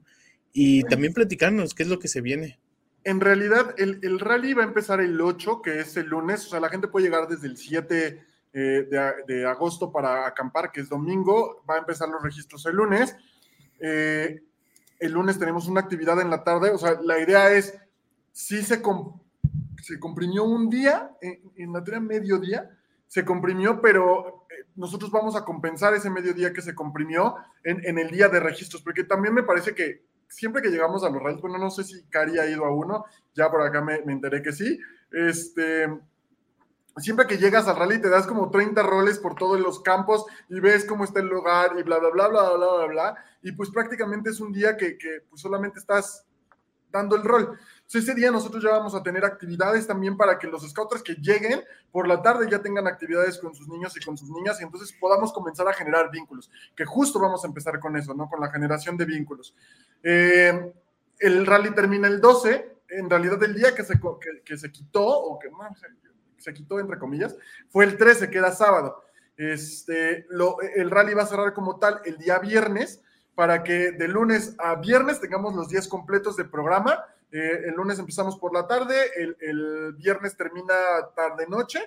y 0.52 0.84
también 0.84 1.14
platicarnos 1.14 1.74
qué 1.74 1.84
es 1.84 1.90
lo 1.90 2.00
que 2.00 2.08
se 2.08 2.22
viene. 2.22 2.60
En 3.04 3.20
realidad, 3.20 3.76
el, 3.78 4.00
el, 4.02 4.20
rally 4.20 4.54
va 4.54 4.64
a 4.64 4.68
empezar 4.68 5.02
el 5.02 5.20
8, 5.20 5.62
que 5.62 5.82
es 5.82 5.98
el 5.98 6.08
lunes. 6.08 6.46
O 6.46 6.50
sea, 6.50 6.60
la 6.60 6.70
gente 6.70 6.88
puede 6.88 7.06
llegar 7.06 7.28
desde 7.28 7.48
el 7.48 7.58
7 7.58 8.24
eh, 8.54 8.60
de, 8.60 9.14
de, 9.28 9.46
agosto 9.46 9.92
para 9.92 10.26
acampar, 10.26 10.72
que 10.72 10.82
es 10.82 10.90
domingo. 10.90 11.66
Va 11.70 11.76
a 11.76 11.80
empezar 11.80 12.08
los 12.08 12.24
registros 12.24 12.66
el 12.66 12.76
lunes. 12.76 13.16
Eh, 13.80 14.40
el 15.06 15.14
lunes 15.14 15.40
tenemos 15.40 15.68
una 15.68 15.82
actividad 15.82 16.20
en 16.22 16.30
la 16.30 16.44
tarde. 16.44 16.72
O 16.72 16.78
sea, 16.78 17.00
la 17.02 17.20
idea 17.20 17.52
es, 17.52 17.78
si 18.32 18.62
se, 18.62 18.82
se 19.82 20.00
comprimió 20.00 20.44
un 20.44 20.70
día, 20.70 21.12
en, 21.22 21.40
en 21.56 21.74
la 21.74 21.84
teoría 21.84 22.02
mediodía, 22.02 22.70
se 23.14 23.24
comprimió, 23.24 23.80
pero 23.80 24.48
eh, 24.50 24.66
nosotros 24.76 25.12
vamos 25.12 25.36
a 25.36 25.46
compensar 25.46 25.94
ese 25.94 26.10
mediodía 26.10 26.52
que 26.52 26.64
se 26.64 26.74
comprimió 26.74 27.36
en, 27.64 28.00
el 28.00 28.10
día 28.10 28.28
de 28.28 28.40
registros, 28.40 28.82
porque 28.82 29.04
también 29.04 29.36
me 29.36 29.44
parece 29.44 29.76
que 29.76 30.04
siempre 30.28 30.64
que 30.64 30.70
llegamos 30.70 31.04
a 31.04 31.12
los 31.12 31.22
rallies, 31.22 31.40
bueno, 31.40 31.60
no 31.60 31.70
sé 31.70 31.84
si 31.84 32.02
Cari 32.06 32.40
ha 32.40 32.50
ido 32.50 32.66
a 32.66 32.74
uno, 32.74 33.06
ya 33.36 33.52
por 33.52 33.62
acá 33.62 33.82
me, 33.82 33.98
enteré 34.12 34.42
que 34.42 34.52
sí, 34.52 34.80
este, 35.12 35.88
siempre 36.98 37.28
que 37.28 37.38
llegas 37.38 37.68
al 37.68 37.76
rally 37.76 38.02
te 38.02 38.10
das 38.10 38.28
como 38.28 38.52
30 38.52 38.82
roles 38.84 39.20
por 39.20 39.36
todos 39.36 39.60
los 39.60 39.82
campos 39.82 40.26
y 40.50 40.60
ves 40.60 40.86
cómo 40.86 41.04
está 41.04 41.20
el 41.20 41.28
lugar 41.28 41.76
y 41.78 41.84
bla, 41.84 42.00
bla, 42.00 42.10
bla, 42.10 42.28
bla, 42.28 42.54
bla, 42.54 42.76
bla, 42.76 42.86
bla, 42.86 43.26
y 43.42 43.52
pues 43.52 43.70
prácticamente 43.70 44.30
es 44.30 44.40
un 44.40 44.52
día 44.52 44.78
que, 44.78 44.98
que 44.98 45.22
pues 45.30 45.42
solamente 45.42 45.80
estás 45.80 46.26
dando 46.92 47.16
el 47.16 47.24
rol 47.24 47.58
ese 48.00 48.16
día 48.16 48.32
nosotros 48.32 48.64
ya 48.64 48.72
vamos 48.72 48.96
a 48.96 49.04
tener 49.04 49.24
actividades 49.26 49.88
también 49.88 50.18
para 50.18 50.40
que 50.40 50.48
los 50.48 50.68
scouters 50.68 51.04
que 51.04 51.16
lleguen 51.16 51.64
por 51.92 52.08
la 52.08 52.22
tarde 52.22 52.48
ya 52.50 52.62
tengan 52.62 52.88
actividades 52.88 53.38
con 53.38 53.54
sus 53.54 53.68
niños 53.68 53.96
y 53.98 54.04
con 54.04 54.18
sus 54.18 54.30
niñas 54.30 54.60
y 54.60 54.64
entonces 54.64 54.94
podamos 55.00 55.32
comenzar 55.32 55.68
a 55.68 55.74
generar 55.74 56.10
vínculos, 56.10 56.50
que 56.76 56.86
justo 56.86 57.20
vamos 57.20 57.44
a 57.44 57.48
empezar 57.48 57.80
con 57.80 57.96
eso, 57.98 58.14
¿no? 58.14 58.30
Con 58.30 58.40
la 58.42 58.50
generación 58.50 58.98
de 58.98 59.06
vínculos. 59.06 59.56
Eh, 60.02 60.74
el 61.20 61.46
rally 61.46 61.72
termina 61.72 62.08
el 62.08 62.20
12, 62.20 62.78
en 62.90 63.10
realidad 63.10 63.42
el 63.44 63.54
día 63.54 63.74
que 63.76 63.84
se, 63.84 64.00
que, 64.44 64.58
se 64.58 64.72
quitó, 64.72 65.06
o 65.06 65.40
que 65.40 65.50
se, 66.44 66.54
quitó 66.54 66.80
entre 66.80 67.00
comillas, 67.00 67.36
fue 67.70 67.86
el 67.86 67.98
13, 67.98 68.30
que 68.30 68.38
era 68.38 68.52
sábado. 68.52 69.04
Este, 69.38 70.26
lo, 70.30 70.62
el 70.62 70.92
rally 70.92 71.14
va 71.14 71.24
a 71.24 71.28
cerrar 71.28 71.54
como 71.54 71.80
tal 71.80 72.02
el 72.06 72.18
día 72.18 72.38
viernes 72.40 73.02
para 73.34 73.64
que 73.64 73.92
de 73.92 74.08
lunes 74.08 74.56
a 74.60 74.76
viernes 74.76 75.20
tengamos 75.20 75.56
los 75.56 75.70
días 75.70 75.88
completos 75.88 76.38
de 76.38 76.46
programa 76.46 77.04
eh, 77.34 77.64
el 77.66 77.74
lunes 77.74 77.98
empezamos 77.98 78.38
por 78.38 78.54
la 78.54 78.68
tarde, 78.68 78.96
el, 79.16 79.94
viernes 79.98 80.38
termina 80.38 80.76
tarde-noche, 81.16 81.80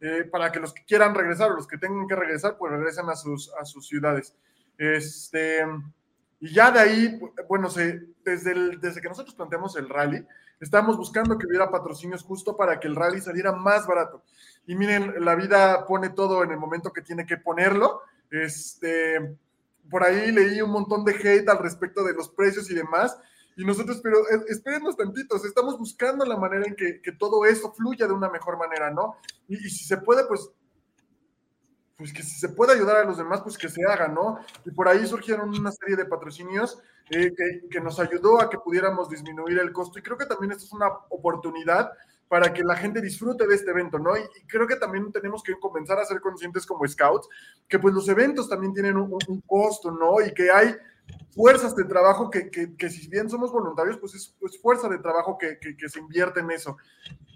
eh, 0.00 0.24
para 0.24 0.50
que 0.50 0.60
los 0.60 0.72
que 0.72 0.82
quieran 0.86 1.14
regresar 1.14 1.50
o 1.50 1.56
los 1.56 1.66
que 1.66 1.76
tengan 1.76 2.08
que 2.08 2.16
regresar, 2.16 2.56
pues 2.56 2.72
regresen 2.72 3.10
a 3.10 3.14
sus, 3.14 3.52
a 3.60 3.66
sus 3.66 3.86
ciudades. 3.86 4.34
Este, 4.78 5.62
y 6.40 6.54
ya 6.54 6.70
de 6.70 6.80
ahí, 6.80 7.20
bueno, 7.46 7.68
se, 7.68 8.00
desde, 8.24 8.78
desde 8.78 9.02
que 9.02 9.08
nosotros 9.10 9.34
planteamos 9.34 9.76
el 9.76 9.90
rally, 9.90 10.26
estábamos 10.64 10.96
buscando 10.96 11.38
que 11.38 11.46
hubiera 11.46 11.70
patrocinios 11.70 12.22
justo 12.22 12.56
para 12.56 12.80
que 12.80 12.88
el 12.88 12.96
rally 12.96 13.20
saliera 13.20 13.52
más 13.52 13.86
barato. 13.86 14.22
Y 14.66 14.74
miren, 14.74 15.24
la 15.24 15.34
vida 15.34 15.86
pone 15.86 16.10
todo 16.10 16.42
en 16.42 16.50
el 16.50 16.58
momento 16.58 16.92
que 16.92 17.02
tiene 17.02 17.26
que 17.26 17.36
ponerlo. 17.36 18.00
Este, 18.30 19.36
por 19.90 20.02
ahí 20.02 20.32
leí 20.32 20.60
un 20.62 20.70
montón 20.70 21.04
de 21.04 21.12
hate 21.12 21.48
al 21.48 21.58
respecto 21.58 22.02
de 22.02 22.14
los 22.14 22.28
precios 22.30 22.70
y 22.70 22.74
demás. 22.74 23.16
Y 23.56 23.64
nosotros, 23.64 24.00
pero 24.02 24.18
eh, 24.30 24.44
espérenos 24.48 24.96
tantitos, 24.96 25.44
estamos 25.44 25.78
buscando 25.78 26.24
la 26.24 26.36
manera 26.36 26.66
en 26.66 26.74
que, 26.74 27.00
que, 27.00 27.12
todo 27.12 27.44
esto 27.44 27.72
fluya 27.72 28.06
de 28.06 28.12
una 28.12 28.28
mejor 28.28 28.58
manera, 28.58 28.90
¿no? 28.90 29.16
Y, 29.46 29.54
y, 29.66 29.70
si 29.70 29.84
se 29.84 29.98
puede, 29.98 30.24
pues, 30.26 30.50
pues 31.96 32.12
que 32.12 32.22
si 32.22 32.38
se 32.38 32.48
puede 32.48 32.72
ayudar 32.72 32.96
a 32.96 33.04
los 33.04 33.18
demás, 33.18 33.42
pues 33.42 33.56
que 33.56 33.68
se 33.68 33.84
haga, 33.84 34.08
¿no? 34.08 34.38
Y 34.64 34.70
por 34.72 34.88
ahí 34.88 35.06
surgieron 35.06 35.50
una 35.50 35.70
serie 35.70 35.96
de 35.96 36.06
patrocinios 36.06 36.82
eh, 37.10 37.32
que, 37.36 37.68
que, 37.70 37.80
nos 37.80 38.00
ayudó 38.00 38.40
a 38.40 38.50
que 38.50 38.58
pudiéramos 38.58 39.08
disminuir 39.08 39.58
el 39.58 39.72
costo. 39.72 39.98
Y 39.98 40.02
creo 40.02 40.18
que 40.18 40.26
también 40.26 40.52
esto 40.52 40.64
es 40.64 40.72
una 40.72 40.88
oportunidad 41.10 41.90
para 42.28 42.52
que 42.52 42.64
la 42.64 42.74
gente 42.74 43.00
disfrute 43.00 43.46
de 43.46 43.54
este 43.54 43.70
evento, 43.70 43.98
¿no? 43.98 44.16
Y, 44.16 44.20
y, 44.20 44.46
creo 44.46 44.66
que 44.66 44.76
también 44.76 45.12
tenemos 45.12 45.42
que 45.42 45.58
comenzar 45.60 45.98
a 45.98 46.04
ser 46.04 46.20
conscientes 46.20 46.66
como 46.66 46.86
scouts, 46.86 47.28
que 47.68 47.78
pues 47.78 47.94
los 47.94 48.08
eventos 48.08 48.48
también 48.48 48.72
tienen 48.74 48.96
un, 48.96 49.16
un 49.28 49.40
costo, 49.42 49.92
¿no? 49.92 50.20
Y 50.20 50.32
que 50.34 50.50
hay 50.50 50.74
fuerzas 51.34 51.74
de 51.74 51.84
trabajo 51.84 52.30
que, 52.30 52.50
que, 52.50 52.76
que, 52.76 52.90
si 52.90 53.08
bien 53.08 53.28
somos 53.28 53.50
voluntarios, 53.50 53.98
pues 53.98 54.14
es 54.14 54.34
pues 54.38 54.60
fuerza 54.60 54.88
de 54.88 54.98
trabajo 54.98 55.36
que, 55.36 55.58
que 55.58 55.88
se 55.88 55.98
invierte 55.98 56.40
en 56.40 56.50
eso. 56.50 56.76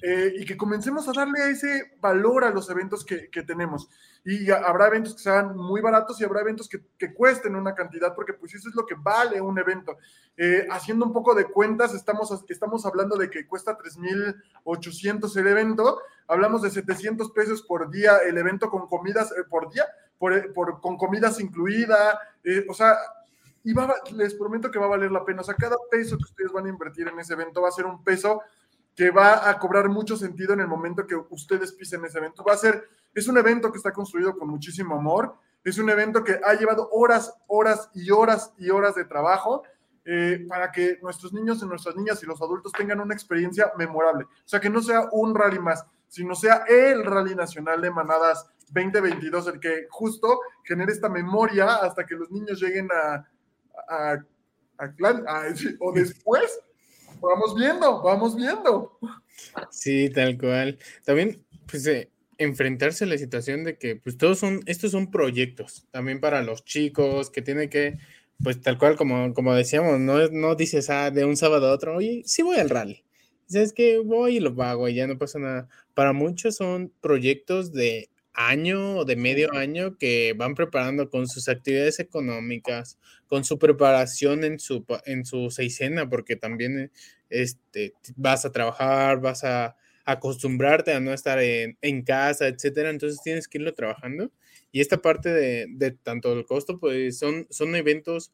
Eh, 0.01 0.33
y 0.37 0.45
que 0.45 0.57
comencemos 0.57 1.09
a 1.09 1.13
darle 1.13 1.51
ese 1.51 1.97
valor 2.01 2.45
a 2.45 2.51
los 2.51 2.71
eventos 2.71 3.05
que, 3.05 3.29
tenemos. 3.43 3.89
Y 4.25 4.51
habrá 4.51 4.87
eventos 4.87 5.15
que 5.15 5.23
sean 5.23 5.57
muy 5.57 5.81
baratos 5.81 6.21
y 6.21 6.25
habrá 6.25 6.41
eventos 6.41 6.69
que, 6.69 7.15
cuesten 7.15 7.57
una 7.57 7.75
cantidad, 7.75 8.15
porque 8.15 8.33
pues 8.33 8.55
eso 8.55 8.69
es 8.69 8.77
lo 8.77 8.87
que 8.87 8.95
vale 8.97 9.41
un 9.41 9.59
evento. 9.59 9.99
Eh, 10.37 10.69
haciendo 10.71 11.05
un 11.05 11.13
poco 11.13 11.35
de 11.35 11.47
cuentas, 11.47 11.95
estamos, 11.95 12.33
estamos 12.49 12.87
hablando 12.87 13.17
de 13.17 13.29
que 13.29 13.47
cuesta 13.47 13.77
3.800 13.77 15.37
el 15.37 15.47
evento, 15.49 16.01
hablamos 16.29 16.63
de 16.63 16.71
700 16.71 17.33
pesos 17.33 17.63
por 17.63 17.91
día 17.91 18.19
el 18.19 18.39
evento 18.39 18.71
con 18.71 18.87
comidas 18.87 19.33
eh, 19.33 19.43
por 19.49 19.73
día, 19.73 19.85
por, 20.17 20.53
por, 20.53 20.81
con 20.81 20.97
comidas 20.97 21.41
incluida, 21.41 22.21
o 22.69 22.75
sea, 22.75 22.97
y 23.69 23.75
va, 23.75 23.95
les 24.17 24.35
prometo 24.35 24.71
que 24.71 24.79
va 24.79 24.87
a 24.87 24.97
valer 24.97 25.13
la 25.13 25.27
pena. 25.27 25.43
O 25.43 25.45
sea, 25.45 25.55
cada 25.55 25.77
peso 25.91 26.17
que 26.17 26.25
ustedes 26.25 26.51
van 26.51 26.65
a 26.65 26.71
invertir 26.71 27.07
en 27.07 27.19
ese 27.19 27.35
evento 27.35 27.61
va 27.61 27.69
a 27.69 27.73
ser 27.73 27.85
un 27.85 28.03
peso 28.03 28.41
que 28.97 29.11
va 29.11 29.47
a 29.47 29.59
cobrar 29.59 29.91
mucho 29.91 30.17
sentido 30.17 30.55
en 30.55 30.61
el 30.61 30.67
momento 30.67 31.07
que 31.07 31.15
ustedes 31.15 31.75
pisen 31.75 32.03
ese 32.07 32.17
evento. 32.17 32.43
Va 32.43 32.55
a 32.55 32.57
ser, 32.57 32.89
es 33.13 33.29
un 33.29 33.37
evento 33.37 33.71
que 33.71 33.77
está 33.77 33.93
construido 33.93 34.39
con 34.39 34.49
muchísimo 34.49 34.95
amor, 34.95 35.35
es 35.63 35.77
un 35.77 35.91
evento 35.91 36.25
que 36.25 36.41
ha 36.43 36.55
llevado 36.55 36.89
horas, 36.93 37.35
horas 37.47 37.91
y 37.93 38.11
horas 38.11 38.55
y 38.57 38.71
horas 38.71 38.95
de 38.95 39.05
trabajo 39.05 39.65
eh, 40.03 40.47
para 40.49 40.73
que 40.73 40.99
nuestros 41.03 41.35
niños 41.35 41.63
y 41.63 41.67
nuestras 41.67 41.95
niñas 41.95 42.23
y 42.23 42.27
los 42.27 42.41
adultos 42.41 42.73
tengan 42.73 43.01
una 43.01 43.13
experiencia 43.13 43.71
memorable. 43.77 44.25
O 44.25 44.49
sea, 44.49 44.61
que 44.61 44.71
no 44.71 44.81
sea 44.81 45.11
un 45.13 45.35
rally 45.35 45.59
más, 45.59 45.85
sino 46.09 46.35
sea 46.35 46.65
el 46.67 47.05
rally 47.05 47.35
nacional 47.35 47.83
de 47.83 47.91
manadas 47.91 48.47
2022, 48.71 49.49
el 49.49 49.61
que 49.61 49.89
justo 49.91 50.41
genere 50.65 50.93
esta 50.93 51.11
memoria 51.11 51.77
hasta 51.77 52.07
que 52.07 52.15
los 52.15 52.31
niños 52.31 52.63
lleguen 52.63 52.89
a, 52.91 53.27
a, 53.89 54.25
a, 54.79 55.55
o 55.81 55.93
después, 55.93 56.61
vamos 57.21 57.55
viendo, 57.57 58.03
vamos 58.03 58.37
viendo. 58.37 58.99
Sí, 59.71 60.11
tal 60.11 60.39
cual. 60.39 60.79
También, 61.05 61.45
pues, 61.71 61.87
eh, 61.87 62.11
enfrentarse 62.39 63.05
a 63.05 63.09
la 63.09 63.19
situación 63.19 63.65
de 63.65 63.79
que, 63.79 63.97
pues, 63.97 64.17
todos 64.17 64.39
son, 64.39 64.61
estos 64.67 64.93
son 64.93 65.11
proyectos, 65.11 65.87
también 65.91 66.21
para 66.21 66.43
los 66.43 66.65
chicos, 66.65 67.31
que 67.31 67.43
tiene 67.43 67.69
que, 67.69 67.99
pues, 68.43 68.61
tal 68.61 68.79
cual, 68.79 68.97
como, 68.97 69.35
como 69.35 69.55
decíamos, 69.55 69.99
no, 70.01 70.29
no 70.29 70.55
dices, 70.55 70.91
ah, 70.91 71.11
de 71.11 71.25
un 71.25 71.37
sábado 71.37 71.69
a 71.69 71.73
otro, 71.73 71.97
oye, 71.97 72.23
sí 72.25 72.43
voy 72.43 72.57
al 72.59 72.71
rally. 72.71 73.05
¿Sabes 73.47 73.73
que 73.73 73.99
Voy 73.99 74.37
y 74.37 74.41
lo 74.41 74.55
pago 74.55 74.89
y 74.89 74.95
ya 74.95 75.07
no 75.07 75.17
pasa 75.17 75.39
nada. 75.39 75.69
Para 75.95 76.13
muchos 76.13 76.57
son 76.57 76.93
proyectos 77.01 77.73
de 77.73 78.11
año 78.39 78.99
o 78.99 79.05
de 79.05 79.17
medio 79.17 79.53
año 79.53 79.99
que 79.99 80.33
van 80.37 80.55
preparando 80.55 81.11
con 81.11 81.27
sus 81.27 81.49
actividades 81.49 81.99
económicas, 81.99 82.97
con 83.27 83.45
su 83.45 83.59
preparación 83.59 84.45
en 84.45 84.61
su, 84.61 84.87
en 85.07 85.27
su 85.27 85.51
seisena, 85.51 86.09
porque 86.09 86.37
también 86.37 86.93
este, 87.31 87.95
vas 88.15 88.45
a 88.45 88.53
trabajar, 88.53 89.21
vas 89.21 89.43
a 89.43 89.77
acostumbrarte 90.05 90.93
a 90.93 91.01
no 91.01 91.13
estar 91.13 91.41
en, 91.41 91.77
en 91.83 92.03
casa, 92.03 92.47
etcétera, 92.47 92.91
entonces 92.91 93.21
tienes 93.23 93.49
que 93.49 93.59
irlo 93.59 93.75
trabajando. 93.75 94.31
Y 94.71 94.81
esta 94.81 94.99
parte 95.03 95.31
de, 95.31 95.67
de 95.71 95.91
tanto 95.91 96.33
el 96.33 96.47
costo, 96.47 96.79
pues 96.79 97.19
son, 97.19 97.49
son 97.51 97.75
eventos, 97.75 98.33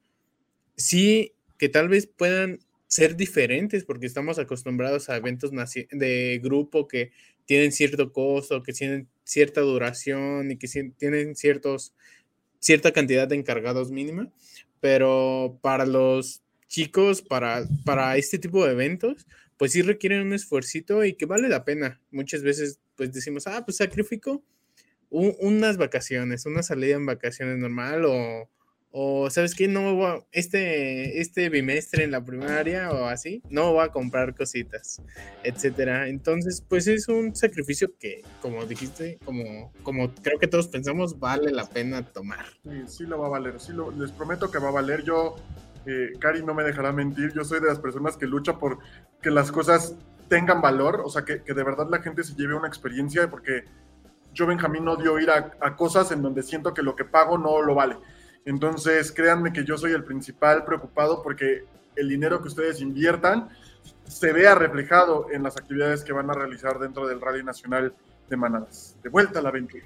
sí, 0.77 1.33
que 1.59 1.71
tal 1.71 1.89
vez 1.89 2.07
puedan 2.07 2.59
ser 2.89 3.17
diferentes 3.17 3.85
porque 3.85 4.07
estamos 4.07 4.39
acostumbrados 4.39 5.09
a 5.09 5.17
eventos 5.17 5.51
de 5.91 6.41
grupo 6.43 6.87
que 6.87 7.11
tienen 7.47 7.73
cierto 7.73 8.13
costo, 8.13 8.63
que 8.63 8.73
tienen 8.73 9.09
cierta 9.25 9.61
duración 9.63 10.51
y 10.51 10.57
que 10.57 10.69
tienen 10.97 11.35
ciertos, 11.35 11.95
cierta 12.61 12.93
cantidad 12.93 13.27
de 13.27 13.37
encargados 13.37 13.91
mínima, 13.91 14.31
pero 14.81 15.59
para 15.63 15.87
los 15.87 16.43
chicos, 16.69 17.23
para, 17.23 17.67
para 17.85 18.17
este 18.17 18.39
tipo 18.39 18.65
de 18.65 18.73
eventos, 18.73 19.27
pues 19.57 19.73
sí 19.73 19.83
requieren 19.83 20.23
un 20.23 20.33
esfuercito 20.33 21.05
y 21.05 21.15
que 21.15 21.27
vale 21.27 21.49
la 21.49 21.65
pena. 21.65 22.01
Muchas 22.11 22.43
veces 22.43 22.81
pues 22.97 23.13
decimos, 23.13 23.47
ah, 23.47 23.65
pues 23.65 23.79
sacrifico 23.79 24.43
unas 25.11 25.77
vacaciones, 25.77 26.45
una 26.45 26.65
salida 26.65 26.97
en 26.97 27.07
vacaciones 27.07 27.59
normal 27.59 28.05
o 28.05 28.51
o 28.97 29.29
sabes 29.29 29.57
qué, 29.57 29.67
no 29.67 30.25
este, 30.31 31.21
este 31.21 31.49
bimestre 31.49 32.05
en 32.05 32.13
la 32.13 32.25
primaria 32.25 32.93
o 32.93 33.07
así, 33.07 33.43
no 33.51 33.73
voy 33.73 33.85
a 33.85 33.89
comprar 33.89 34.37
cositas, 34.37 35.03
etcétera. 35.43 36.07
Entonces, 36.07 36.65
pues 36.69 36.87
es 36.87 37.09
un 37.09 37.35
sacrificio 37.35 37.91
que, 37.99 38.23
como 38.41 38.65
dijiste, 38.67 39.19
como, 39.25 39.73
como 39.83 40.15
creo 40.23 40.39
que 40.39 40.47
todos 40.47 40.69
pensamos, 40.69 41.19
vale 41.19 41.51
la 41.51 41.67
pena 41.67 42.05
tomar. 42.05 42.47
Sí, 42.63 42.83
sí 42.87 43.03
lo 43.05 43.19
va 43.19 43.27
a 43.27 43.31
valer, 43.31 43.59
sí 43.59 43.73
lo, 43.73 43.91
les 43.91 44.13
prometo 44.13 44.49
que 44.49 44.59
va 44.59 44.69
a 44.69 44.73
valer. 44.73 45.03
Yo, 45.03 45.35
eh, 45.87 46.13
Cari 46.21 46.45
no 46.45 46.55
me 46.55 46.63
dejará 46.63 46.93
mentir, 46.93 47.33
yo 47.33 47.43
soy 47.43 47.59
de 47.59 47.67
las 47.67 47.81
personas 47.81 48.17
que 48.17 48.27
lucha 48.27 48.61
por 48.61 48.79
que 49.21 49.31
las 49.33 49.51
cosas 49.51 49.97
tengan 50.29 50.63
valor, 50.63 51.03
o 51.05 51.11
sea, 51.11 51.25
que, 51.25 51.43
que 51.43 51.53
de 51.53 51.65
verdad 51.65 51.89
la 51.91 52.01
gente 52.01 52.23
se 52.23 52.37
lleve 52.37 52.55
una 52.55 52.69
experiencia, 52.69 53.29
porque 53.29 53.65
yo, 54.33 54.47
Benjamín, 54.47 54.87
odio 54.87 55.19
ir 55.19 55.31
a, 55.31 55.51
a 55.61 55.75
cosas 55.75 56.13
en 56.13 56.23
donde 56.23 56.45
siento 56.45 56.73
que 56.73 56.83
lo 56.83 56.95
que 56.95 57.05
pago 57.05 57.39
no 57.39 57.61
lo 57.61 57.75
vale. 57.75 57.97
Entonces, 58.45 59.11
créanme 59.13 59.53
que 59.53 59.65
yo 59.65 59.79
soy 59.79 59.93
el 59.93 60.05
principal 60.05 60.65
preocupado 60.65 61.23
porque 61.23 61.65
el 61.97 62.09
dinero 62.09 62.43
que 62.43 62.49
ustedes 62.49 62.81
inviertan 62.81 63.49
se 64.05 64.33
vea 64.33 64.55
reflejado 64.55 65.29
en 65.33 65.43
las 65.43 65.57
actividades 65.57 66.05
que 66.05 66.13
van 66.13 66.31
a 66.31 66.35
realizar 66.35 66.79
dentro 66.79 67.07
del 67.07 67.21
Rally 67.21 67.43
Nacional 67.43 67.95
de 68.29 68.37
Manadas. 68.37 68.97
De 69.03 69.09
vuelta 69.09 69.39
a 69.39 69.43
la 69.43 69.49
aventura. 69.49 69.85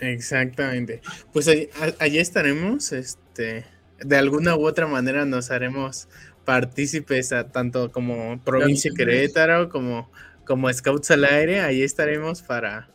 Exactamente. 0.00 1.00
Pues 1.32 1.48
allí, 1.48 2.18
estaremos, 2.18 2.92
este, 2.92 3.64
de 4.00 4.16
alguna 4.16 4.56
u 4.56 4.66
otra 4.66 4.86
manera 4.86 5.24
nos 5.24 5.50
haremos 5.50 6.08
partícipes 6.44 7.32
a 7.32 7.48
tanto 7.50 7.90
como 7.90 8.38
provincia 8.44 8.90
Querétaro 8.94 9.70
como 9.70 10.10
como 10.44 10.72
Scouts 10.72 11.10
al 11.10 11.24
aire, 11.24 11.60
ahí 11.60 11.82
estaremos 11.82 12.42
para 12.42 12.88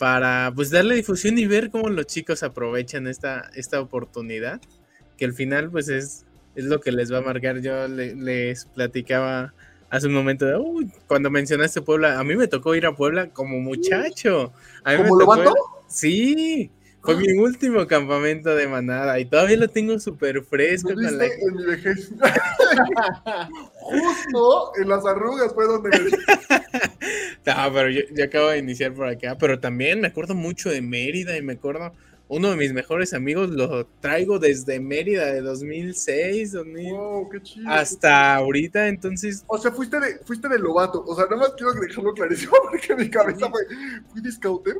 para 0.00 0.50
pues 0.56 0.70
darle 0.70 0.94
difusión 0.94 1.36
y 1.38 1.44
ver 1.44 1.70
cómo 1.70 1.90
los 1.90 2.06
chicos 2.06 2.42
aprovechan 2.42 3.06
esta, 3.06 3.50
esta 3.54 3.82
oportunidad, 3.82 4.58
que 5.18 5.26
al 5.26 5.34
final 5.34 5.70
pues 5.70 5.90
es, 5.90 6.24
es 6.54 6.64
lo 6.64 6.80
que 6.80 6.90
les 6.90 7.12
va 7.12 7.18
a 7.18 7.20
marcar. 7.20 7.60
Yo 7.60 7.86
les 7.86 8.64
platicaba 8.64 9.52
hace 9.90 10.06
un 10.06 10.14
momento 10.14 10.46
de, 10.46 10.56
uy, 10.56 10.90
cuando 11.06 11.28
mencionaste 11.28 11.82
Puebla, 11.82 12.18
a 12.18 12.24
mí 12.24 12.34
me 12.34 12.48
tocó 12.48 12.74
ir 12.74 12.86
a 12.86 12.96
Puebla 12.96 13.28
como 13.28 13.60
muchacho. 13.60 14.54
A 14.84 14.96
¿Cómo 14.96 15.20
lo? 15.20 15.52
Sí, 15.86 16.70
fue 17.02 17.16
mi 17.16 17.32
último 17.32 17.86
campamento 17.86 18.54
de 18.54 18.68
manada 18.68 19.18
y 19.18 19.24
todavía 19.24 19.56
lo 19.56 19.68
tengo 19.68 19.98
súper 19.98 20.42
fresco. 20.42 20.92
Con 20.92 21.02
la... 21.02 21.26
en 21.26 21.54
mi 21.56 21.64
vejez. 21.64 22.10
Justo 23.80 24.72
en 24.80 24.88
las 24.88 25.06
arrugas 25.06 25.52
fue 25.54 25.66
donde 25.66 25.90
me... 25.90 26.10
no, 26.10 27.72
pero 27.72 27.90
yo, 27.90 28.00
yo, 28.12 28.24
acabo 28.24 28.48
de 28.48 28.58
iniciar 28.58 28.92
por 28.94 29.08
acá, 29.08 29.36
pero 29.38 29.58
también 29.58 30.00
me 30.00 30.08
acuerdo 30.08 30.34
mucho 30.34 30.70
de 30.70 30.82
Mérida 30.82 31.36
y 31.36 31.42
me 31.42 31.54
acuerdo 31.54 31.92
uno 32.30 32.50
de 32.50 32.56
mis 32.56 32.72
mejores 32.72 33.12
amigos 33.12 33.50
lo 33.50 33.86
traigo 34.00 34.38
desde 34.38 34.78
Mérida 34.78 35.26
de 35.26 35.40
2006, 35.40 36.52
2000, 36.52 36.94
qué 37.32 37.42
chido, 37.42 37.68
hasta 37.68 38.36
ahorita, 38.36 38.86
entonces... 38.86 39.42
O 39.48 39.58
sea, 39.58 39.72
fuiste 39.72 39.98
de, 39.98 40.20
fuiste 40.24 40.48
de 40.48 40.60
Lobato, 40.60 41.04
o 41.04 41.16
sea, 41.16 41.24
nada 41.24 41.38
más 41.38 41.54
quiero 41.56 41.72
dejarlo 41.72 42.14
clarísimo 42.14 42.52
porque 42.70 42.94
mi 42.94 43.10
cabeza 43.10 43.50
fue, 43.50 43.62
¿fui 44.12 44.20
de 44.20 44.30
Scouter? 44.30 44.76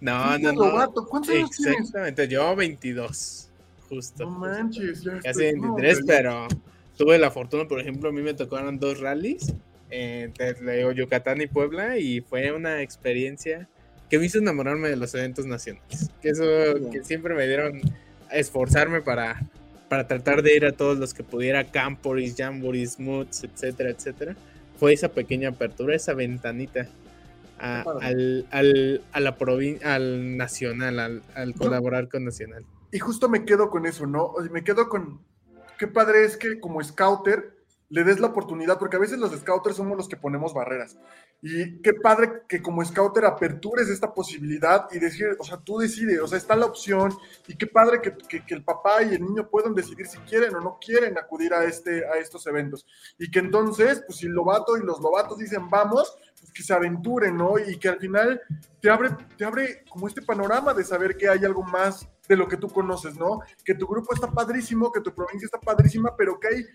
No, 0.00 0.38
no, 0.38 0.52
no. 0.52 0.66
Lobato? 0.66 1.06
¿Cuántos 1.06 1.34
años 1.34 1.50
tienes? 1.50 1.80
Exactamente, 1.80 2.28
yo 2.28 2.56
22, 2.56 3.50
justo. 3.88 4.24
No 4.24 4.30
manches, 4.30 5.02
ya 5.02 5.18
Casi 5.20 5.42
23, 5.42 6.00
pero 6.06 6.48
tuve 6.96 7.18
la 7.18 7.30
fortuna, 7.30 7.66
por 7.66 7.80
ejemplo, 7.80 8.08
a 8.08 8.12
mí 8.12 8.22
me 8.22 8.34
tocaron 8.34 8.78
dos 8.78 9.00
rallies, 9.00 9.54
eh, 9.90 10.32
digo, 10.60 10.92
Yucatán 10.92 11.40
y 11.40 11.46
Puebla, 11.46 11.98
y 11.98 12.20
fue 12.20 12.52
una 12.52 12.82
experiencia 12.82 13.68
que 14.10 14.18
me 14.18 14.26
hizo 14.26 14.38
enamorarme 14.38 14.88
de 14.88 14.96
los 14.96 15.14
eventos 15.14 15.46
nacionales. 15.46 16.10
Que 16.20 16.30
eso, 16.30 16.44
que 16.90 17.02
siempre 17.04 17.34
me 17.34 17.46
dieron 17.46 17.80
a 18.28 18.36
esforzarme 18.36 19.00
para, 19.00 19.40
para 19.88 20.06
tratar 20.06 20.42
de 20.42 20.54
ir 20.56 20.66
a 20.66 20.72
todos 20.72 20.98
los 20.98 21.14
que 21.14 21.22
pudiera, 21.22 21.64
Camporis, 21.64 22.34
Jamboris, 22.36 22.98
Moods, 22.98 23.44
etcétera, 23.44 23.90
etcétera. 23.90 24.36
Fue 24.78 24.92
esa 24.92 25.10
pequeña 25.10 25.50
apertura, 25.50 25.94
esa 25.94 26.14
ventanita 26.14 26.88
a, 27.60 27.82
al, 28.00 28.46
al, 28.50 29.02
a 29.12 29.20
la 29.20 29.36
al 29.84 30.36
nacional, 30.36 30.98
al, 30.98 31.22
al 31.34 31.54
colaborar 31.54 32.08
con 32.08 32.24
nacional. 32.24 32.64
Y 32.92 32.98
justo 32.98 33.28
me 33.28 33.44
quedo 33.44 33.70
con 33.70 33.86
eso, 33.86 34.06
¿no? 34.06 34.32
Me 34.50 34.64
quedo 34.64 34.88
con, 34.88 35.20
qué 35.78 35.86
padre 35.86 36.24
es 36.24 36.36
que 36.36 36.58
como 36.58 36.82
scouter 36.82 37.59
le 37.90 38.04
des 38.04 38.20
la 38.20 38.28
oportunidad, 38.28 38.78
porque 38.78 38.96
a 38.96 39.00
veces 39.00 39.18
los 39.18 39.32
scouters 39.32 39.76
somos 39.76 39.96
los 39.96 40.08
que 40.08 40.16
ponemos 40.16 40.54
barreras. 40.54 40.96
Y 41.42 41.82
qué 41.82 41.92
padre 41.92 42.44
que 42.48 42.62
como 42.62 42.84
scouter 42.84 43.24
apertures 43.24 43.88
esta 43.88 44.14
posibilidad 44.14 44.86
y 44.92 45.00
decir, 45.00 45.36
o 45.38 45.44
sea, 45.44 45.58
tú 45.58 45.78
decides, 45.78 46.20
o 46.20 46.28
sea, 46.28 46.38
está 46.38 46.54
la 46.54 46.66
opción, 46.66 47.12
y 47.48 47.56
qué 47.56 47.66
padre 47.66 48.00
que, 48.00 48.16
que, 48.16 48.54
el 48.54 48.62
papá 48.62 49.02
y 49.02 49.14
el 49.14 49.22
niño 49.22 49.48
puedan 49.50 49.74
decidir 49.74 50.06
si 50.06 50.18
quieren 50.18 50.54
o 50.54 50.60
no 50.60 50.78
quieren 50.80 51.18
acudir 51.18 51.52
a, 51.52 51.64
este, 51.64 52.06
a 52.06 52.16
estos 52.18 52.46
eventos. 52.46 52.86
Y 53.18 53.28
que 53.28 53.40
entonces, 53.40 54.04
pues 54.06 54.18
si 54.18 54.28
lobato 54.28 54.76
y 54.76 54.84
los 54.84 55.00
lobatos 55.00 55.38
dicen 55.38 55.68
vamos, 55.68 56.16
pues 56.38 56.52
que 56.52 56.62
se 56.62 56.72
aventuren, 56.72 57.36
¿no? 57.36 57.58
Y 57.58 57.76
que 57.76 57.88
al 57.88 57.98
final 57.98 58.40
te 58.80 58.88
abre, 58.88 59.10
te 59.36 59.44
abre 59.44 59.84
como 59.90 60.06
este 60.06 60.22
panorama 60.22 60.74
de 60.74 60.84
saber 60.84 61.16
que 61.16 61.28
hay 61.28 61.44
algo 61.44 61.64
más 61.64 62.08
de 62.28 62.36
lo 62.36 62.46
que 62.46 62.56
tú 62.56 62.68
conoces, 62.68 63.16
¿no? 63.16 63.40
Que 63.64 63.74
tu 63.74 63.88
grupo 63.88 64.14
está 64.14 64.30
padrísimo, 64.30 64.92
que 64.92 65.00
tu 65.00 65.12
provincia 65.12 65.46
está 65.46 65.58
padrísima, 65.58 66.14
pero 66.16 66.38
que 66.38 66.46
hay 66.46 66.66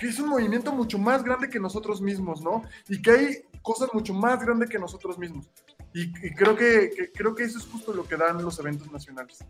que 0.00 0.08
es 0.08 0.18
un 0.18 0.30
movimiento 0.30 0.72
mucho 0.72 0.98
más 0.98 1.22
grande 1.22 1.50
que 1.50 1.60
nosotros 1.60 2.00
mismos, 2.00 2.40
¿no? 2.40 2.62
Y 2.88 3.02
que 3.02 3.10
hay 3.10 3.42
cosas 3.60 3.90
mucho 3.92 4.14
más 4.14 4.42
grandes 4.42 4.70
que 4.70 4.78
nosotros 4.78 5.18
mismos. 5.18 5.46
Y, 5.92 6.10
creo, 6.34 6.56
que, 6.56 7.10
creo 7.14 7.34
que 7.34 7.44
eso 7.44 7.58
es 7.58 7.66
justo 7.66 7.92
lo 7.92 8.04
que 8.04 8.16
dan 8.16 8.42
los 8.42 8.58
eventos 8.58 8.90
nacionales. 8.90 9.44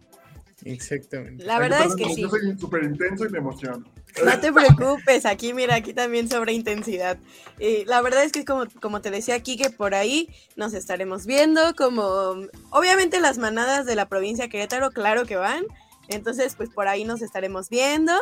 Exactamente. 0.64 1.44
La 1.44 1.60
verdad 1.60 1.86
es 1.86 1.94
que 1.94 2.04
sí. 2.12 2.22
Yo 2.22 2.28
soy 2.28 2.58
súper 2.58 2.82
intenso 2.82 3.24
y 3.26 3.28
me 3.28 3.38
emociono. 3.38 3.84
No 4.24 4.40
te 4.40 4.52
preocupes, 4.52 5.24
aquí 5.24 5.54
mira, 5.54 5.76
aquí 5.76 5.94
también 5.94 6.28
sobre 6.28 6.52
intensidad. 6.52 7.16
Eh, 7.60 7.84
la 7.86 8.02
verdad 8.02 8.24
es 8.24 8.32
que 8.32 8.44
como, 8.44 8.64
como 8.80 9.00
te 9.00 9.12
decía 9.12 9.36
aquí, 9.36 9.56
que 9.56 9.70
por 9.70 9.94
ahí 9.94 10.28
nos 10.56 10.74
estaremos 10.74 11.26
viendo, 11.26 11.74
como 11.76 12.34
obviamente 12.70 13.20
las 13.20 13.38
manadas 13.38 13.86
de 13.86 13.94
la 13.94 14.08
provincia 14.08 14.46
de 14.46 14.50
Querétaro, 14.50 14.90
claro 14.90 15.26
que 15.26 15.36
van. 15.36 15.64
Entonces, 16.08 16.56
pues 16.56 16.70
por 16.70 16.88
ahí 16.88 17.04
nos 17.04 17.22
estaremos 17.22 17.68
viendo. 17.68 18.12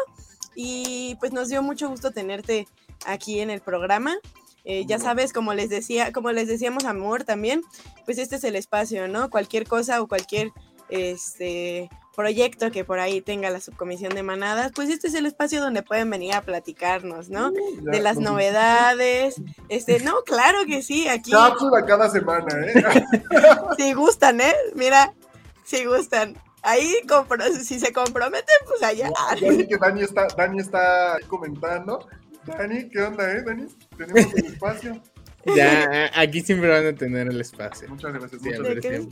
Y 0.54 1.16
pues 1.20 1.32
nos 1.32 1.48
dio 1.48 1.62
mucho 1.62 1.88
gusto 1.88 2.10
tenerte 2.10 2.66
aquí 3.06 3.40
en 3.40 3.50
el 3.50 3.60
programa. 3.60 4.16
Eh, 4.64 4.84
ya 4.86 4.98
sabes, 4.98 5.32
como 5.32 5.54
les 5.54 5.70
decía, 5.70 6.12
como 6.12 6.30
les 6.32 6.48
decíamos 6.48 6.84
amor 6.84 7.24
también, 7.24 7.62
pues 8.04 8.18
este 8.18 8.36
es 8.36 8.44
el 8.44 8.56
espacio, 8.56 9.08
¿no? 9.08 9.30
Cualquier 9.30 9.66
cosa 9.66 10.02
o 10.02 10.08
cualquier 10.08 10.50
este 10.88 11.88
proyecto 12.18 12.72
que 12.72 12.84
por 12.84 12.98
ahí 12.98 13.20
tenga 13.20 13.48
la 13.48 13.60
subcomisión 13.60 14.12
de 14.12 14.24
manadas, 14.24 14.72
pues 14.74 14.88
este 14.88 15.06
es 15.06 15.14
el 15.14 15.24
espacio 15.24 15.60
donde 15.60 15.84
pueden 15.84 16.10
venir 16.10 16.34
a 16.34 16.42
platicarnos, 16.42 17.28
¿no? 17.28 17.52
de 17.52 18.00
las 18.00 18.18
novedades. 18.18 19.40
Este, 19.68 20.00
no, 20.00 20.22
claro 20.26 20.58
que 20.66 20.82
sí, 20.82 21.06
aquí. 21.06 21.30
Cápsula 21.30 21.86
cada 21.86 22.10
semana, 22.10 22.48
¿eh? 22.66 23.04
si 23.78 23.92
gustan, 23.92 24.40
¿eh? 24.40 24.54
Mira, 24.74 25.14
si 25.64 25.84
gustan. 25.84 26.36
Ahí, 26.68 26.94
si 27.62 27.80
se 27.80 27.92
comprometen, 27.94 28.56
pues 28.66 28.82
allá. 28.82 29.10
Ya 29.40 29.66
que 29.66 29.76
Dani 29.78 30.02
está, 30.02 30.26
Dani 30.36 30.60
está 30.60 31.16
comentando. 31.26 32.06
Dani, 32.44 32.90
¿qué 32.90 33.00
onda, 33.00 33.32
eh, 33.32 33.42
Dani? 33.42 33.66
Tenemos 33.96 34.34
el 34.34 34.46
espacio. 34.46 35.02
Ya, 35.56 36.10
aquí 36.14 36.42
siempre 36.42 36.68
van 36.68 36.84
a 36.84 36.92
tener 36.94 37.28
el 37.28 37.40
espacio. 37.40 37.88
Muchas 37.88 38.12
gracias. 38.12 38.42
Muchas 38.42 38.60
gracias. 38.60 39.06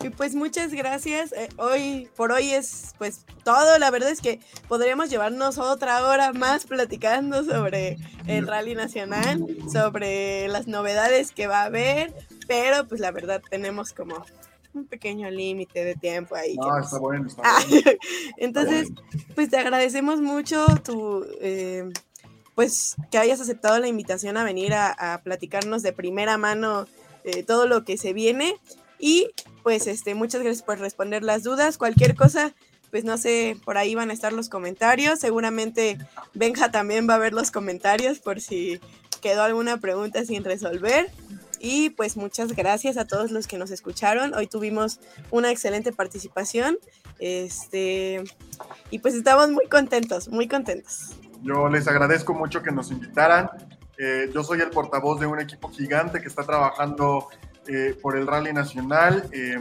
Y 0.00 0.10
pues 0.10 0.34
muchas 0.34 0.72
gracias. 0.72 1.32
Eh, 1.32 1.48
hoy, 1.56 2.08
por 2.14 2.30
hoy 2.30 2.50
es 2.50 2.94
pues 2.98 3.24
todo. 3.42 3.78
La 3.78 3.90
verdad 3.90 4.10
es 4.10 4.20
que 4.20 4.38
podríamos 4.68 5.10
llevarnos 5.10 5.58
otra 5.58 6.06
hora 6.06 6.32
más 6.32 6.66
platicando 6.66 7.42
sobre 7.42 7.96
el 8.28 8.46
Rally 8.46 8.76
Nacional, 8.76 9.44
sobre 9.72 10.46
las 10.46 10.68
novedades 10.68 11.32
que 11.32 11.48
va 11.48 11.62
a 11.62 11.64
haber, 11.64 12.14
pero 12.46 12.86
pues 12.86 13.00
la 13.00 13.10
verdad 13.10 13.42
tenemos 13.48 13.92
como 13.92 14.24
un 14.74 14.86
pequeño 14.86 15.30
límite 15.30 15.84
de 15.84 15.94
tiempo 15.94 16.34
ahí. 16.34 16.56
Ah, 16.62 16.80
está 16.82 16.98
bueno, 16.98 17.26
está 17.26 17.42
ah, 17.44 17.62
bueno. 17.68 17.90
Entonces, 18.36 18.88
pues 19.34 19.50
te 19.50 19.58
agradecemos 19.58 20.20
mucho 20.20 20.66
tu, 20.84 21.26
eh, 21.40 21.90
pues 22.54 22.96
que 23.10 23.18
hayas 23.18 23.40
aceptado 23.40 23.78
la 23.78 23.88
invitación 23.88 24.36
a 24.36 24.44
venir 24.44 24.74
a, 24.74 25.20
platicarnos 25.24 25.82
de 25.82 25.92
primera 25.92 26.38
mano 26.38 26.86
eh, 27.24 27.42
todo 27.42 27.66
lo 27.66 27.84
que 27.84 27.96
se 27.96 28.12
viene 28.12 28.56
y 28.98 29.30
pues 29.62 29.86
este, 29.86 30.14
muchas 30.14 30.42
gracias 30.42 30.62
por 30.62 30.78
responder 30.78 31.22
las 31.22 31.42
dudas. 31.42 31.78
Cualquier 31.78 32.14
cosa, 32.14 32.54
pues 32.90 33.04
no 33.04 33.18
sé, 33.18 33.56
por 33.64 33.78
ahí 33.78 33.94
van 33.94 34.10
a 34.10 34.12
estar 34.12 34.32
los 34.32 34.48
comentarios. 34.48 35.18
Seguramente 35.18 35.98
Benja 36.34 36.70
también 36.70 37.08
va 37.08 37.14
a 37.14 37.18
ver 37.18 37.32
los 37.32 37.50
comentarios 37.50 38.18
por 38.18 38.40
si 38.40 38.80
quedó 39.20 39.42
alguna 39.42 39.78
pregunta 39.78 40.24
sin 40.24 40.44
resolver. 40.44 41.10
Y 41.64 41.90
pues 41.90 42.16
muchas 42.16 42.56
gracias 42.56 42.96
a 42.96 43.06
todos 43.06 43.30
los 43.30 43.46
que 43.46 43.56
nos 43.56 43.70
escucharon. 43.70 44.34
Hoy 44.34 44.48
tuvimos 44.48 44.98
una 45.30 45.52
excelente 45.52 45.92
participación. 45.92 46.76
Este, 47.20 48.24
y 48.90 48.98
pues 48.98 49.14
estamos 49.14 49.48
muy 49.50 49.68
contentos, 49.68 50.28
muy 50.28 50.48
contentos. 50.48 51.10
Yo 51.40 51.68
les 51.68 51.86
agradezco 51.86 52.34
mucho 52.34 52.64
que 52.64 52.72
nos 52.72 52.90
invitaran. 52.90 53.48
Eh, 53.96 54.28
yo 54.34 54.42
soy 54.42 54.60
el 54.60 54.70
portavoz 54.70 55.20
de 55.20 55.26
un 55.26 55.38
equipo 55.38 55.70
gigante 55.70 56.20
que 56.20 56.26
está 56.26 56.42
trabajando 56.42 57.28
eh, 57.68 57.96
por 58.02 58.16
el 58.16 58.26
Rally 58.26 58.52
Nacional. 58.52 59.28
Eh, 59.30 59.60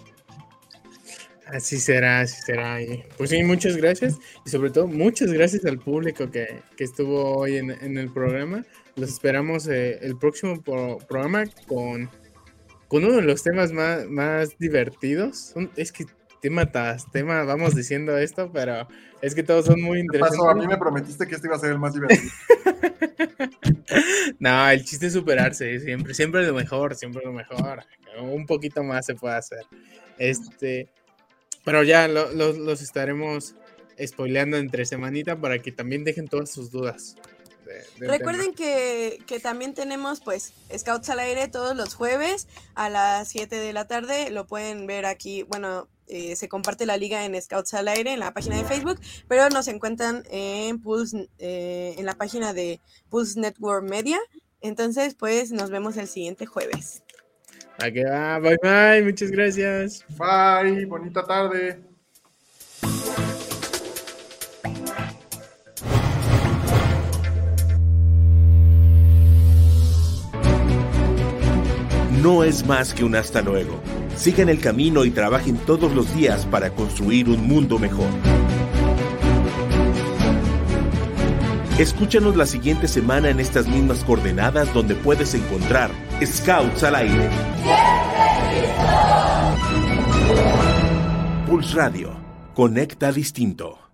Así 1.46 1.78
será, 1.78 2.20
así 2.20 2.40
será. 2.42 2.78
pues 3.16 3.30
sí, 3.30 3.42
muchas 3.44 3.76
gracias. 3.76 4.18
Y 4.44 4.50
sobre 4.50 4.70
todo, 4.70 4.88
muchas 4.88 5.32
gracias 5.32 5.64
al 5.64 5.78
público 5.78 6.30
que, 6.30 6.62
estuvo 6.78 7.36
hoy 7.38 7.56
en, 7.56 7.98
el 7.98 8.12
programa. 8.12 8.64
Los 8.96 9.10
esperamos 9.10 9.68
eh, 9.68 9.98
el 10.02 10.18
próximo 10.18 10.60
programa 10.62 11.44
con, 11.66 12.10
con 12.88 13.04
uno 13.04 13.16
de 13.16 13.22
los 13.22 13.42
temas 13.42 13.72
más, 13.72 14.06
más 14.06 14.58
divertidos. 14.58 15.54
Es 15.76 15.92
que 15.92 16.06
tema 16.40 16.70
tras 16.70 17.10
tema 17.10 17.44
vamos 17.44 17.74
diciendo 17.74 18.16
esto, 18.16 18.50
pero 18.52 18.86
es 19.22 19.34
que 19.34 19.42
todos 19.42 19.66
son 19.66 19.80
muy 19.80 20.00
interesantes. 20.00 20.46
A 20.48 20.54
mí 20.54 20.66
me 20.66 20.76
prometiste 20.76 21.26
que 21.26 21.34
este 21.36 21.46
iba 21.46 21.56
a 21.56 21.60
ser 21.60 21.70
el 21.70 21.78
más 21.78 21.94
divertido. 21.94 22.30
no, 24.38 24.68
el 24.68 24.84
chiste 24.84 25.06
es 25.06 25.12
superarse, 25.12 25.78
siempre, 25.80 26.14
siempre 26.14 26.46
lo 26.46 26.54
mejor, 26.54 26.94
siempre 26.94 27.24
lo 27.24 27.32
mejor. 27.32 27.84
Un 28.20 28.46
poquito 28.46 28.82
más 28.82 29.06
se 29.06 29.14
puede 29.14 29.36
hacer. 29.36 29.64
Este, 30.18 30.88
pero 31.66 31.82
ya 31.82 32.06
los 32.06 32.80
estaremos 32.80 33.56
spoileando 34.00 34.56
entre 34.56 34.86
semanita 34.86 35.34
para 35.34 35.58
que 35.58 35.72
también 35.72 36.04
dejen 36.04 36.28
todas 36.28 36.48
sus 36.48 36.70
dudas. 36.70 37.16
Recuerden 37.98 38.54
que, 38.54 39.18
también 39.42 39.74
tenemos 39.74 40.20
pues 40.20 40.52
Scouts 40.72 41.10
al 41.10 41.18
aire 41.18 41.48
todos 41.48 41.76
los 41.76 41.94
jueves 41.94 42.46
a 42.76 42.88
las 42.88 43.26
7 43.30 43.56
de 43.56 43.72
la 43.72 43.88
tarde. 43.88 44.30
Lo 44.30 44.46
pueden 44.46 44.86
ver 44.86 45.06
aquí, 45.06 45.42
bueno, 45.42 45.88
eh, 46.06 46.36
se 46.36 46.48
comparte 46.48 46.86
la 46.86 46.98
liga 46.98 47.24
en 47.24 47.42
Scouts 47.42 47.74
al 47.74 47.88
aire 47.88 48.12
en 48.12 48.20
la 48.20 48.32
página 48.32 48.58
de 48.58 48.64
Facebook, 48.64 49.00
pero 49.26 49.48
nos 49.48 49.66
encuentran 49.66 50.22
en 50.30 50.80
Pulse, 50.80 51.28
eh, 51.38 51.96
en 51.98 52.06
la 52.06 52.14
página 52.14 52.52
de 52.52 52.78
Pulse 53.10 53.40
Network 53.40 53.82
Media. 53.82 54.20
Entonces, 54.60 55.16
pues 55.16 55.50
nos 55.50 55.70
vemos 55.70 55.96
el 55.96 56.06
siguiente 56.06 56.46
jueves. 56.46 57.02
Aquí 57.78 58.02
va, 58.02 58.38
bye 58.38 58.56
bye, 58.62 59.02
muchas 59.02 59.30
gracias. 59.30 60.04
Bye, 60.18 60.86
bonita 60.86 61.22
tarde. 61.22 61.78
No 72.22 72.42
es 72.42 72.66
más 72.66 72.92
que 72.94 73.04
un 73.04 73.14
hasta 73.14 73.42
luego. 73.42 73.80
Sigan 74.16 74.48
el 74.48 74.60
camino 74.60 75.04
y 75.04 75.10
trabajen 75.10 75.58
todos 75.58 75.92
los 75.92 76.12
días 76.16 76.46
para 76.46 76.70
construir 76.70 77.28
un 77.28 77.46
mundo 77.46 77.78
mejor. 77.78 78.08
Escúchanos 81.78 82.34
la 82.36 82.46
siguiente 82.46 82.88
semana 82.88 83.28
en 83.28 83.38
estas 83.38 83.68
mismas 83.68 84.02
coordenadas 84.02 84.72
donde 84.72 84.94
puedes 84.94 85.34
encontrar 85.34 85.90
Scouts 86.24 86.82
al 86.82 86.94
aire. 86.94 87.28
Pulse 91.46 91.74
Radio. 91.74 92.24
Conecta 92.54 93.10
distinto. 93.10 93.85